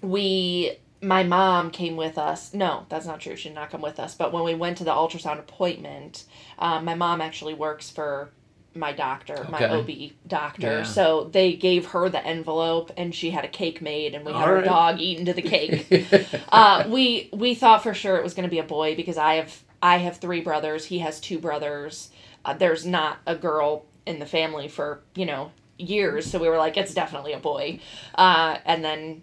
we, 0.00 0.72
my 1.02 1.24
mom 1.24 1.70
came 1.70 1.96
with 1.96 2.16
us. 2.16 2.54
No, 2.54 2.86
that's 2.88 3.06
not 3.06 3.20
true. 3.20 3.36
She 3.36 3.48
did 3.48 3.56
not 3.56 3.70
come 3.70 3.82
with 3.82 3.98
us. 3.98 4.14
But 4.14 4.32
when 4.32 4.44
we 4.44 4.54
went 4.54 4.78
to 4.78 4.84
the 4.84 4.92
ultrasound 4.92 5.40
appointment, 5.40 6.24
um, 6.58 6.84
my 6.84 6.94
mom 6.94 7.20
actually 7.20 7.54
works 7.54 7.90
for 7.90 8.30
my 8.74 8.92
doctor, 8.92 9.46
my 9.50 9.68
OB 9.68 9.90
doctor. 10.26 10.78
Yeah. 10.78 10.82
So 10.84 11.24
they 11.24 11.54
gave 11.54 11.86
her 11.86 12.08
the 12.08 12.24
envelope, 12.24 12.92
and 12.96 13.14
she 13.14 13.30
had 13.30 13.44
a 13.44 13.48
cake 13.48 13.82
made, 13.82 14.14
and 14.14 14.24
we 14.24 14.32
had 14.32 14.48
our 14.48 14.54
right. 14.56 14.64
dog 14.64 15.00
eat 15.00 15.18
into 15.18 15.32
the 15.32 15.42
cake. 15.42 16.06
uh, 16.48 16.84
we 16.88 17.28
we 17.32 17.54
thought 17.54 17.82
for 17.82 17.94
sure 17.94 18.16
it 18.16 18.22
was 18.22 18.34
going 18.34 18.48
to 18.48 18.50
be 18.50 18.60
a 18.60 18.64
boy 18.64 18.94
because 18.94 19.18
I 19.18 19.34
have 19.34 19.62
I 19.82 19.98
have 19.98 20.18
three 20.18 20.40
brothers. 20.40 20.86
He 20.86 21.00
has 21.00 21.20
two 21.20 21.38
brothers. 21.38 22.10
Uh, 22.44 22.54
there's 22.54 22.86
not 22.86 23.18
a 23.26 23.34
girl 23.34 23.86
in 24.06 24.18
the 24.20 24.26
family 24.26 24.68
for 24.68 25.00
you 25.14 25.26
know 25.26 25.52
years, 25.78 26.30
so 26.30 26.38
we 26.38 26.48
were 26.48 26.58
like, 26.58 26.76
it's 26.76 26.94
definitely 26.94 27.32
a 27.32 27.38
boy. 27.38 27.80
Uh, 28.14 28.58
and 28.64 28.84
then, 28.84 29.22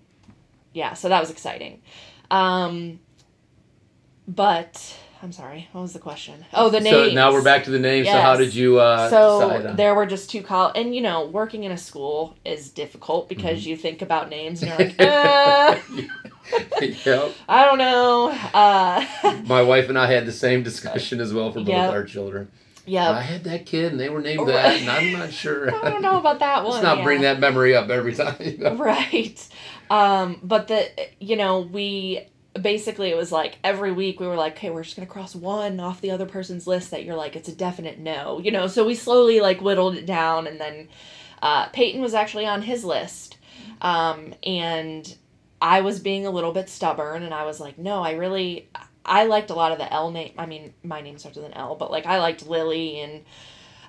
yeah, 0.74 0.94
so 0.94 1.10
that 1.10 1.20
was 1.20 1.30
exciting. 1.32 1.82
Um, 2.32 3.00
but 4.28 4.96
I'm 5.24 5.32
sorry, 5.32 5.68
what 5.72 5.82
was 5.82 5.94
the 5.94 6.00
question? 6.00 6.46
Oh, 6.54 6.70
the 6.70 6.80
name. 6.80 6.94
so 7.10 7.14
now 7.14 7.32
we're 7.34 7.44
back 7.44 7.64
to 7.66 7.72
the 7.72 7.80
name. 7.80 8.06
So 8.06 8.12
how 8.20 8.36
did 8.38 8.54
you 8.54 8.80
uh, 8.80 9.10
So 9.10 9.42
decide 9.50 9.66
on? 9.66 9.76
there 9.76 9.96
were 9.96 10.06
just 10.06 10.30
two 10.30 10.42
call, 10.42 10.72
and 10.76 10.96
you 10.96 11.02
know, 11.02 11.26
working 11.28 11.64
in 11.64 11.72
a 11.72 11.78
school 11.78 12.36
is 12.46 12.70
difficult 12.70 13.28
because 13.30 13.60
Mm-hmm. 13.62 13.70
you 13.70 13.78
think 13.78 14.02
about 14.02 14.30
names 14.30 14.62
and 14.64 14.70
you're 14.72 14.88
like, 14.90 15.00
uh, 15.02 15.76
yep. 16.82 17.32
I 17.48 17.66
don't 17.66 17.78
know. 17.78 18.30
Uh, 18.54 19.42
My 19.46 19.62
wife 19.62 19.90
and 19.90 19.98
I 19.98 20.12
had 20.12 20.26
the 20.26 20.32
same 20.32 20.64
discussion 20.64 21.20
as 21.20 21.34
well 21.34 21.52
for 21.52 21.60
both 21.60 21.68
Yep. 21.70 21.92
our 21.92 22.04
children. 22.04 22.52
yeah, 22.86 23.10
I 23.12 23.22
had 23.22 23.44
that 23.46 23.66
kid, 23.66 23.92
and 23.92 24.00
they 24.00 24.10
were 24.10 24.22
named 24.22 24.48
that, 24.48 24.80
and 24.80 24.90
I'm 24.90 25.12
not 25.14 25.32
sure. 25.34 25.74
I 25.74 25.90
don't 25.90 26.02
know 26.02 26.20
about 26.20 26.40
that 26.40 26.64
one. 26.64 26.74
Let's 26.74 26.84
not 26.84 27.00
yeah. 27.00 27.04
bring 27.04 27.22
that 27.22 27.40
memory 27.40 27.76
up 27.76 27.90
every 27.90 28.14
time. 28.16 28.78
right 28.78 29.48
um 29.90 30.40
but 30.44 30.68
the 30.68 30.90
you 31.20 31.36
know 31.36 31.62
we 31.62 32.28
basically 32.60 33.10
it 33.10 33.18
was 33.18 33.32
like 33.32 33.58
every 33.64 33.92
week 33.92 34.20
we 34.20 34.28
were 34.28 34.36
like 34.36 34.58
okay 34.58 34.70
we're 34.70 34.84
just 34.84 34.96
gonna 34.96 35.08
cross 35.08 35.36
one 35.36 35.80
off 35.80 36.02
the 36.02 36.12
other 36.12 36.26
person's 36.26 36.68
list 36.68 36.92
that 36.92 37.04
you're 37.04 37.16
like 37.16 37.36
it's 37.36 37.50
a 37.50 37.56
definite 37.56 38.00
no 38.00 38.40
you 38.40 38.52
know? 38.52 38.68
So 38.68 38.86
we 38.86 38.96
slowly 38.96 39.40
like 39.40 39.62
whittled 39.62 39.96
it 39.96 40.06
down 40.06 40.48
and 40.48 40.60
then 40.60 40.90
uh 41.42 41.68
peyton 41.70 42.02
was 42.02 42.14
actually 42.14 42.46
on 42.46 42.62
his 42.62 42.84
list. 42.84 43.38
Um 43.82 44.34
and 44.44 45.16
i 45.62 45.82
was 45.82 46.00
being 46.00 46.26
a 46.26 46.32
little 46.32 46.52
bit 46.54 46.70
stubborn 46.70 47.24
and 47.24 47.34
i 47.34 47.44
was 47.44 47.60
like 47.60 47.78
no 47.78 48.02
i 48.02 48.14
really 48.14 48.70
i 49.06 49.26
liked 49.26 49.50
a 49.50 49.54
lot 49.54 49.72
of 49.74 49.78
the 49.78 49.92
l 49.92 50.10
name 50.10 50.34
i 50.38 50.46
mean 50.46 50.74
my 50.84 51.02
name 51.02 51.18
starts 51.18 51.38
with 51.38 51.46
an 51.46 51.54
l 51.54 51.76
but 51.76 51.92
like 51.92 52.06
i 52.06 52.18
liked 52.20 52.48
lily 52.48 53.02
and 53.02 53.24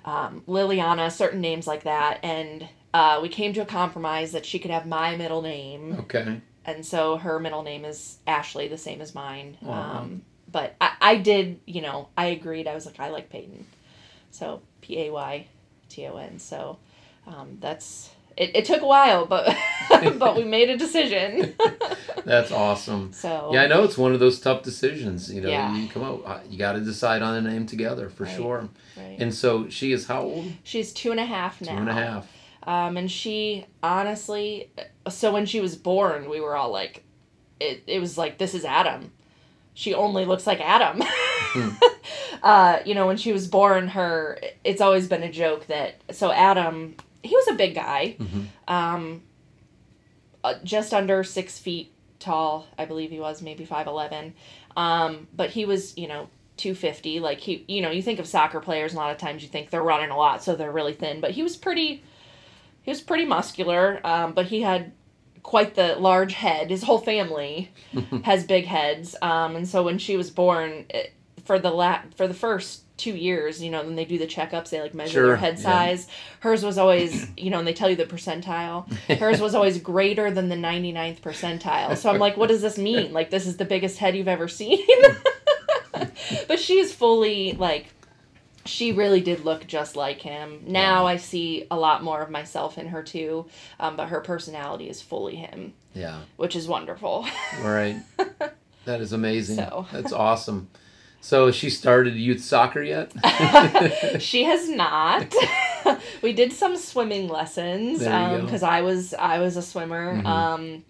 um, 0.05 0.43
Liliana, 0.47 1.11
certain 1.11 1.41
names 1.41 1.67
like 1.67 1.85
that, 1.85 2.21
and 2.23 2.69
uh, 2.93 3.19
we 3.23 3.29
came 3.29 3.53
to 3.55 3.61
a 3.61 3.67
compromise 3.67 4.33
that 4.33 4.45
she 4.47 4.59
could 4.59 4.71
have 4.71 4.87
my 4.87 5.17
middle 5.17 5.43
name, 5.43 5.97
okay. 6.01 6.41
and 6.65 6.85
so 6.85 7.17
her 7.17 7.39
middle 7.39 7.63
name 7.63 7.85
is 7.85 8.19
Ashley, 8.27 8.69
the 8.69 8.79
same 8.79 9.01
as 9.01 9.15
mine. 9.15 9.57
Wow. 9.61 9.99
Um, 10.01 10.23
but 10.51 10.75
I, 10.81 10.93
I 11.01 11.17
did, 11.17 11.61
you 11.67 11.83
know, 11.83 12.09
I 12.17 12.27
agreed. 12.27 12.67
I 12.67 12.75
was 12.75 12.87
like, 12.87 12.99
I 12.99 13.11
like 13.11 13.31
Peyton, 13.31 13.67
so 14.31 14.63
P 14.81 15.07
A 15.07 15.11
Y 15.13 15.47
T 15.89 16.07
O 16.07 16.17
N. 16.17 16.39
So 16.39 16.79
um, 17.27 17.59
that's 17.61 18.11
it. 18.37 18.51
It 18.55 18.65
took 18.65 18.83
a 18.83 18.87
while, 18.87 19.27
but 19.27 19.57
but 20.19 20.37
we 20.37 20.45
made 20.45 20.71
a 20.71 20.77
decision. 20.77 21.55
That's 22.25 22.53
awesome. 22.53 23.13
so 23.13 23.51
Yeah, 23.53 23.63
I 23.63 23.67
know 23.67 23.83
it's 23.83 23.97
one 23.97 24.13
of 24.13 24.21
those 24.21 24.39
tough 24.41 24.63
decisions. 24.63 25.33
You 25.33 25.41
know, 25.41 25.49
Yeah. 25.49 25.75
you 25.75 25.89
come 25.89 26.03
out, 26.03 26.23
uh, 26.27 26.41
you 26.49 26.59
got 26.59 26.73
to 26.73 26.81
decide 26.81 27.23
on 27.23 27.35
a 27.35 27.41
name 27.41 27.67
together 27.67 28.11
for 28.11 28.25
Right. 28.25 28.37
sure. 28.37 28.69
right. 28.97 29.17
And 29.19 29.35
so 29.35 29.69
she 29.71 29.93
is 29.93 30.07
how 30.07 30.23
old? 30.23 30.53
she's 30.63 30.93
two 30.93 31.11
and 31.13 31.19
a 31.21 31.25
half 31.25 31.61
now. 31.63 31.73
Two 31.73 31.79
and 31.79 31.89
a 31.89 31.95
half. 31.95 32.27
Um, 32.65 32.97
and 32.97 33.11
she 33.11 33.67
honestly, 33.83 34.71
so 35.09 35.33
when 35.33 35.47
she 35.47 35.61
was 35.61 35.77
born, 35.77 36.29
we 36.29 36.41
were 36.41 36.57
all 36.57 36.71
like, 36.71 37.05
it, 37.59 37.83
it 37.87 38.01
was 38.01 38.19
like, 38.19 38.39
this 38.39 38.55
is 38.55 38.65
Adam. 38.65 39.13
She 39.75 39.95
only 39.95 40.25
looks 40.27 40.47
like 40.47 40.61
Adam. 40.61 41.03
uh, 42.43 42.81
you 42.85 42.95
know, 42.95 43.07
when 43.07 43.17
she 43.17 43.33
was 43.33 43.47
born, 43.49 43.89
her, 43.89 44.39
it's 44.65 44.81
always 44.81 45.09
been 45.09 45.23
a 45.23 45.31
joke 45.33 45.67
that, 45.69 45.95
so 46.11 46.33
Adam, 46.33 46.97
he 47.23 47.35
was 47.35 47.49
a 47.49 47.55
big 47.55 47.75
guy, 47.75 48.17
Mhm. 48.19 48.47
um, 48.69 49.23
uh, 50.43 50.55
just 50.65 50.93
under 50.95 51.23
six 51.25 51.59
feet 51.59 51.93
tall, 52.19 52.67
I 52.79 52.85
believe 52.85 53.11
he 53.11 53.21
was, 53.21 53.43
maybe 53.43 53.65
5'11. 53.67 54.33
Um, 54.77 55.29
but 55.35 55.51
he 55.51 55.65
was, 55.65 55.97
you 55.99 56.09
know, 56.09 56.29
250. 56.57 57.21
Like, 57.21 57.39
he, 57.41 57.65
you 57.69 57.81
know, 57.83 57.91
you 57.91 58.03
think 58.03 58.19
of 58.19 58.27
soccer 58.27 58.61
players, 58.61 58.93
a 58.95 58.97
lot 58.97 59.11
of 59.11 59.19
times 59.19 59.43
you 59.43 59.49
think 59.49 59.71
they're 59.71 59.83
running 59.83 60.11
a 60.11 60.17
lot, 60.17 60.43
so 60.43 60.55
they're 60.57 60.71
really 60.73 60.93
thin. 60.95 61.21
But 61.21 61.33
he 61.33 61.43
was 61.43 61.57
pretty, 61.57 62.03
he 62.83 62.91
was 62.91 63.01
pretty 63.01 63.25
muscular, 63.25 64.01
um, 64.05 64.33
but 64.33 64.47
he 64.47 64.63
had 64.63 64.93
quite 65.43 65.75
the 65.75 65.97
large 65.97 66.35
head. 66.35 66.71
His 66.71 66.83
whole 66.83 66.99
family 66.99 67.73
has 68.25 68.45
big 68.45 68.67
heads, 68.67 69.17
um, 69.23 69.57
and 69.57 69.67
so 69.69 69.83
when 69.83 69.99
she 69.99 70.17
was 70.17 70.31
born, 70.31 70.87
it, 70.91 71.13
for 71.45 71.59
the 71.59 71.71
la- 71.71 72.03
for 72.17 72.27
the 72.29 72.35
first 72.35 72.83
two 72.97 73.17
years, 73.17 73.63
you 73.63 73.71
know, 73.71 73.83
when 73.83 73.97
they 73.97 74.05
do 74.05 74.19
the 74.19 74.27
checkups, 74.27 74.69
they 74.69 74.81
like 74.81 74.93
measure 74.93 75.13
Sure, 75.13 75.27
their 75.29 75.37
head 75.37 75.57
yeah. 75.57 75.63
size. 75.63 76.07
Hers 76.41 76.63
was 76.63 76.77
always, 76.77 77.29
you 77.37 77.49
know, 77.49 77.59
and 77.59 77.67
they 77.67 77.73
tell 77.73 77.89
you 77.89 77.97
the 77.97 78.05
percentile. 78.05 78.93
Hers 79.19 79.41
was 79.41 79.55
always 79.55 79.79
greater 79.81 80.31
than 80.31 80.51
the 80.51 80.55
99th 80.55 81.21
percentile. 81.21 81.97
So 81.97 82.11
I'm 82.11 82.19
like, 82.19 82.37
what 82.37 82.49
does 82.51 82.61
this 82.61 82.77
mean? 82.77 83.15
Like, 83.15 83.31
this 83.31 83.47
is 83.47 83.57
the 83.57 83.65
biggest 83.65 83.97
head 83.97 84.15
you've 84.15 84.29
ever 84.29 84.49
seen. 84.49 84.87
but 86.47 86.61
she 86.61 86.79
is 86.79 86.93
fully 86.93 87.53
like 87.53 87.87
she 88.67 88.93
really 88.93 89.21
did 89.21 89.45
look 89.45 89.67
just 89.67 89.97
like 89.97 90.21
him. 90.21 90.63
Now 90.67 91.07
I 91.07 91.17
see 91.17 91.67
a 91.71 91.77
lot 91.79 92.03
more 92.03 92.21
of 92.23 92.31
myself 92.31 92.79
in 92.79 92.89
her 92.89 93.03
too, 93.03 93.47
um, 93.79 93.97
but 93.97 94.09
her 94.09 94.21
personality 94.21 94.89
is 94.89 95.01
fully 95.03 95.37
him, 95.37 95.73
Yeah. 95.95 96.21
which 96.37 96.55
is 96.57 96.69
wonderful. 96.69 97.27
Right. 97.63 97.97
that 98.85 99.01
is 99.01 99.13
amazing. 99.13 99.57
So. 99.57 99.87
That's 99.93 100.13
awesome. 100.13 100.69
So 101.23 101.51
she 101.51 101.69
started 101.69 102.15
youth 102.15 102.43
soccer 102.43 102.83
yet? 102.83 103.13
she 104.23 104.45
has 104.45 104.69
not. 104.71 105.35
we 106.23 106.33
did 106.33 106.53
some 106.53 106.77
swimming 106.77 107.29
lessons 107.29 108.01
There 108.01 108.31
you 108.33 108.39
go. 108.39 108.45
because 108.45 108.63
I 108.63 108.81
was 108.83 109.13
I 109.15 109.39
was 109.39 109.57
a 109.59 109.63
swimmer. 109.63 110.15
Mhm. 110.17 110.27
Um, 110.27 110.85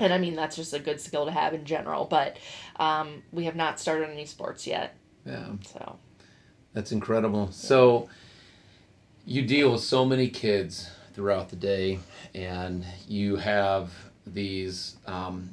and 0.00 0.12
I 0.14 0.18
mean 0.18 0.34
that's 0.34 0.56
just 0.56 0.72
a 0.72 0.78
good 0.78 0.98
skill 1.00 1.26
to 1.26 1.30
have 1.30 1.52
in 1.54 1.64
general. 1.66 2.04
But 2.06 2.38
um, 2.76 3.22
we 3.32 3.44
have 3.44 3.56
not 3.56 3.78
started 3.78 4.08
any 4.10 4.24
sports 4.26 4.66
yet. 4.66 4.94
yeah. 5.26 5.46
So 5.74 5.98
That's 6.76 6.92
incredible. 6.92 7.50
So 7.52 8.06
you 9.24 9.40
deal 9.40 9.72
with 9.72 9.80
so 9.80 10.04
many 10.04 10.28
kids 10.28 10.90
throughout 11.14 11.48
the 11.48 11.56
day, 11.56 12.00
and 12.34 12.84
you 13.08 13.36
have 13.36 13.90
these. 14.26 14.96
Um, 15.06 15.48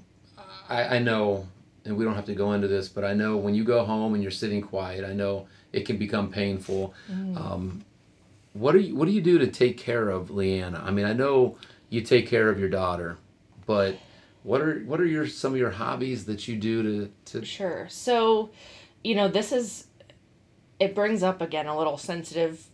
I, 0.68 0.98
I 0.98 1.00
know, 1.00 1.48
and 1.86 1.96
we 1.96 2.04
don't 2.04 2.16
have 2.16 2.26
to 2.26 2.36
go 2.36 2.52
into 2.52 2.68
this, 2.68 2.90
but 2.90 3.06
I 3.06 3.14
know 3.14 3.38
when 3.38 3.56
you 3.56 3.64
go 3.64 3.86
home 3.86 4.16
and 4.16 4.22
you're 4.22 4.34
sitting 4.34 4.62
quiet, 4.62 5.06
I 5.06 5.14
know 5.14 5.48
it 5.72 5.86
can 5.86 5.96
become 5.96 6.30
painful. 6.30 6.94
Um, 7.38 7.86
what 8.52 8.74
do 8.74 8.80
you 8.80 8.94
What 8.94 9.06
do 9.06 9.14
you 9.14 9.22
do 9.22 9.40
to 9.40 9.48
take 9.48 9.78
care 9.78 10.10
of 10.10 10.28
Lianna? 10.28 10.84
I 10.84 10.92
mean, 10.92 11.06
I 11.06 11.14
know 11.14 11.56
you 11.90 12.02
take 12.02 12.28
care 12.28 12.50
of 12.50 12.60
your 12.60 12.70
daughter, 12.70 13.16
but 13.66 13.96
what 14.44 14.60
are 14.60 14.82
what 14.82 15.00
are 15.00 15.06
your 15.06 15.26
some 15.28 15.54
of 15.54 15.58
your 15.58 15.72
hobbies 15.72 16.26
that 16.26 16.50
you 16.50 16.58
do 16.58 16.84
to 16.84 17.12
to 17.40 17.46
Sure. 17.46 17.88
So, 17.90 18.50
you 19.06 19.16
know, 19.16 19.30
this 19.30 19.54
is 19.54 19.88
it 20.80 20.96
brings 20.96 21.24
up 21.24 21.42
again 21.42 21.68
a 21.68 21.78
little 21.78 21.98
sensitive 21.98 22.66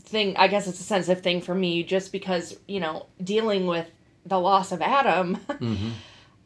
thing. 0.00 0.36
I 0.36 0.48
guess 0.48 0.66
it's 0.66 0.80
a 0.80 0.84
sensitive 0.84 1.22
thing 1.22 1.40
for 1.40 1.54
me 1.54 1.82
just 1.82 2.12
because, 2.12 2.58
you 2.66 2.80
know, 2.80 3.06
dealing 3.22 3.66
with 3.66 3.86
the 4.26 4.38
loss 4.40 4.72
of 4.72 4.80
Adam, 4.82 5.36
Mhm. 5.48 5.92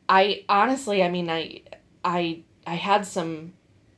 I 0.08 0.44
honestly, 0.48 1.02
I 1.02 1.10
mean, 1.10 1.28
I 1.30 1.62
I 2.04 2.40
I 2.66 2.74
had 2.74 3.06
some 3.06 3.52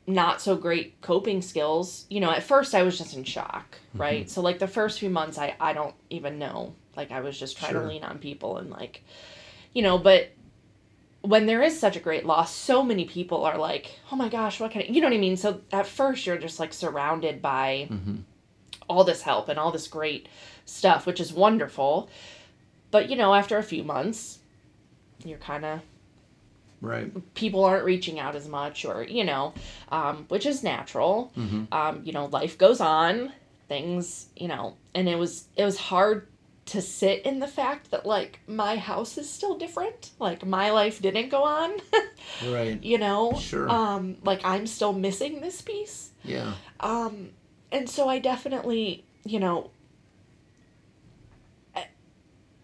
not 0.07 0.41
so 0.41 0.57
great 0.57 1.01
coping 1.03 1.41
skills. 1.41 2.07
You 2.11 2.21
know, 2.21 2.31
at 2.31 2.43
first 2.43 2.75
I 2.75 2.83
was 2.83 2.99
just 2.99 3.17
in 3.17 3.25
shock, 3.25 3.79
right? 3.95 4.29
So 4.29 4.41
like 4.41 4.59
the 4.59 4.67
first 4.69 4.99
few 4.99 5.11
months 5.11 5.39
I 5.39 5.55
I 5.61 5.73
don't 5.73 5.95
even 6.11 6.39
know. 6.39 6.75
Like 6.97 7.13
I 7.13 7.21
was 7.21 7.39
just 7.39 7.57
trying 7.59 7.73
Sure. 7.73 7.83
to 7.83 7.89
lean 7.89 8.03
on 8.05 8.19
people 8.19 8.57
and 8.59 8.71
like 8.71 9.05
you 9.73 9.83
know, 9.83 9.99
but 9.99 10.31
when 11.23 11.47
there 11.47 11.63
is 11.63 11.79
such 11.79 11.97
a 11.97 12.01
great 12.01 12.25
loss, 12.25 12.55
so 12.55 12.83
many 12.83 13.05
people 13.05 13.45
are 13.45 13.59
like, 13.59 13.99
"Oh 14.11 14.17
my 14.17 14.29
gosh, 14.29 14.59
what 14.61 14.71
can 14.71 14.83
I?" 14.83 14.85
You 14.87 15.01
know 15.01 15.09
what 15.09 15.15
I 15.15 15.19
mean? 15.19 15.37
So 15.37 15.61
at 15.73 15.87
first, 15.87 16.27
you're 16.27 16.39
just 16.39 16.59
like 16.61 16.73
surrounded 16.73 17.43
by 17.43 17.89
Mhm. 17.91 18.23
all 18.89 19.05
this 19.05 19.23
help 19.23 19.49
and 19.49 19.59
all 19.59 19.71
this 19.73 19.87
great 19.89 20.29
stuff, 20.65 21.07
which 21.07 21.21
is 21.21 21.33
wonderful. 21.33 22.09
But 22.91 23.09
you 23.11 23.17
know, 23.17 23.35
after 23.35 23.59
a 23.59 23.63
few 23.63 23.85
months, 23.85 24.39
you're 25.25 25.39
kind 25.39 25.65
of 25.65 25.81
right 26.83 27.13
people 27.35 27.63
aren't 27.63 27.85
reaching 27.85 28.19
out 28.19 28.35
as 28.35 28.49
much 28.49 28.87
or 28.87 29.03
you 29.03 29.23
know 29.23 29.53
um, 29.93 30.25
which 30.29 30.47
is 30.47 30.63
natural 30.63 31.31
Mm-hmm. 31.37 31.65
um, 31.75 32.01
you 32.05 32.13
know 32.13 32.25
life 32.27 32.57
goes 32.57 32.81
on 32.81 33.33
things 33.69 34.29
you 34.35 34.49
know 34.49 34.77
and 34.95 35.07
it 35.09 35.19
was 35.19 35.45
it 35.57 35.65
was 35.67 35.77
hard 35.77 36.27
to 36.71 36.81
sit 36.81 37.23
in 37.27 37.41
the 37.41 37.47
fact 37.49 37.91
that 37.91 38.07
like 38.07 38.39
my 38.47 38.77
house 38.77 39.19
is 39.19 39.29
still 39.29 39.57
different 39.59 40.11
like 40.21 40.47
my 40.47 40.71
life 40.71 41.01
didn't 41.03 41.29
go 41.29 41.43
on 41.43 41.71
right 42.49 42.83
you 42.85 42.97
know 42.99 43.35
Sure. 43.39 43.69
um 43.69 44.17
like 44.25 44.41
i'm 44.45 44.67
still 44.67 44.93
missing 44.93 45.41
this 45.41 45.61
piece 45.63 46.11
yeah 46.25 46.53
um 46.81 47.31
and 47.73 47.89
so 47.91 48.09
i 48.09 48.19
definitely 48.21 49.05
you 49.25 49.41
know 49.41 49.71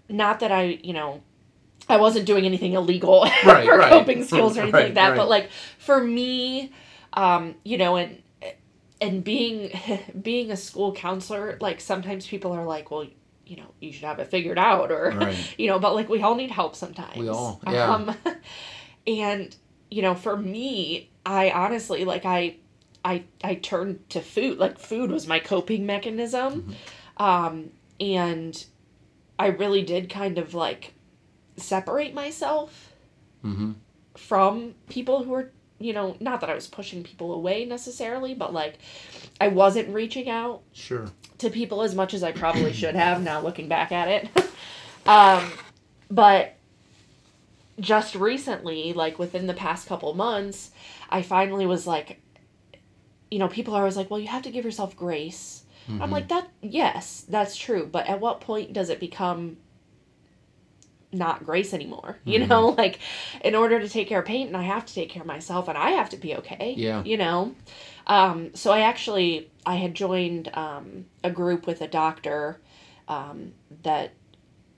not 0.08 0.40
that 0.40 0.52
i 0.52 0.78
you 0.84 0.92
know 0.92 1.20
i 1.88 1.96
wasn't 1.96 2.24
doing 2.26 2.44
anything 2.46 2.74
illegal 2.74 3.22
Right, 3.44 3.66
for 3.66 3.76
right. 3.76 3.90
coping 3.90 4.24
skills 4.24 4.56
or 4.56 4.60
anything 4.62 4.72
Right, 4.74 4.84
like 4.86 4.94
that 4.94 5.08
right. 5.10 5.16
but 5.16 5.28
like 5.28 5.50
for 5.78 6.02
me 6.02 6.72
um 7.14 7.54
you 7.64 7.76
know 7.78 7.96
and 7.96 8.22
and 9.00 9.24
being 9.24 9.70
being 10.22 10.50
a 10.52 10.56
school 10.56 10.92
counselor 10.92 11.58
like 11.60 11.80
sometimes 11.80 12.26
people 12.26 12.52
are 12.52 12.64
like 12.64 12.90
well 12.90 13.06
you 13.46 13.56
know 13.56 13.72
you 13.80 13.92
should 13.92 14.04
have 14.04 14.18
it 14.18 14.28
figured 14.28 14.58
out 14.58 14.90
or 14.90 15.10
Right. 15.10 15.54
you 15.58 15.68
know 15.68 15.78
but 15.78 15.94
like 15.94 16.08
we 16.08 16.20
all 16.22 16.34
need 16.34 16.50
help 16.50 16.74
sometimes 16.76 17.16
We 17.16 17.28
all- 17.28 17.60
yeah. 17.66 17.94
um, 17.94 18.14
and 19.06 19.54
you 19.90 20.02
know 20.02 20.14
for 20.14 20.36
me 20.36 21.10
i 21.24 21.50
honestly 21.50 22.04
like 22.04 22.24
i 22.24 22.56
i 23.04 23.22
i 23.44 23.54
turned 23.54 24.08
to 24.10 24.20
food 24.20 24.58
like 24.58 24.78
food 24.78 25.10
was 25.10 25.26
my 25.28 25.38
coping 25.38 25.86
mechanism 25.86 26.74
um 27.18 27.70
and 28.00 28.66
i 29.38 29.46
really 29.46 29.82
did 29.82 30.10
kind 30.10 30.38
of 30.38 30.54
like 30.54 30.92
separate 31.56 32.14
myself 32.14 32.92
mm-hmm. 33.44 33.72
from 34.16 34.74
people 34.88 35.22
who 35.22 35.30
were 35.30 35.52
you 35.78 35.92
know 35.92 36.16
not 36.20 36.40
that 36.40 36.50
i 36.50 36.54
was 36.54 36.66
pushing 36.66 37.02
people 37.02 37.32
away 37.32 37.64
necessarily 37.64 38.34
but 38.34 38.52
like 38.52 38.78
i 39.40 39.48
wasn't 39.48 39.88
reaching 39.88 40.28
out 40.28 40.62
sure 40.72 41.06
to 41.38 41.50
people 41.50 41.82
as 41.82 41.94
much 41.94 42.14
as 42.14 42.22
I 42.22 42.32
probably 42.32 42.72
should 42.72 42.94
have 42.94 43.22
now 43.22 43.40
looking 43.40 43.68
back 43.68 43.92
at 43.92 44.08
it. 44.08 44.50
um, 45.06 45.50
but 46.10 46.56
just 47.78 48.14
recently, 48.14 48.92
like 48.92 49.18
within 49.18 49.46
the 49.46 49.54
past 49.54 49.86
couple 49.86 50.12
months, 50.14 50.70
I 51.10 51.22
finally 51.22 51.66
was 51.66 51.86
like, 51.86 52.20
you 53.30 53.38
know, 53.38 53.48
people 53.48 53.74
are 53.74 53.80
always 53.80 53.96
like, 53.96 54.10
well, 54.10 54.20
you 54.20 54.28
have 54.28 54.42
to 54.42 54.50
give 54.50 54.64
yourself 54.64 54.96
grace. 54.96 55.64
I'm 56.00 56.10
like, 56.10 56.26
that, 56.28 56.48
yes, 56.62 57.24
that's 57.28 57.56
true. 57.56 57.88
But 57.90 58.08
at 58.08 58.18
what 58.18 58.40
point 58.40 58.72
does 58.72 58.90
it 58.90 58.98
become 58.98 59.56
not 61.16 61.44
grace 61.44 61.74
anymore? 61.74 62.18
You 62.24 62.46
know, 62.46 62.68
like 62.68 62.98
in 63.42 63.54
order 63.54 63.80
to 63.80 63.88
take 63.88 64.08
care 64.08 64.20
of 64.20 64.26
Peyton, 64.26 64.54
I 64.54 64.62
have 64.62 64.84
to 64.84 64.94
take 64.94 65.08
care 65.08 65.22
of 65.22 65.26
myself 65.26 65.68
and 65.68 65.78
I 65.78 65.90
have 65.90 66.10
to 66.10 66.16
be 66.16 66.36
okay. 66.36 66.74
Yeah. 66.76 67.02
You 67.04 67.16
know? 67.16 67.54
Um, 68.06 68.54
so 68.54 68.72
I 68.72 68.80
actually 68.80 69.50
I 69.64 69.76
had 69.76 69.94
joined 69.94 70.50
um, 70.54 71.06
a 71.24 71.30
group 71.30 71.66
with 71.66 71.80
a 71.80 71.88
doctor 71.88 72.60
um, 73.08 73.52
that 73.82 74.12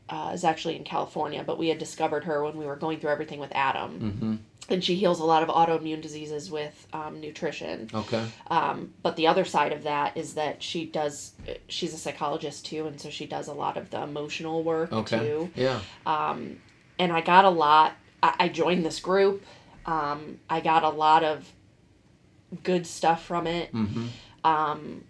uh, 0.09 0.31
is 0.33 0.45
actually 0.45 0.77
in 0.77 0.85
California, 0.85 1.45
but 1.45 1.59
we 1.59 1.69
had 1.69 1.79
discovered 1.79 2.25
her 2.25 2.43
when 2.43 2.57
we 2.57 2.65
were 2.65 2.77
going 2.77 2.99
through 2.99 3.11
everything 3.11 3.41
with 3.41 3.53
Adam, 3.53 4.01
mm-hmm. 4.01 4.37
And 4.69 4.85
she 4.85 4.95
heals 4.95 5.21
a 5.21 5.25
lot 5.25 5.43
of 5.43 5.49
autoimmune 5.49 6.03
diseases 6.03 6.51
with 6.51 6.87
um, 6.93 7.21
nutrition. 7.21 7.89
okay 7.95 8.25
Um, 8.49 8.93
but 9.03 9.17
the 9.17 9.27
other 9.27 9.45
side 9.45 9.73
of 9.73 9.83
that 9.85 10.17
is 10.17 10.35
that 10.35 10.63
she 10.63 10.85
does 10.87 11.33
she's 11.69 11.95
a 11.95 11.99
psychologist 11.99 12.67
too, 12.67 12.87
and 12.87 13.01
so 13.01 13.11
she 13.11 13.27
does 13.27 13.49
a 13.49 13.55
lot 13.55 13.77
of 13.77 13.91
the 13.91 14.03
emotional 14.03 14.63
work 14.63 14.93
okay 14.93 15.19
too 15.19 15.51
yeah 15.55 15.81
um, 16.07 16.59
and 16.99 17.13
I 17.13 17.21
got 17.21 17.45
a 17.45 17.51
lot. 17.51 17.95
I, 18.23 18.35
I 18.41 18.49
joined 18.49 18.85
this 18.85 19.01
group. 19.01 19.45
Um, 19.87 20.41
I 20.51 20.61
got 20.61 20.83
a 20.85 20.89
lot 20.89 21.25
of 21.25 21.51
good 22.63 22.87
stuff 22.87 23.25
from 23.25 23.47
it. 23.47 23.73
mm-hmm. 23.73 24.07
Um, 24.45 25.05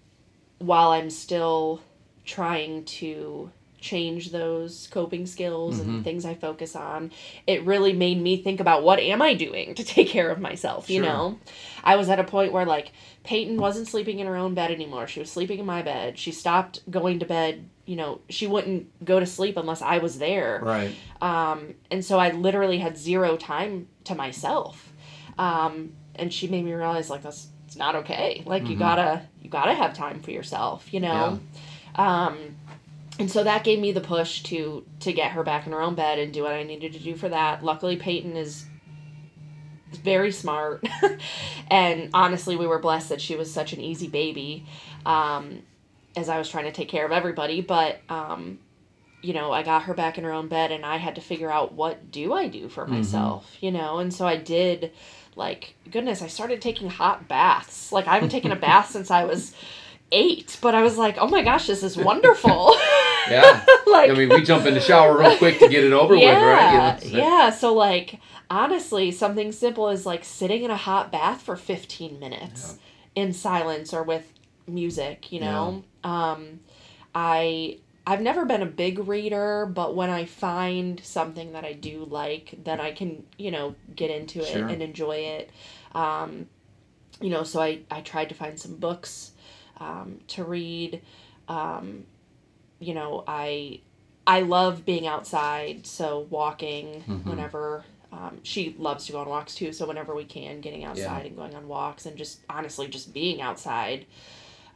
while 0.59 0.91
I'm 0.91 1.11
still 1.11 1.83
trying 2.25 2.85
to 2.85 3.51
change 3.81 4.31
those 4.33 4.89
coping 4.91 5.27
skills 5.27 5.79
and 5.79 6.05
things 6.05 6.25
I 6.25 6.35
focus 6.35 6.75
on, 6.75 7.13
it 7.47 7.65
really 7.65 7.93
made 7.93 8.21
me 8.21 8.43
think 8.43 8.61
about 8.61 8.83
what 8.83 8.99
am 8.99 9.23
I 9.23 9.35
doing 9.35 9.75
to 9.77 9.85
take 9.85 10.09
care 10.09 10.31
of 10.31 10.41
myself. 10.41 10.91
You 10.91 11.03
Sure. 11.03 11.05
know, 11.07 11.39
I 11.85 11.97
was 11.97 12.09
at 12.09 12.19
a 12.19 12.25
point 12.25 12.53
where 12.53 12.67
like 12.67 12.93
Peyton 13.25 13.57
wasn't 13.57 13.89
sleeping 13.89 14.19
in 14.19 14.27
her 14.27 14.37
own 14.37 14.55
bed 14.55 14.71
anymore. 14.71 15.07
She 15.07 15.21
was 15.21 15.31
sleeping 15.31 15.59
in 15.59 15.67
my 15.67 15.83
bed. 15.83 16.19
She 16.19 16.33
stopped 16.33 16.89
going 16.91 17.21
to 17.21 17.27
bed. 17.27 17.69
You 17.87 17.97
know, 17.97 18.21
she 18.29 18.47
wouldn't 18.47 19.05
go 19.05 19.19
to 19.19 19.27
sleep 19.27 19.57
unless 19.57 19.81
I 19.81 19.99
was 19.99 20.19
there 20.19 20.61
right 20.63 20.95
um, 21.21 21.75
and 21.91 22.05
so 22.05 22.19
I 22.19 22.31
literally 22.31 22.79
had 22.79 22.97
zero 22.97 23.37
time 23.37 23.89
to 24.05 24.15
myself. 24.15 24.93
Um, 25.39 25.93
and 26.15 26.33
she 26.33 26.49
made 26.49 26.65
me 26.65 26.73
realize 26.73 27.11
like 27.11 27.23
that's 27.23 27.49
it's 27.67 27.77
not 27.77 27.97
okay. 27.97 28.43
Like 28.47 28.69
you 28.69 28.77
gotta 28.77 29.23
you 29.43 29.51
gotta 29.51 29.75
have 29.75 29.95
time 29.95 30.21
for 30.21 30.31
yourself, 30.31 30.93
you 30.93 31.01
know. 31.01 31.41
Um, 31.97 32.39
and 33.19 33.31
so 33.31 33.45
that 33.45 33.65
gave 33.65 33.79
me 33.79 33.93
the 33.93 34.01
push 34.01 34.43
to 34.45 34.85
to 35.01 35.13
get 35.13 35.33
her 35.33 35.43
back 35.43 35.67
in 35.67 35.73
her 35.73 35.81
own 35.81 35.95
bed 35.95 36.19
and 36.19 36.33
do 36.33 36.43
what 36.43 36.53
I 36.53 36.63
needed 36.63 36.93
to 36.93 36.99
do 36.99 37.17
for 37.17 37.29
that. 37.29 37.65
Luckily, 37.65 37.97
Peyton 37.97 38.37
is 38.37 38.67
very 39.93 40.33
smart, 40.33 40.87
and 41.71 42.11
honestly, 42.15 42.57
we 42.57 42.67
were 42.67 42.79
blessed 42.79 43.09
that 43.09 43.21
she 43.21 43.37
was 43.37 43.53
such 43.53 43.73
an 43.73 43.81
easy 43.81 44.09
baby. 44.09 44.67
Um, 45.07 45.63
as 46.17 46.29
I 46.29 46.39
was 46.39 46.49
trying 46.49 46.65
to 46.65 46.73
take 46.73 46.89
care 46.89 47.07
of 47.07 47.13
everybody, 47.13 47.61
but 47.61 48.01
um, 48.09 48.59
you 49.23 49.33
know, 49.33 49.53
I 49.53 49.63
got 49.63 49.85
her 49.85 49.95
back 49.95 50.19
in 50.19 50.25
her 50.25 50.33
own 50.33 50.49
bed 50.49 50.71
and 50.73 50.85
I 50.85 50.97
had 50.97 51.15
to 51.17 51.21
figure 51.21 51.51
out 51.51 51.73
what 51.73 52.11
do 52.11 52.33
I 52.33 52.49
do 52.49 52.69
for 52.69 52.87
myself, 52.87 53.57
you 53.61 53.71
know? 53.71 53.99
And 53.99 54.13
so 54.13 54.27
I 54.27 54.37
did 54.37 54.93
like 55.37 55.75
goodness, 55.91 56.23
I 56.23 56.27
started 56.27 56.61
taking 56.61 56.89
hot 56.91 57.29
baths. 57.29 57.93
Like 57.93 58.07
I 58.07 58.15
haven't 58.15 58.31
taken 58.31 58.53
a 58.53 58.57
bath 58.57 58.91
since 58.91 59.11
I 59.11 59.25
was 59.25 59.55
8, 60.11 60.59
but 60.63 60.75
I 60.75 60.83
was 60.83 60.97
like, 60.97 61.17
"Oh 61.19 61.29
my 61.29 61.43
gosh, 61.43 61.67
this 61.67 61.83
is 61.83 61.97
wonderful." 61.97 62.75
yeah 63.31 63.65
like 63.87 64.11
i 64.11 64.15
mean 64.15 64.29
we 64.29 64.43
jump 64.43 64.67
in 64.67 64.75
the 64.75 64.81
shower 64.81 65.17
real 65.19 65.37
quick 65.39 65.59
to 65.59 65.69
get 65.69 65.85
it 65.85 65.93
over 65.93 66.15
yeah, 66.15 66.35
with 66.35 66.43
right 66.43 67.05
You 67.05 67.13
know, 67.13 67.19
so- 67.23 67.29
yeah, 67.29 67.51
so 67.51 67.75
like 67.75 68.21
honestly, 68.51 69.11
something 69.11 69.53
simple 69.53 69.89
is 69.91 70.07
like 70.07 70.25
sitting 70.25 70.63
in 70.63 70.71
a 70.71 70.77
hot 70.77 71.13
bath 71.13 71.43
for 71.43 71.55
15 71.57 72.19
minutes 72.19 72.79
in 73.15 73.33
silence 73.35 73.93
or 73.93 74.03
with 74.03 74.33
music, 74.67 75.31
you 75.33 75.41
know. 75.41 75.85
Um 76.05 76.61
I 77.15 77.79
I've 78.07 78.23
never 78.23 78.47
been 78.47 78.63
a 78.63 78.67
big 78.67 79.07
reader, 79.07 79.67
but 79.67 79.95
when 79.95 80.09
I 80.09 80.25
find 80.25 80.99
something 81.05 81.53
that 81.53 81.67
I 81.67 81.75
do 81.75 82.07
like, 82.09 82.55
then 82.65 82.81
I 82.81 82.93
can, 82.93 83.25
you 83.37 83.51
know, 83.51 83.75
get 83.95 84.11
into 84.11 84.41
it 84.41 84.47
Sure. 84.47 84.67
and 84.67 84.81
enjoy 84.83 85.17
it. 85.17 85.51
Um, 85.95 86.47
you 87.21 87.29
know, 87.29 87.43
so 87.43 87.61
I, 87.61 87.81
I 87.91 88.01
tried 88.01 88.31
to 88.31 88.35
find 88.35 88.59
some 88.59 88.77
books 88.77 89.33
um, 89.79 90.21
to 90.29 90.43
read. 90.45 91.03
Um, 91.49 92.05
you 92.81 92.95
know, 92.95 93.25
I 93.27 93.81
I 94.27 94.43
love 94.43 94.85
being 94.85 95.07
outside, 95.07 95.87
so 95.87 96.27
walking 96.31 97.03
whenever 97.25 97.85
um, 98.13 98.39
she 98.43 98.75
loves 98.79 99.07
to 99.07 99.13
go 99.13 99.19
on 99.21 99.29
walks 99.29 99.55
too. 99.55 99.73
So 99.73 99.87
whenever 99.87 100.15
we 100.15 100.25
can, 100.25 100.61
getting 100.61 100.85
outside 100.85 101.27
and 101.27 101.37
going 101.37 101.55
on 101.55 101.67
walks, 101.69 102.07
and 102.07 102.17
just 102.17 102.41
honestly 102.49 102.89
just 102.89 103.13
being 103.13 103.41
outside, 103.41 104.07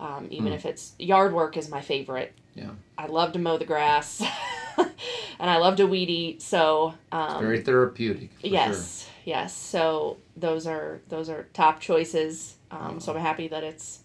um, 0.01 0.29
even 0.31 0.53
if 0.53 0.65
it's 0.67 0.95
yard 0.99 1.33
work 1.33 1.57
is 1.57 1.69
my 1.69 1.81
favorite. 1.81 2.33
yeah 2.55 2.71
I 2.99 3.07
love 3.07 3.33
to 3.33 3.39
mow 3.39 3.59
the 3.59 3.65
grass, 3.65 4.23
and 4.79 5.51
I 5.51 5.59
love 5.59 5.77
to 5.77 5.87
weed 5.87 6.11
eat. 6.11 6.43
So 6.43 6.95
um, 7.11 7.41
very 7.41 7.61
therapeutic 7.63 8.31
yes, 8.43 9.09
yes. 9.25 9.55
So 9.55 10.19
those 10.37 10.67
are 10.67 11.01
those 11.09 11.29
are 11.29 11.47
top 11.53 11.81
choices. 11.81 12.57
Um, 12.71 13.01
so 13.01 13.13
I'm 13.15 13.21
happy 13.21 13.49
that 13.49 13.65
it's 13.65 14.01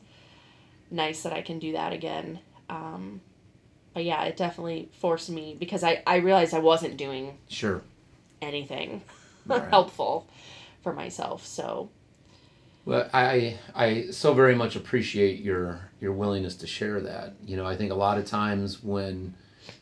nice 0.92 1.24
that 1.24 1.34
I 1.34 1.42
can 1.42 1.60
do 1.60 1.72
that 1.74 1.94
again. 1.94 2.40
But 3.98 4.06
yeah, 4.06 4.26
it 4.26 4.38
definitely 4.38 4.90
forced 5.00 5.28
me 5.28 5.56
because 5.60 5.84
I 5.84 6.04
I 6.06 6.18
realized 6.18 6.54
I 6.54 6.60
wasn't 6.60 6.98
doing 6.98 7.40
sure 7.48 7.82
anything 8.44 9.02
Right. 9.48 9.68
helpful 9.70 10.28
for 10.84 10.94
myself. 10.94 11.44
So 11.48 11.90
Well, 12.86 13.10
I 13.12 13.58
I 13.74 14.12
so 14.12 14.36
very 14.36 14.54
much 14.54 14.76
appreciate 14.76 15.40
your 15.40 15.90
your 16.00 16.12
willingness 16.12 16.56
to 16.58 16.68
share 16.68 17.02
that. 17.02 17.34
You 17.44 17.58
know, 17.58 17.66
I 17.66 17.76
think 17.76 17.92
a 17.92 17.96
lot 17.96 18.20
of 18.20 18.26
times 18.26 18.84
when 18.84 19.34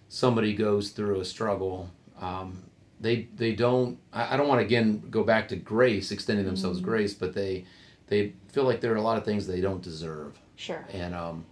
somebody 0.07 0.53
goes 0.53 0.91
through 0.91 1.19
a 1.19 1.25
struggle, 1.25 1.89
um, 2.21 2.63
they 3.01 3.27
they 3.35 3.51
don't. 3.53 3.99
I, 4.13 4.35
I 4.35 4.37
don't 4.37 4.47
want 4.47 4.61
to 4.61 4.65
again 4.65 5.03
go 5.09 5.25
back 5.25 5.49
to 5.49 5.57
grace, 5.57 6.11
extending 6.11 6.45
themselves 6.45 6.79
grace, 6.79 7.13
but 7.13 7.33
they 7.33 7.65
they 8.07 8.31
feel 8.47 8.63
like 8.63 8.79
there 8.79 8.93
are 8.93 8.95
a 8.95 9.01
lot 9.01 9.17
of 9.17 9.25
things 9.25 9.45
they 9.45 9.59
don't 9.59 9.81
deserve, 9.81 10.39
sure, 10.55 10.85
and 10.93 11.13
um, 11.13 11.45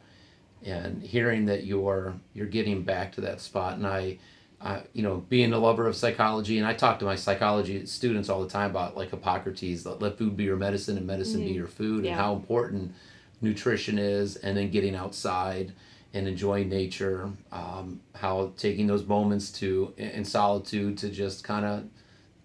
and 0.66 1.02
hearing 1.04 1.46
that 1.46 1.66
you're 1.66 2.14
you're 2.34 2.48
getting 2.48 2.84
back 2.84 3.12
to 3.14 3.22
that 3.22 3.42
spot, 3.42 3.78
and 3.78 3.88
I. 3.88 4.18
Uh, 4.62 4.80
you 4.94 5.04
know, 5.04 5.18
being 5.28 5.52
a 5.52 5.58
lover 5.60 5.88
of 5.88 5.94
psychology, 5.94 6.58
and 6.58 6.66
I 6.66 6.74
talk 6.74 6.98
to 7.00 7.06
my 7.06 7.16
psychology 7.16 7.86
students 7.86 8.30
all 8.30 8.42
the 8.42 8.48
time 8.50 8.72
about 8.72 8.96
like 8.96 9.10
Hippocrates, 9.12 9.86
let, 9.86 10.02
let 10.02 10.18
food 10.18 10.38
be 10.38 10.46
your 10.46 10.56
medicine 10.56 10.96
and 10.96 11.06
medicine 11.06 11.42
be 11.42 11.52
your 11.52 11.68
food, 11.68 12.06
Yeah. 12.06 12.12
and 12.12 12.20
how 12.22 12.34
important 12.34 12.94
nutrition 13.42 14.00
is, 14.00 14.38
and 14.38 14.56
then 14.56 14.72
getting 14.72 14.96
outside 14.96 15.74
and 16.14 16.30
enjoying 16.30 16.70
nature. 16.70 17.30
Um, 17.52 18.00
how 18.16 18.54
taking 18.56 18.88
those 18.88 19.06
moments 19.06 19.52
to 19.60 19.94
in 19.98 20.24
solitude 20.24 20.98
to 21.00 21.10
just 21.10 21.44
kind 21.44 21.66
of 21.66 21.84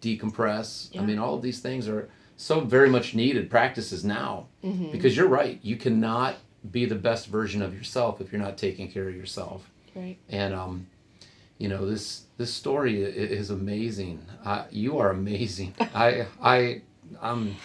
decompress. 0.03 0.97
I 0.99 1.05
mean, 1.05 1.21
all 1.21 1.35
of 1.35 1.43
these 1.43 1.61
things 1.61 1.87
are 1.89 2.09
so 2.37 2.61
very 2.61 2.89
much 2.89 3.15
needed 3.15 3.49
practices 3.51 4.05
now 4.05 4.47
Mm-hmm. 4.65 4.91
because 4.91 5.17
you're 5.17 5.29
right. 5.29 5.61
You 5.63 5.77
cannot 5.77 6.35
be 6.69 6.85
the 6.85 6.95
best 6.95 7.27
version 7.29 7.63
of 7.63 7.75
yourself 7.75 8.21
if 8.21 8.33
you're 8.33 8.41
not 8.41 8.59
taking 8.59 8.91
care 8.91 9.09
of 9.09 9.15
yourself. 9.15 9.71
Right. 9.95 10.19
And 10.29 10.55
um, 10.55 10.87
you 11.59 11.69
know 11.69 11.87
this 11.87 12.25
this 12.37 12.53
story 12.53 13.03
is 13.03 13.51
amazing. 13.51 14.25
Uh, 14.45 14.65
you 14.71 14.99
are 14.99 15.11
amazing. 15.11 15.75
I 15.95 16.27
I 16.43 16.83
I'm 17.21 17.57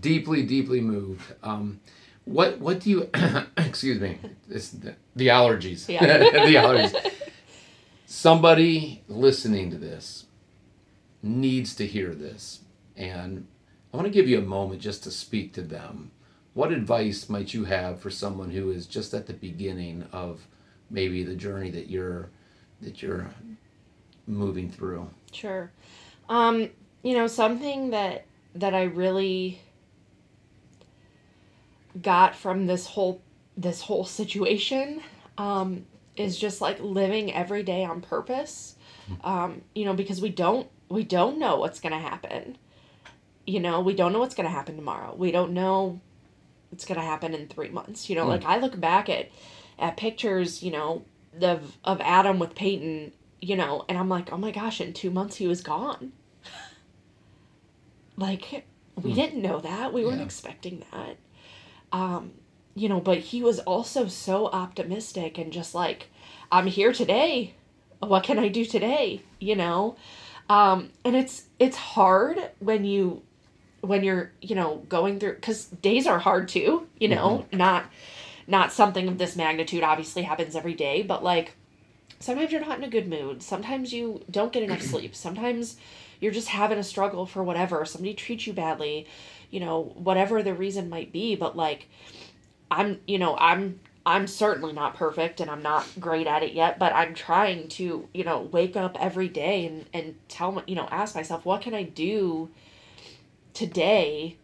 deeply 0.00 0.44
deeply 0.44 0.80
moved. 0.80 1.22
Um, 1.42 1.80
what 2.24 2.58
what 2.58 2.80
do 2.80 2.90
you 2.90 3.10
excuse 3.56 4.00
me? 4.00 4.18
It's 4.48 4.70
the, 4.70 4.94
the 5.16 5.28
allergies. 5.28 5.88
Yeah. 5.88 6.18
the 6.18 6.54
allergies. 6.54 7.12
Somebody 8.06 9.02
listening 9.08 9.70
to 9.70 9.78
this 9.78 10.26
needs 11.22 11.74
to 11.76 11.86
hear 11.86 12.14
this, 12.14 12.60
and 12.96 13.46
I 13.92 13.96
want 13.96 14.06
to 14.06 14.12
give 14.12 14.28
you 14.28 14.38
a 14.38 14.42
moment 14.42 14.80
just 14.80 15.02
to 15.04 15.10
speak 15.10 15.52
to 15.54 15.62
them. 15.62 16.10
What 16.54 16.72
advice 16.72 17.28
might 17.28 17.54
you 17.54 17.64
have 17.64 18.00
for 18.00 18.10
someone 18.10 18.50
who 18.50 18.70
is 18.70 18.86
just 18.86 19.14
at 19.14 19.26
the 19.26 19.32
beginning 19.32 20.06
of 20.12 20.46
maybe 20.90 21.24
the 21.24 21.34
journey 21.34 21.70
that 21.70 21.88
you're 21.88 22.28
that 22.82 23.02
you're 23.02 23.30
moving 24.26 24.70
through? 24.70 25.08
Sure. 25.32 25.70
Um, 26.28 26.68
you 27.02 27.14
know, 27.14 27.26
something 27.26 27.90
that 27.90 28.26
that 28.54 28.74
I 28.74 28.82
really 28.84 29.60
got 32.00 32.34
from 32.34 32.66
this 32.66 32.86
whole 32.86 33.22
this 33.56 33.80
whole 33.80 34.04
situation 34.04 35.00
um, 35.38 35.86
is 36.16 36.38
just 36.38 36.60
like 36.60 36.80
living 36.80 37.32
every 37.32 37.62
day 37.62 37.84
on 37.84 38.00
purpose. 38.00 38.76
Um, 39.24 39.62
you 39.74 39.84
know, 39.84 39.94
because 39.94 40.20
we 40.20 40.28
don't 40.28 40.68
we 40.88 41.02
don't 41.02 41.38
know 41.38 41.56
what's 41.56 41.80
gonna 41.80 41.98
happen. 41.98 42.56
You 43.46 43.60
know, 43.60 43.80
we 43.80 43.94
don't 43.94 44.12
know 44.12 44.20
what's 44.20 44.34
gonna 44.34 44.48
happen 44.48 44.76
tomorrow. 44.76 45.14
We 45.16 45.32
don't 45.32 45.52
know 45.52 46.00
what's 46.72 46.86
gonna 46.86 47.02
happen 47.02 47.34
in 47.34 47.46
three 47.46 47.68
months. 47.68 48.08
You 48.08 48.16
know, 48.16 48.26
like 48.26 48.44
I 48.44 48.58
look 48.58 48.80
back 48.80 49.08
at 49.08 49.28
at 49.78 49.96
pictures, 49.96 50.62
you 50.62 50.72
know, 50.72 51.04
of 51.40 51.76
of 51.84 52.00
Adam 52.00 52.38
with 52.38 52.54
Peyton, 52.54 53.12
you 53.40 53.56
know, 53.56 53.84
and 53.88 53.98
I'm 53.98 54.08
like, 54.08 54.32
oh 54.32 54.38
my 54.38 54.50
gosh, 54.50 54.80
in 54.80 54.92
two 54.94 55.10
months 55.10 55.36
he 55.36 55.46
was 55.46 55.60
gone. 55.60 56.12
like, 58.16 58.64
we 59.00 59.12
didn't 59.14 59.42
know 59.42 59.60
that. 59.60 59.92
We 59.92 60.04
weren't 60.04 60.18
Yeah. 60.18 60.24
expecting 60.24 60.84
that. 60.92 61.16
Um, 61.92 62.32
you 62.74 62.88
know, 62.88 63.00
but 63.00 63.18
he 63.18 63.42
was 63.42 63.58
also 63.60 64.08
so 64.08 64.46
optimistic 64.46 65.36
and 65.36 65.52
just 65.52 65.74
like, 65.74 66.08
I'm 66.50 66.66
here 66.66 66.92
today. 66.92 67.54
What 67.98 68.24
can 68.24 68.38
I 68.38 68.48
do 68.48 68.64
today? 68.64 69.22
You 69.40 69.56
know? 69.56 69.96
Um, 70.48 70.90
and 71.04 71.14
it's 71.14 71.44
it's 71.58 71.76
hard 71.76 72.38
when 72.58 72.84
you 72.84 73.22
when 73.82 74.02
you're, 74.02 74.32
you 74.40 74.54
know, 74.54 74.82
going 74.88 75.20
through 75.20 75.34
cuz 75.36 75.66
days 75.66 76.06
are 76.06 76.18
hard 76.18 76.48
too, 76.48 76.88
you 76.98 77.08
know, 77.08 77.44
mm-hmm. 77.46 77.58
not 77.58 77.84
not 78.46 78.72
something 78.72 79.08
of 79.08 79.18
this 79.18 79.36
magnitude 79.36 79.82
obviously 79.82 80.22
happens 80.22 80.56
every 80.56 80.74
day, 80.74 81.02
but 81.02 81.22
like 81.22 81.54
sometimes 82.18 82.52
you're 82.52 82.60
not 82.60 82.78
in 82.78 82.84
a 82.84 82.88
good 82.88 83.08
mood. 83.08 83.42
Sometimes 83.42 83.92
you 83.92 84.24
don't 84.30 84.52
get 84.52 84.62
enough 84.62 84.82
sleep. 84.92 85.14
Sometimes 85.14 85.76
you're 86.20 86.32
just 86.32 86.48
having 86.48 86.78
a 86.78 86.84
struggle 86.84 87.26
for 87.26 87.42
whatever. 87.42 87.84
Somebody 87.84 88.14
treats 88.14 88.46
you 88.46 88.52
badly, 88.52 89.06
you 89.50 89.60
know, 89.60 89.92
whatever 89.96 90.42
the 90.42 90.54
reason 90.54 90.88
might 90.88 91.12
be, 91.12 91.34
but 91.34 91.56
like 91.56 91.88
I'm, 92.70 93.00
you 93.06 93.18
know, 93.18 93.36
I'm 93.36 93.80
I'm 94.04 94.26
certainly 94.26 94.72
not 94.72 94.96
perfect 94.96 95.40
and 95.40 95.50
I'm 95.50 95.62
not 95.62 95.86
great 96.00 96.26
at 96.26 96.42
it 96.42 96.54
yet, 96.54 96.78
but 96.78 96.92
I'm 96.92 97.14
trying 97.14 97.68
to, 97.68 98.08
you 98.12 98.24
know, 98.24 98.40
wake 98.40 98.76
up 98.76 98.96
every 99.00 99.28
day 99.28 99.66
and 99.66 99.86
and 99.92 100.14
tell 100.28 100.62
you 100.66 100.74
know, 100.74 100.88
ask 100.90 101.14
myself 101.14 101.44
what 101.44 101.62
can 101.62 101.74
I 101.74 101.82
do 101.82 102.50
today 103.54 104.36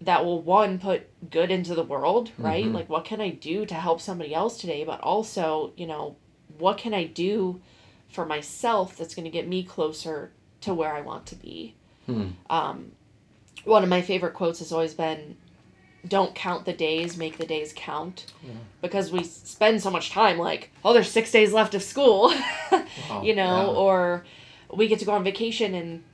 that 0.00 0.24
will 0.24 0.42
one 0.42 0.78
put 0.78 1.08
good 1.30 1.50
into 1.50 1.74
the 1.74 1.82
world, 1.82 2.30
right? 2.38 2.66
Like 2.66 2.88
what 2.88 3.04
can 3.04 3.20
I 3.20 3.30
do 3.30 3.64
to 3.66 3.74
help 3.74 4.00
somebody 4.00 4.34
else 4.34 4.58
today, 4.58 4.84
but 4.84 5.00
also, 5.00 5.72
you 5.76 5.86
know, 5.86 6.16
what 6.58 6.76
can 6.78 6.92
I 6.92 7.04
do 7.04 7.60
for 8.10 8.26
myself 8.26 8.96
that's 8.96 9.14
going 9.14 9.24
to 9.24 9.30
get 9.30 9.48
me 9.48 9.62
closer 9.62 10.30
to 10.60 10.74
where 10.74 10.92
I 10.94 11.00
want 11.00 11.26
to 11.26 11.36
be? 11.36 11.74
Um, 12.50 12.92
one 13.64 13.82
of 13.82 13.88
my 13.88 14.02
favorite 14.02 14.34
quotes 14.34 14.58
has 14.58 14.72
always 14.72 14.94
been 14.94 15.36
don't 16.06 16.34
count 16.34 16.66
the 16.66 16.72
days, 16.74 17.16
make 17.16 17.38
the 17.38 17.46
days 17.46 17.72
count. 17.74 18.26
Because 18.82 19.10
we 19.10 19.24
spend 19.24 19.82
so 19.82 19.90
much 19.90 20.10
time 20.10 20.36
like, 20.38 20.70
oh, 20.84 20.92
there's 20.92 21.10
six 21.10 21.30
days 21.30 21.52
left 21.54 21.74
of 21.74 21.82
school, 21.82 22.28
Wow, 23.10 23.22
you 23.22 23.34
know, 23.34 23.72
yeah. 23.72 23.78
or 23.78 24.24
we 24.72 24.86
get 24.86 24.98
to 24.98 25.06
go 25.06 25.12
on 25.12 25.24
vacation 25.24 25.74
in 25.74 26.04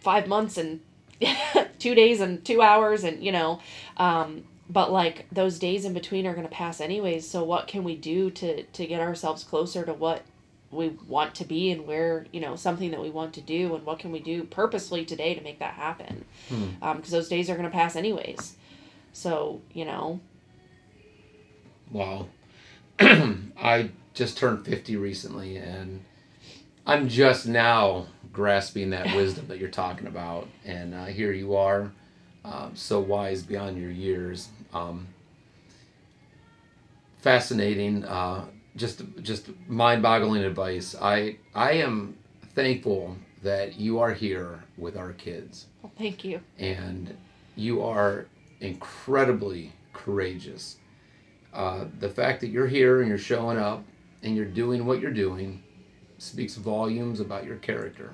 five 0.00 0.26
months 0.28 0.58
and 0.58 0.80
two 1.78 1.94
days 1.94 2.20
and 2.20 2.44
two 2.44 2.62
hours, 2.62 3.04
and 3.04 3.22
you 3.22 3.32
know, 3.32 3.60
um, 3.96 4.44
but 4.68 4.92
like 4.92 5.26
those 5.30 5.58
days 5.58 5.84
in 5.84 5.92
between 5.92 6.26
are 6.26 6.34
going 6.34 6.46
to 6.46 6.52
pass 6.52 6.80
anyways. 6.80 7.28
So 7.28 7.44
what 7.44 7.66
can 7.66 7.84
we 7.84 7.96
do 7.96 8.30
to 8.32 8.62
to 8.62 8.86
get 8.86 9.00
ourselves 9.00 9.44
closer 9.44 9.84
to 9.84 9.92
what 9.92 10.22
we 10.70 10.88
want 11.06 11.34
to 11.36 11.44
be 11.44 11.70
and 11.70 11.86
where 11.86 12.26
you 12.32 12.40
know 12.40 12.56
something 12.56 12.90
that 12.90 13.00
we 13.00 13.10
want 13.10 13.32
to 13.34 13.40
do 13.40 13.74
and 13.76 13.84
what 13.86 14.00
can 14.00 14.10
we 14.10 14.18
do 14.18 14.42
purposely 14.42 15.04
today 15.04 15.32
to 15.34 15.40
make 15.40 15.60
that 15.60 15.74
happen 15.74 16.24
because 16.96 17.10
those 17.12 17.28
days 17.28 17.48
are 17.48 17.54
going 17.54 17.62
to 17.62 17.70
pass 17.70 17.94
anyways 17.94 18.56
so 19.12 19.60
you 19.72 19.84
know 19.84 20.18
Wow. 21.90 22.26
I 22.98 23.90
just 24.14 24.36
turned 24.36 24.64
50 24.64 24.96
recently 24.96 25.56
and 25.56 26.04
I'm 26.86 27.08
just 27.08 27.46
now 27.46 28.06
grasping 28.34 28.90
that 28.90 29.14
wisdom 29.16 29.46
that 29.48 29.58
you're 29.58 29.70
talking 29.70 30.06
about. 30.06 30.48
And 30.66 30.94
uh, 30.94 31.06
here 31.06 31.32
you 31.32 31.56
are, 31.56 31.92
um, 32.44 32.72
so 32.74 33.00
wise 33.00 33.42
beyond 33.42 33.78
your 33.78 33.90
years. 33.90 34.48
Um, 34.74 35.08
fascinating, 37.18 38.04
uh, 38.04 38.44
just 38.76 39.02
just 39.22 39.48
mind-boggling 39.68 40.44
advice. 40.44 40.94
I 41.00 41.38
I 41.54 41.72
am 41.72 42.16
thankful 42.54 43.16
that 43.42 43.78
you 43.78 44.00
are 44.00 44.12
here 44.12 44.64
with 44.76 44.96
our 44.96 45.12
kids 45.12 45.66
well, 45.82 45.92
thank 45.98 46.24
you 46.24 46.40
and 46.58 47.16
you 47.56 47.82
are 47.82 48.26
incredibly 48.60 49.72
courageous. 49.92 50.76
Uh, 51.52 51.84
the 52.00 52.08
fact 52.08 52.40
that 52.40 52.48
you're 52.48 52.66
here 52.66 53.00
and 53.00 53.08
you're 53.08 53.18
showing 53.18 53.58
up 53.58 53.84
and 54.22 54.34
you're 54.34 54.44
doing 54.46 54.86
what 54.86 55.00
you're 55.00 55.12
doing 55.12 55.62
speaks 56.18 56.56
volumes 56.56 57.20
about 57.20 57.44
your 57.44 57.56
character. 57.56 58.12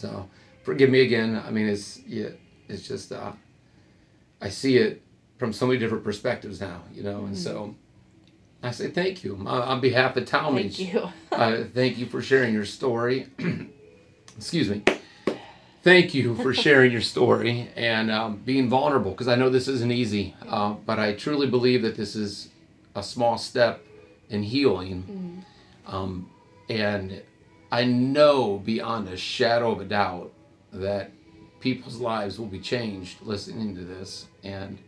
So, 0.00 0.28
forgive 0.62 0.88
me 0.88 1.02
again. 1.02 1.42
I 1.46 1.50
mean, 1.50 1.68
it's 1.68 2.00
yeah, 2.06 2.30
it's 2.68 2.88
just 2.88 3.12
uh, 3.12 3.32
I 4.40 4.48
see 4.48 4.78
it 4.78 5.02
from 5.38 5.52
so 5.52 5.66
many 5.66 5.78
different 5.78 6.04
perspectives 6.04 6.60
now, 6.60 6.82
you 6.92 7.02
know, 7.02 7.24
and 7.26 7.36
so 7.36 7.74
I 8.62 8.70
say 8.70 8.88
thank 8.88 9.24
you 9.24 9.36
on, 9.36 9.46
on 9.46 9.80
behalf 9.80 10.16
of 10.16 10.24
Tallmadge. 10.24 10.76
thank 10.76 10.92
you 10.94 11.08
uh, 11.32 11.64
thank 11.74 11.98
you 11.98 12.06
for 12.06 12.22
sharing 12.22 12.54
your 12.54 12.64
story. 12.64 13.26
Excuse 14.36 14.70
me. 14.70 14.82
Thank 15.82 16.12
you 16.14 16.34
for 16.36 16.52
sharing 16.52 16.92
your 16.92 17.00
story 17.00 17.70
and 17.74 18.10
um, 18.10 18.36
being 18.36 18.68
vulnerable 18.68 19.12
because 19.12 19.28
I 19.28 19.34
know 19.34 19.48
this 19.48 19.66
isn't 19.66 19.92
easy, 19.92 20.34
uh, 20.46 20.72
but 20.72 20.98
I 20.98 21.14
truly 21.14 21.46
believe 21.46 21.82
that 21.82 21.96
this 21.96 22.14
is 22.14 22.50
a 22.94 23.02
small 23.02 23.38
step 23.38 23.82
in 24.28 24.42
healing. 24.42 25.44
Um, 25.86 26.30
and 26.68 27.22
I 27.70 27.84
know 27.84 28.58
beyond 28.58 29.08
a 29.08 29.16
shadow 29.16 29.72
of 29.72 29.80
a 29.80 29.84
doubt 29.84 30.32
that 30.72 31.12
people's 31.60 31.98
lives 31.98 32.38
will 32.38 32.46
be 32.46 32.58
changed 32.58 33.22
listening 33.22 33.76
to 33.76 33.82
this. 33.82 34.26
And 34.42 34.78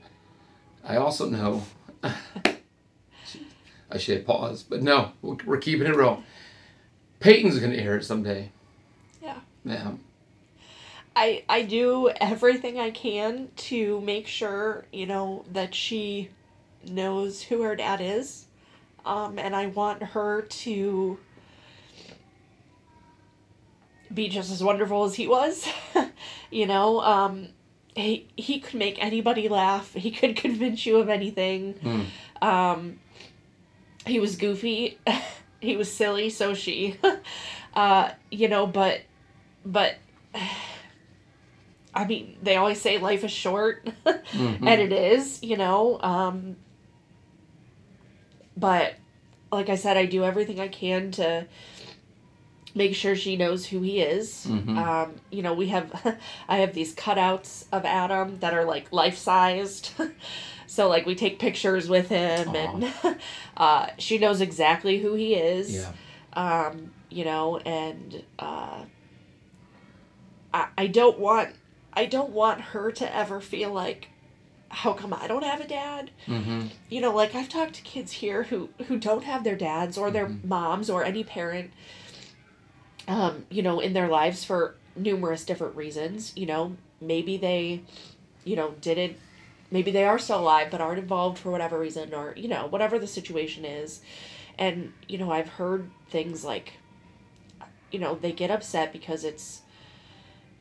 I 0.85 0.97
also 0.97 1.29
know, 1.29 1.65
I 2.03 3.99
should 3.99 4.27
pause, 4.27 4.63
but 4.63 4.83
no, 4.83 5.13
we're 5.23 5.37
we're 5.45 5.59
keeping 5.59 5.87
it 5.87 5.95
real. 5.95 6.23
Peyton's 7.21 7.61
going 7.61 7.73
to 7.73 7.81
hear 7.81 7.97
it 7.97 8.05
someday. 8.05 8.51
yeah 9.23 9.41
Yeah. 9.65 9.93
I 11.15 11.45
I 11.49 11.63
do 11.63 12.11
everything 12.21 12.81
I 12.81 12.91
can 12.91 13.49
to 13.57 14.01
make 14.01 14.27
sure 14.27 14.87
you 14.93 15.07
know 15.07 15.45
that 15.53 15.75
she 15.75 16.31
knows 16.85 17.43
who 17.43 17.63
her 17.63 17.77
dad 17.77 18.01
is, 18.01 18.47
um, 19.05 19.39
and 19.39 19.55
I 19.55 19.67
want 19.67 20.03
her 20.03 20.43
to 20.43 21.19
be 24.15 24.29
just 24.29 24.51
as 24.51 24.63
wonderful 24.63 25.05
as 25.05 25.15
he 25.15 25.27
was. 25.27 25.67
you 26.51 26.67
know, 26.67 27.01
um, 27.01 27.49
he 27.95 28.27
he 28.37 28.61
could 28.61 28.75
make 28.79 29.03
anybody 29.03 29.49
laugh. 29.49 29.93
He 29.95 30.11
could 30.11 30.37
convince 30.45 30.85
you 30.87 30.99
of 30.99 31.09
anything. 31.09 31.75
Mm. 31.75 32.47
Um, 32.47 32.99
he 34.07 34.19
was 34.21 34.37
goofy. 34.37 34.99
he 35.61 35.77
was 35.77 35.93
silly. 35.93 36.29
So 36.31 36.55
she, 36.55 36.97
uh, 37.75 38.11
you 38.31 38.49
know, 38.49 38.67
but 38.67 39.01
but. 39.65 39.97
I 41.95 42.07
mean, 42.07 42.39
they 42.43 42.57
always 42.57 42.81
say 42.81 42.97
life 42.97 43.23
is 43.23 43.31
short, 43.31 43.87
Mhm. 44.07 44.67
and 44.67 44.81
it 44.81 44.95
is, 44.95 45.43
you 45.43 45.59
know. 45.59 46.01
Um, 46.01 46.57
but 48.57 48.95
like 49.51 49.69
I 49.69 49.77
said, 49.77 49.99
I 49.99 50.07
do 50.07 50.25
everything 50.25 50.59
I 50.59 50.69
can 50.69 51.11
to 51.13 51.47
make 52.75 52.95
sure 52.95 53.15
she 53.15 53.37
knows 53.37 53.67
who 53.67 53.81
he 53.83 54.01
is. 54.01 54.47
Um, 54.47 55.15
you 55.31 55.43
know, 55.43 55.53
we 55.55 55.69
have, 55.69 56.19
I 56.49 56.57
have 56.59 56.73
these 56.75 56.95
cutouts 56.95 57.65
of 57.73 57.85
Adam 57.85 58.39
that 58.41 58.55
are 58.55 58.65
like 58.65 58.93
life 58.93 59.19
sized. 59.19 59.91
so 60.67 60.89
like 60.89 61.05
we 61.07 61.15
take 61.15 61.39
pictures 61.39 61.89
with 61.89 62.09
him, 62.09 62.55
and 62.57 62.93
uh, 63.57 63.89
she 63.99 64.19
knows 64.19 64.41
exactly 64.41 64.99
who 65.01 65.15
he 65.15 65.35
is. 65.35 65.75
Yeah. 65.75 65.93
Um, 66.35 66.93
you 67.11 67.25
know, 67.27 67.59
and 67.59 68.23
uh, 68.39 68.85
I 70.55 70.67
I 70.79 70.87
don't 70.87 71.19
want 71.19 71.51
I 71.93 72.07
don't 72.07 72.31
want 72.31 72.61
her 72.61 72.91
to 72.93 73.17
ever 73.17 73.41
feel 73.41 73.73
like. 73.73 74.09
How 74.75 74.95
come 74.95 75.13
I 75.13 75.27
don't 75.27 75.45
have 75.45 75.61
a 75.61 75.67
dad? 75.69 76.11
Mm-hmm. 76.27 76.69
you 76.89 77.03
know 77.03 77.15
like 77.15 77.35
i've 77.35 77.51
talked 77.51 77.75
to 77.75 77.83
kids 77.83 78.11
here 78.11 78.45
who 78.45 78.71
who 78.87 78.97
don't 78.99 79.23
have 79.25 79.45
their 79.45 79.55
dads 79.55 79.99
or 79.99 80.11
their 80.11 80.25
Mm-hmm. 80.29 80.49
moms 80.49 80.89
or 80.89 81.05
any 81.05 81.23
parent 81.25 81.73
um 83.09 83.45
you 83.51 83.63
know 83.63 83.81
in 83.81 83.93
their 83.93 84.09
lives 84.09 84.45
for 84.45 84.75
numerous 84.97 85.45
different 85.45 85.75
reasons 85.77 86.33
you 86.37 86.47
know 86.47 86.77
maybe 87.01 87.37
they 87.37 87.81
you 88.45 88.55
know 88.57 88.73
didn't 88.81 89.17
maybe 89.71 89.91
they 89.91 90.05
are 90.05 90.19
still 90.19 90.41
alive 90.41 90.69
but 90.71 90.81
aren't 90.81 90.99
involved 90.99 91.39
for 91.39 91.51
whatever 91.51 91.79
reason 91.79 92.13
or 92.15 92.35
you 92.37 92.49
know 92.49 92.67
whatever 92.67 92.99
the 92.99 93.07
situation 93.07 93.65
is 93.65 94.01
and 94.59 94.93
you 95.09 95.17
know 95.19 95.31
i've 95.33 95.49
heard 95.49 95.91
things 96.11 96.45
like 96.45 96.75
you 97.91 97.99
know 97.99 98.15
they 98.15 98.33
get 98.33 98.51
upset 98.51 98.93
because 98.93 99.25
it's 99.25 99.63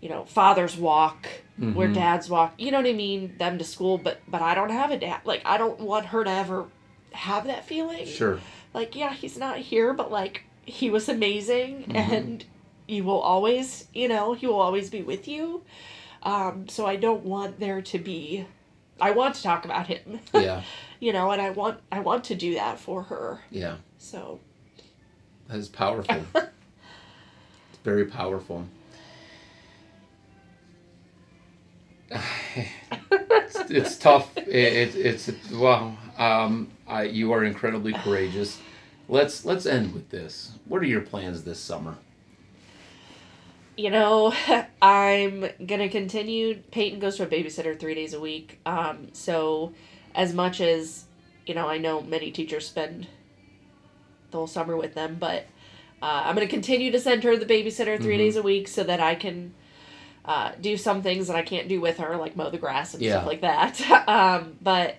you 0.02 0.10
know 0.10 0.26
fathers 0.26 0.76
walk 0.78 1.28
where 1.58 1.90
Mhm. 1.90 1.94
dads 1.94 2.30
walk 2.30 2.54
you 2.58 2.72
know 2.72 2.78
what 2.78 2.88
i 2.90 2.94
mean 2.94 3.36
them 3.38 3.58
to 3.60 3.64
school 3.64 3.98
but 3.98 4.20
but 4.28 4.42
i 4.42 4.56
don't 4.56 4.72
have 4.72 4.90
a 4.92 4.98
dad 4.98 5.22
like 5.26 5.42
i 5.46 5.58
don't 5.58 5.80
want 5.80 6.08
her 6.08 6.24
to 6.24 6.30
ever 6.30 6.66
have 7.12 7.46
that 7.48 7.66
feeling 7.66 8.06
Sure. 8.06 8.40
like 8.74 8.96
yeah 8.96 9.14
he's 9.14 9.38
not 9.38 9.58
here 9.58 9.94
but 9.94 10.12
like 10.12 10.44
he 10.66 10.90
was 10.90 11.10
amazing 11.10 11.86
Mhm. 11.90 11.96
and 11.96 12.46
you 12.88 13.04
will 13.04 13.20
always 13.20 13.88
you 13.94 14.08
know 14.08 14.34
he 14.34 14.48
will 14.48 14.60
always 14.60 14.90
be 14.90 15.02
with 15.02 15.28
you 15.28 15.64
um 16.24 16.68
so 16.68 16.86
i 16.86 16.96
don't 16.96 17.24
want 17.24 17.60
there 17.60 17.82
to 17.82 17.98
be 18.00 18.46
i 19.00 19.12
want 19.12 19.34
to 19.36 19.42
talk 19.44 19.66
about 19.66 19.88
him 19.88 20.20
Yeah. 20.34 20.62
you 21.00 21.12
know 21.14 21.32
and 21.32 21.42
i 21.42 21.50
want 21.50 21.80
i 21.92 22.00
want 22.00 22.24
to 22.26 22.36
do 22.36 22.54
that 22.56 22.80
for 22.80 23.04
her 23.04 23.42
Yeah. 23.50 23.78
so 23.98 24.40
That 25.48 25.58
is 25.58 25.68
powerful. 25.70 26.26
it's 26.36 27.80
very 27.84 28.06
powerful. 28.06 28.66
it's, 32.10 33.60
it's 33.70 33.98
tough. 33.98 34.36
It, 34.38 34.48
it, 34.48 34.96
it's 34.96 35.32
well. 35.52 35.98
Um, 36.18 36.70
I, 36.88 37.04
you 37.04 37.32
are 37.32 37.44
incredibly 37.44 37.94
courageous. 37.94 38.60
Let's 39.12 39.44
let's 39.44 39.66
end 39.66 39.94
with 39.94 40.10
this. 40.10 40.54
What 40.66 40.82
are 40.82 40.86
your 40.86 41.02
plans 41.02 41.44
this 41.44 41.60
summer? 41.60 41.98
you 43.78 43.90
know, 43.90 44.34
I'm 44.82 45.50
gonna 45.66 45.90
continue. 45.90 46.62
Peyton 46.72 47.00
goes 47.00 47.18
to 47.18 47.24
a 47.24 47.28
babysitter 47.28 47.78
three 47.78 47.94
days 47.94 48.14
a 48.14 48.20
week. 48.22 48.60
Um, 48.66 49.10
so 49.14 49.74
as 50.16 50.34
much 50.34 50.62
as 50.62 51.04
you 51.46 51.54
know, 51.56 51.68
I 51.68 51.78
know 51.78 52.02
many 52.02 52.32
teachers 52.32 52.68
spend 52.68 53.08
the 54.32 54.38
whole 54.38 54.48
summer 54.48 54.78
with 54.78 54.94
them, 54.94 55.18
but 55.20 55.46
uh, 56.02 56.24
I'm 56.26 56.36
gonna 56.36 56.48
continue 56.48 56.90
to 56.92 57.00
send 57.00 57.26
her 57.26 57.36
the 57.36 57.46
babysitter 57.46 58.02
3 58.02 58.16
Mhm. 58.16 58.18
days 58.18 58.36
a 58.38 58.42
week 58.42 58.70
so 58.70 58.84
that 58.86 59.02
I 59.02 59.16
can 59.16 59.54
uh, 60.24 60.52
do 60.62 60.78
some 60.78 61.02
things 61.02 61.28
that 61.28 61.36
I 61.36 61.42
can't 61.42 61.68
do 61.68 61.82
with 61.82 61.98
her, 61.98 62.16
like 62.16 62.38
mow 62.38 62.50
the 62.50 62.58
grass 62.58 62.94
and 62.94 63.04
Yeah. 63.04 63.18
stuff 63.18 63.26
like 63.26 63.42
that. 63.42 63.82
um, 64.08 64.56
but 64.62 64.96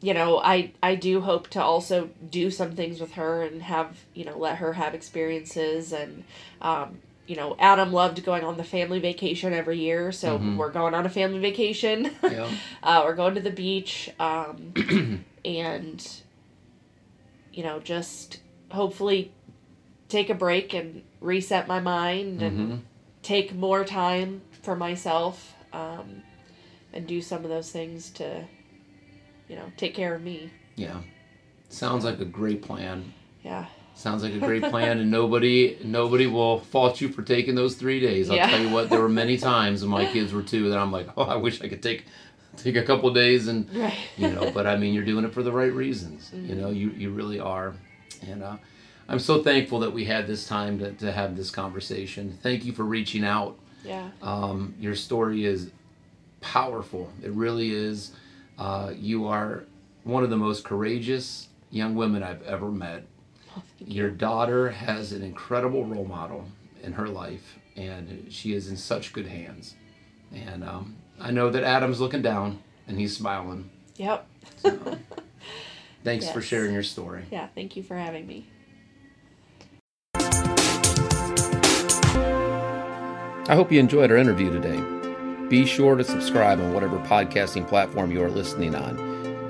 you 0.00 0.14
know, 0.14 0.38
I 0.38 0.72
I 0.82 0.94
do 0.94 1.20
hope 1.20 1.48
to 1.50 1.62
also 1.62 2.10
do 2.30 2.50
some 2.50 2.72
things 2.76 3.00
with 3.00 3.12
her 3.12 3.42
and 3.42 3.62
have 3.62 3.96
you 4.14 4.24
know 4.24 4.38
let 4.38 4.56
her 4.58 4.72
have 4.74 4.94
experiences 4.94 5.92
and 5.92 6.24
um, 6.62 6.98
you 7.26 7.34
know 7.36 7.56
Adam 7.58 7.92
loved 7.92 8.24
going 8.24 8.44
on 8.44 8.56
the 8.56 8.64
family 8.64 9.00
vacation 9.00 9.52
every 9.52 9.78
year, 9.78 10.12
so 10.12 10.38
Mhm. 10.38 10.56
we're 10.56 10.70
going 10.70 10.94
on 10.94 11.04
a 11.06 11.10
family 11.10 11.40
vacation. 11.40 12.10
Yeah. 12.22 12.48
uh, 12.82 13.02
we're 13.04 13.16
going 13.16 13.34
to 13.34 13.40
the 13.40 13.50
beach, 13.50 14.10
um, 14.20 14.72
and 15.44 16.08
you 17.52 17.62
know 17.62 17.80
just 17.80 18.38
hopefully 18.70 19.32
take 20.08 20.30
a 20.30 20.34
break 20.34 20.74
and 20.74 21.02
reset 21.20 21.66
my 21.68 21.80
mind 21.80 22.42
and 22.42 22.58
hmm 22.70 22.76
take 23.20 23.52
more 23.52 23.84
time 23.84 24.40
for 24.62 24.76
myself 24.76 25.52
um, 25.72 26.22
and 26.94 27.06
do 27.06 27.20
some 27.20 27.42
of 27.44 27.50
those 27.50 27.70
things 27.70 28.10
to 28.10 28.44
you 29.48 29.56
know 29.56 29.70
take 29.76 29.94
care 29.94 30.14
of 30.14 30.22
me 30.22 30.50
Yeah. 30.76 31.00
Sounds 31.70 32.04
like 32.04 32.20
a 32.20 32.24
great 32.24 32.62
plan. 32.62 33.12
yeah 33.42 33.66
Sounds 33.94 34.22
like 34.22 34.32
a 34.32 34.38
great 34.38 34.62
plan, 34.70 34.98
and 34.98 35.10
nobody 35.10 35.76
nobody 35.84 36.26
will 36.26 36.60
fault 36.60 37.00
you 37.00 37.08
for 37.08 37.22
taking 37.22 37.54
those 37.54 37.74
three 37.74 38.00
days. 38.00 38.30
I'll 38.30 38.36
Yeah. 38.36 38.48
tell 38.50 38.60
you 38.60 38.70
what, 38.70 38.90
there 38.90 39.00
were 39.00 39.08
many 39.08 39.36
times 39.52 39.82
when 39.82 39.90
my 39.90 40.06
kids 40.06 40.32
were 40.32 40.42
two 40.42 40.70
that 40.70 40.78
I'm 40.78 40.92
like, 40.92 41.08
oh, 41.16 41.24
I 41.24 41.36
wish 41.36 41.60
I 41.62 41.68
could 41.68 41.82
take 41.82 42.04
take 42.56 42.76
a 42.76 42.82
couple 42.82 43.12
days 43.12 43.48
and 43.48 43.68
right 43.74 43.96
you 44.16 44.30
know. 44.30 44.50
But 44.54 44.66
I 44.66 44.76
mean, 44.76 44.94
you're 44.94 45.04
doing 45.04 45.24
it 45.24 45.32
for 45.34 45.42
the 45.42 45.52
right 45.52 45.72
reasons. 45.72 46.30
You 46.32 46.38
Mm-hmm. 46.38 46.60
know, 46.60 46.70
you 46.70 46.90
you 46.90 47.10
really 47.10 47.40
are, 47.40 47.74
and 48.26 48.42
uh, 48.42 48.56
I'm 49.08 49.18
so 49.18 49.42
thankful 49.42 49.80
that 49.80 49.92
we 49.92 50.04
had 50.04 50.26
this 50.26 50.46
time 50.46 50.78
to 50.78 50.92
to 50.92 51.12
have 51.12 51.36
this 51.36 51.50
conversation. 51.50 52.38
Thank 52.42 52.64
you 52.64 52.72
for 52.72 52.84
reaching 52.84 53.24
out. 53.24 53.58
yeah 53.84 54.08
Um, 54.22 54.74
your 54.80 54.94
story 54.94 55.44
is 55.44 55.70
powerful. 56.40 57.10
It 57.22 57.32
really 57.32 57.70
is. 57.72 58.12
Uh, 58.58 58.92
you 58.96 59.26
are 59.26 59.64
one 60.04 60.24
of 60.24 60.30
the 60.30 60.36
most 60.36 60.64
courageous 60.64 61.48
young 61.70 61.94
women 61.94 62.22
I've 62.22 62.42
ever 62.42 62.70
met. 62.70 63.04
Your 63.78 64.10
daughter 64.10 64.70
has 64.70 65.12
an 65.12 65.22
incredible 65.22 65.84
role 65.84 66.04
model 66.04 66.46
in 66.82 66.92
her 66.92 67.08
life, 67.08 67.58
and 67.76 68.26
she 68.30 68.52
is 68.52 68.68
in 68.68 68.76
such 68.76 69.12
good 69.12 69.26
hands. 69.26 69.74
And 70.34 70.62
um, 70.64 70.96
I 71.20 71.30
know 71.30 71.50
that 71.50 71.64
Adam's 71.64 72.00
looking 72.00 72.22
down 72.22 72.60
and 72.86 72.98
he's 72.98 73.16
smiling. 73.16 73.70
yep 73.96 74.26
So, 74.56 74.98
thanks 76.04 76.28
for 76.28 76.40
sharing 76.40 76.72
your 76.72 76.82
story. 76.82 77.24
yeah 77.30 77.48
thank 77.54 77.76
you 77.76 77.82
for 77.82 77.96
having 77.96 78.26
me 78.26 78.46
I 83.50 83.54
hope 83.54 83.72
you 83.72 83.80
enjoyed 83.80 84.10
our 84.10 84.18
interview 84.18 84.52
today. 84.52 84.97
Be 85.48 85.64
sure 85.64 85.96
to 85.96 86.04
subscribe 86.04 86.60
on 86.60 86.74
whatever 86.74 86.98
podcasting 86.98 87.66
platform 87.66 88.12
you 88.12 88.22
are 88.22 88.30
listening 88.30 88.74
on. 88.74 88.98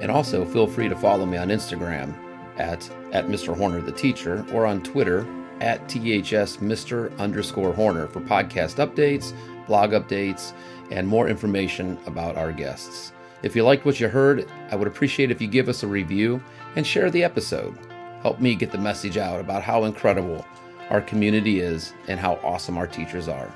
And 0.01 0.13
also 0.13 0.45
feel 0.45 0.69
free 0.69 0.89
to 0.89 0.95
follow 0.95 1.27
me 1.27 1.37
on 1.37 1.49
Instagram 1.49 2.15
at, 2.57 2.89
at 3.11 3.27
Mr. 3.27 3.57
Horner 3.57 3.81
the 3.81 3.91
Teacher 3.91 4.47
or 4.53 4.65
on 4.65 4.81
Twitter 4.85 5.27
at 5.61 5.89
THS 5.89 6.59
Mr. 6.59 7.17
underscore 7.19 7.73
Horner 7.73 8.07
for 8.07 8.21
podcast 8.21 8.77
updates, 8.77 9.33
blog 9.67 9.91
updates, 9.91 10.53
and 10.93 11.07
more 11.07 11.29
information 11.29 11.99
about 12.07 12.37
our 12.37 12.53
guests. 12.53 13.13
If 13.43 13.57
you 13.57 13.65
liked 13.65 13.85
what 13.85 13.99
you 13.99 14.07
heard, 14.07 14.49
I 14.71 14.77
would 14.77 14.87
appreciate 14.87 15.33
if 15.33 15.41
you 15.41 15.49
give 15.49 15.69
us 15.69 15.83
a 15.83 15.89
review 15.89 16.41
and 16.77 16.87
share 16.87 17.11
the 17.11 17.25
episode. 17.25 17.77
Help 18.23 18.39
me 18.39 18.55
get 18.55 18.71
the 18.71 18.79
message 18.79 19.17
out 19.17 19.41
about 19.41 19.65
how 19.65 19.83
incredible 19.83 20.47
our 20.91 21.01
community 21.01 21.59
is 21.59 21.93
and 22.07 22.21
how 22.21 22.35
awesome 22.45 22.79
our 22.79 22.87
teachers 22.87 23.27
are. 23.27 23.53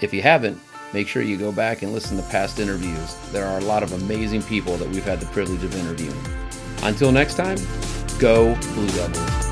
If 0.00 0.12
you 0.12 0.22
haven't, 0.22 0.60
make 0.92 1.08
sure 1.08 1.22
you 1.22 1.36
go 1.36 1.52
back 1.52 1.82
and 1.82 1.92
listen 1.92 2.16
to 2.16 2.22
past 2.24 2.58
interviews. 2.58 3.14
There 3.32 3.46
are 3.46 3.58
a 3.58 3.64
lot 3.64 3.82
of 3.82 3.92
amazing 3.92 4.42
people 4.42 4.76
that 4.76 4.88
we've 4.88 5.04
had 5.04 5.20
the 5.20 5.26
privilege 5.26 5.64
of 5.64 5.74
interviewing. 5.74 6.20
Until 6.82 7.12
next 7.12 7.34
time, 7.34 7.58
go 8.18 8.54
Blue 8.74 8.88
Devils. 8.88 9.49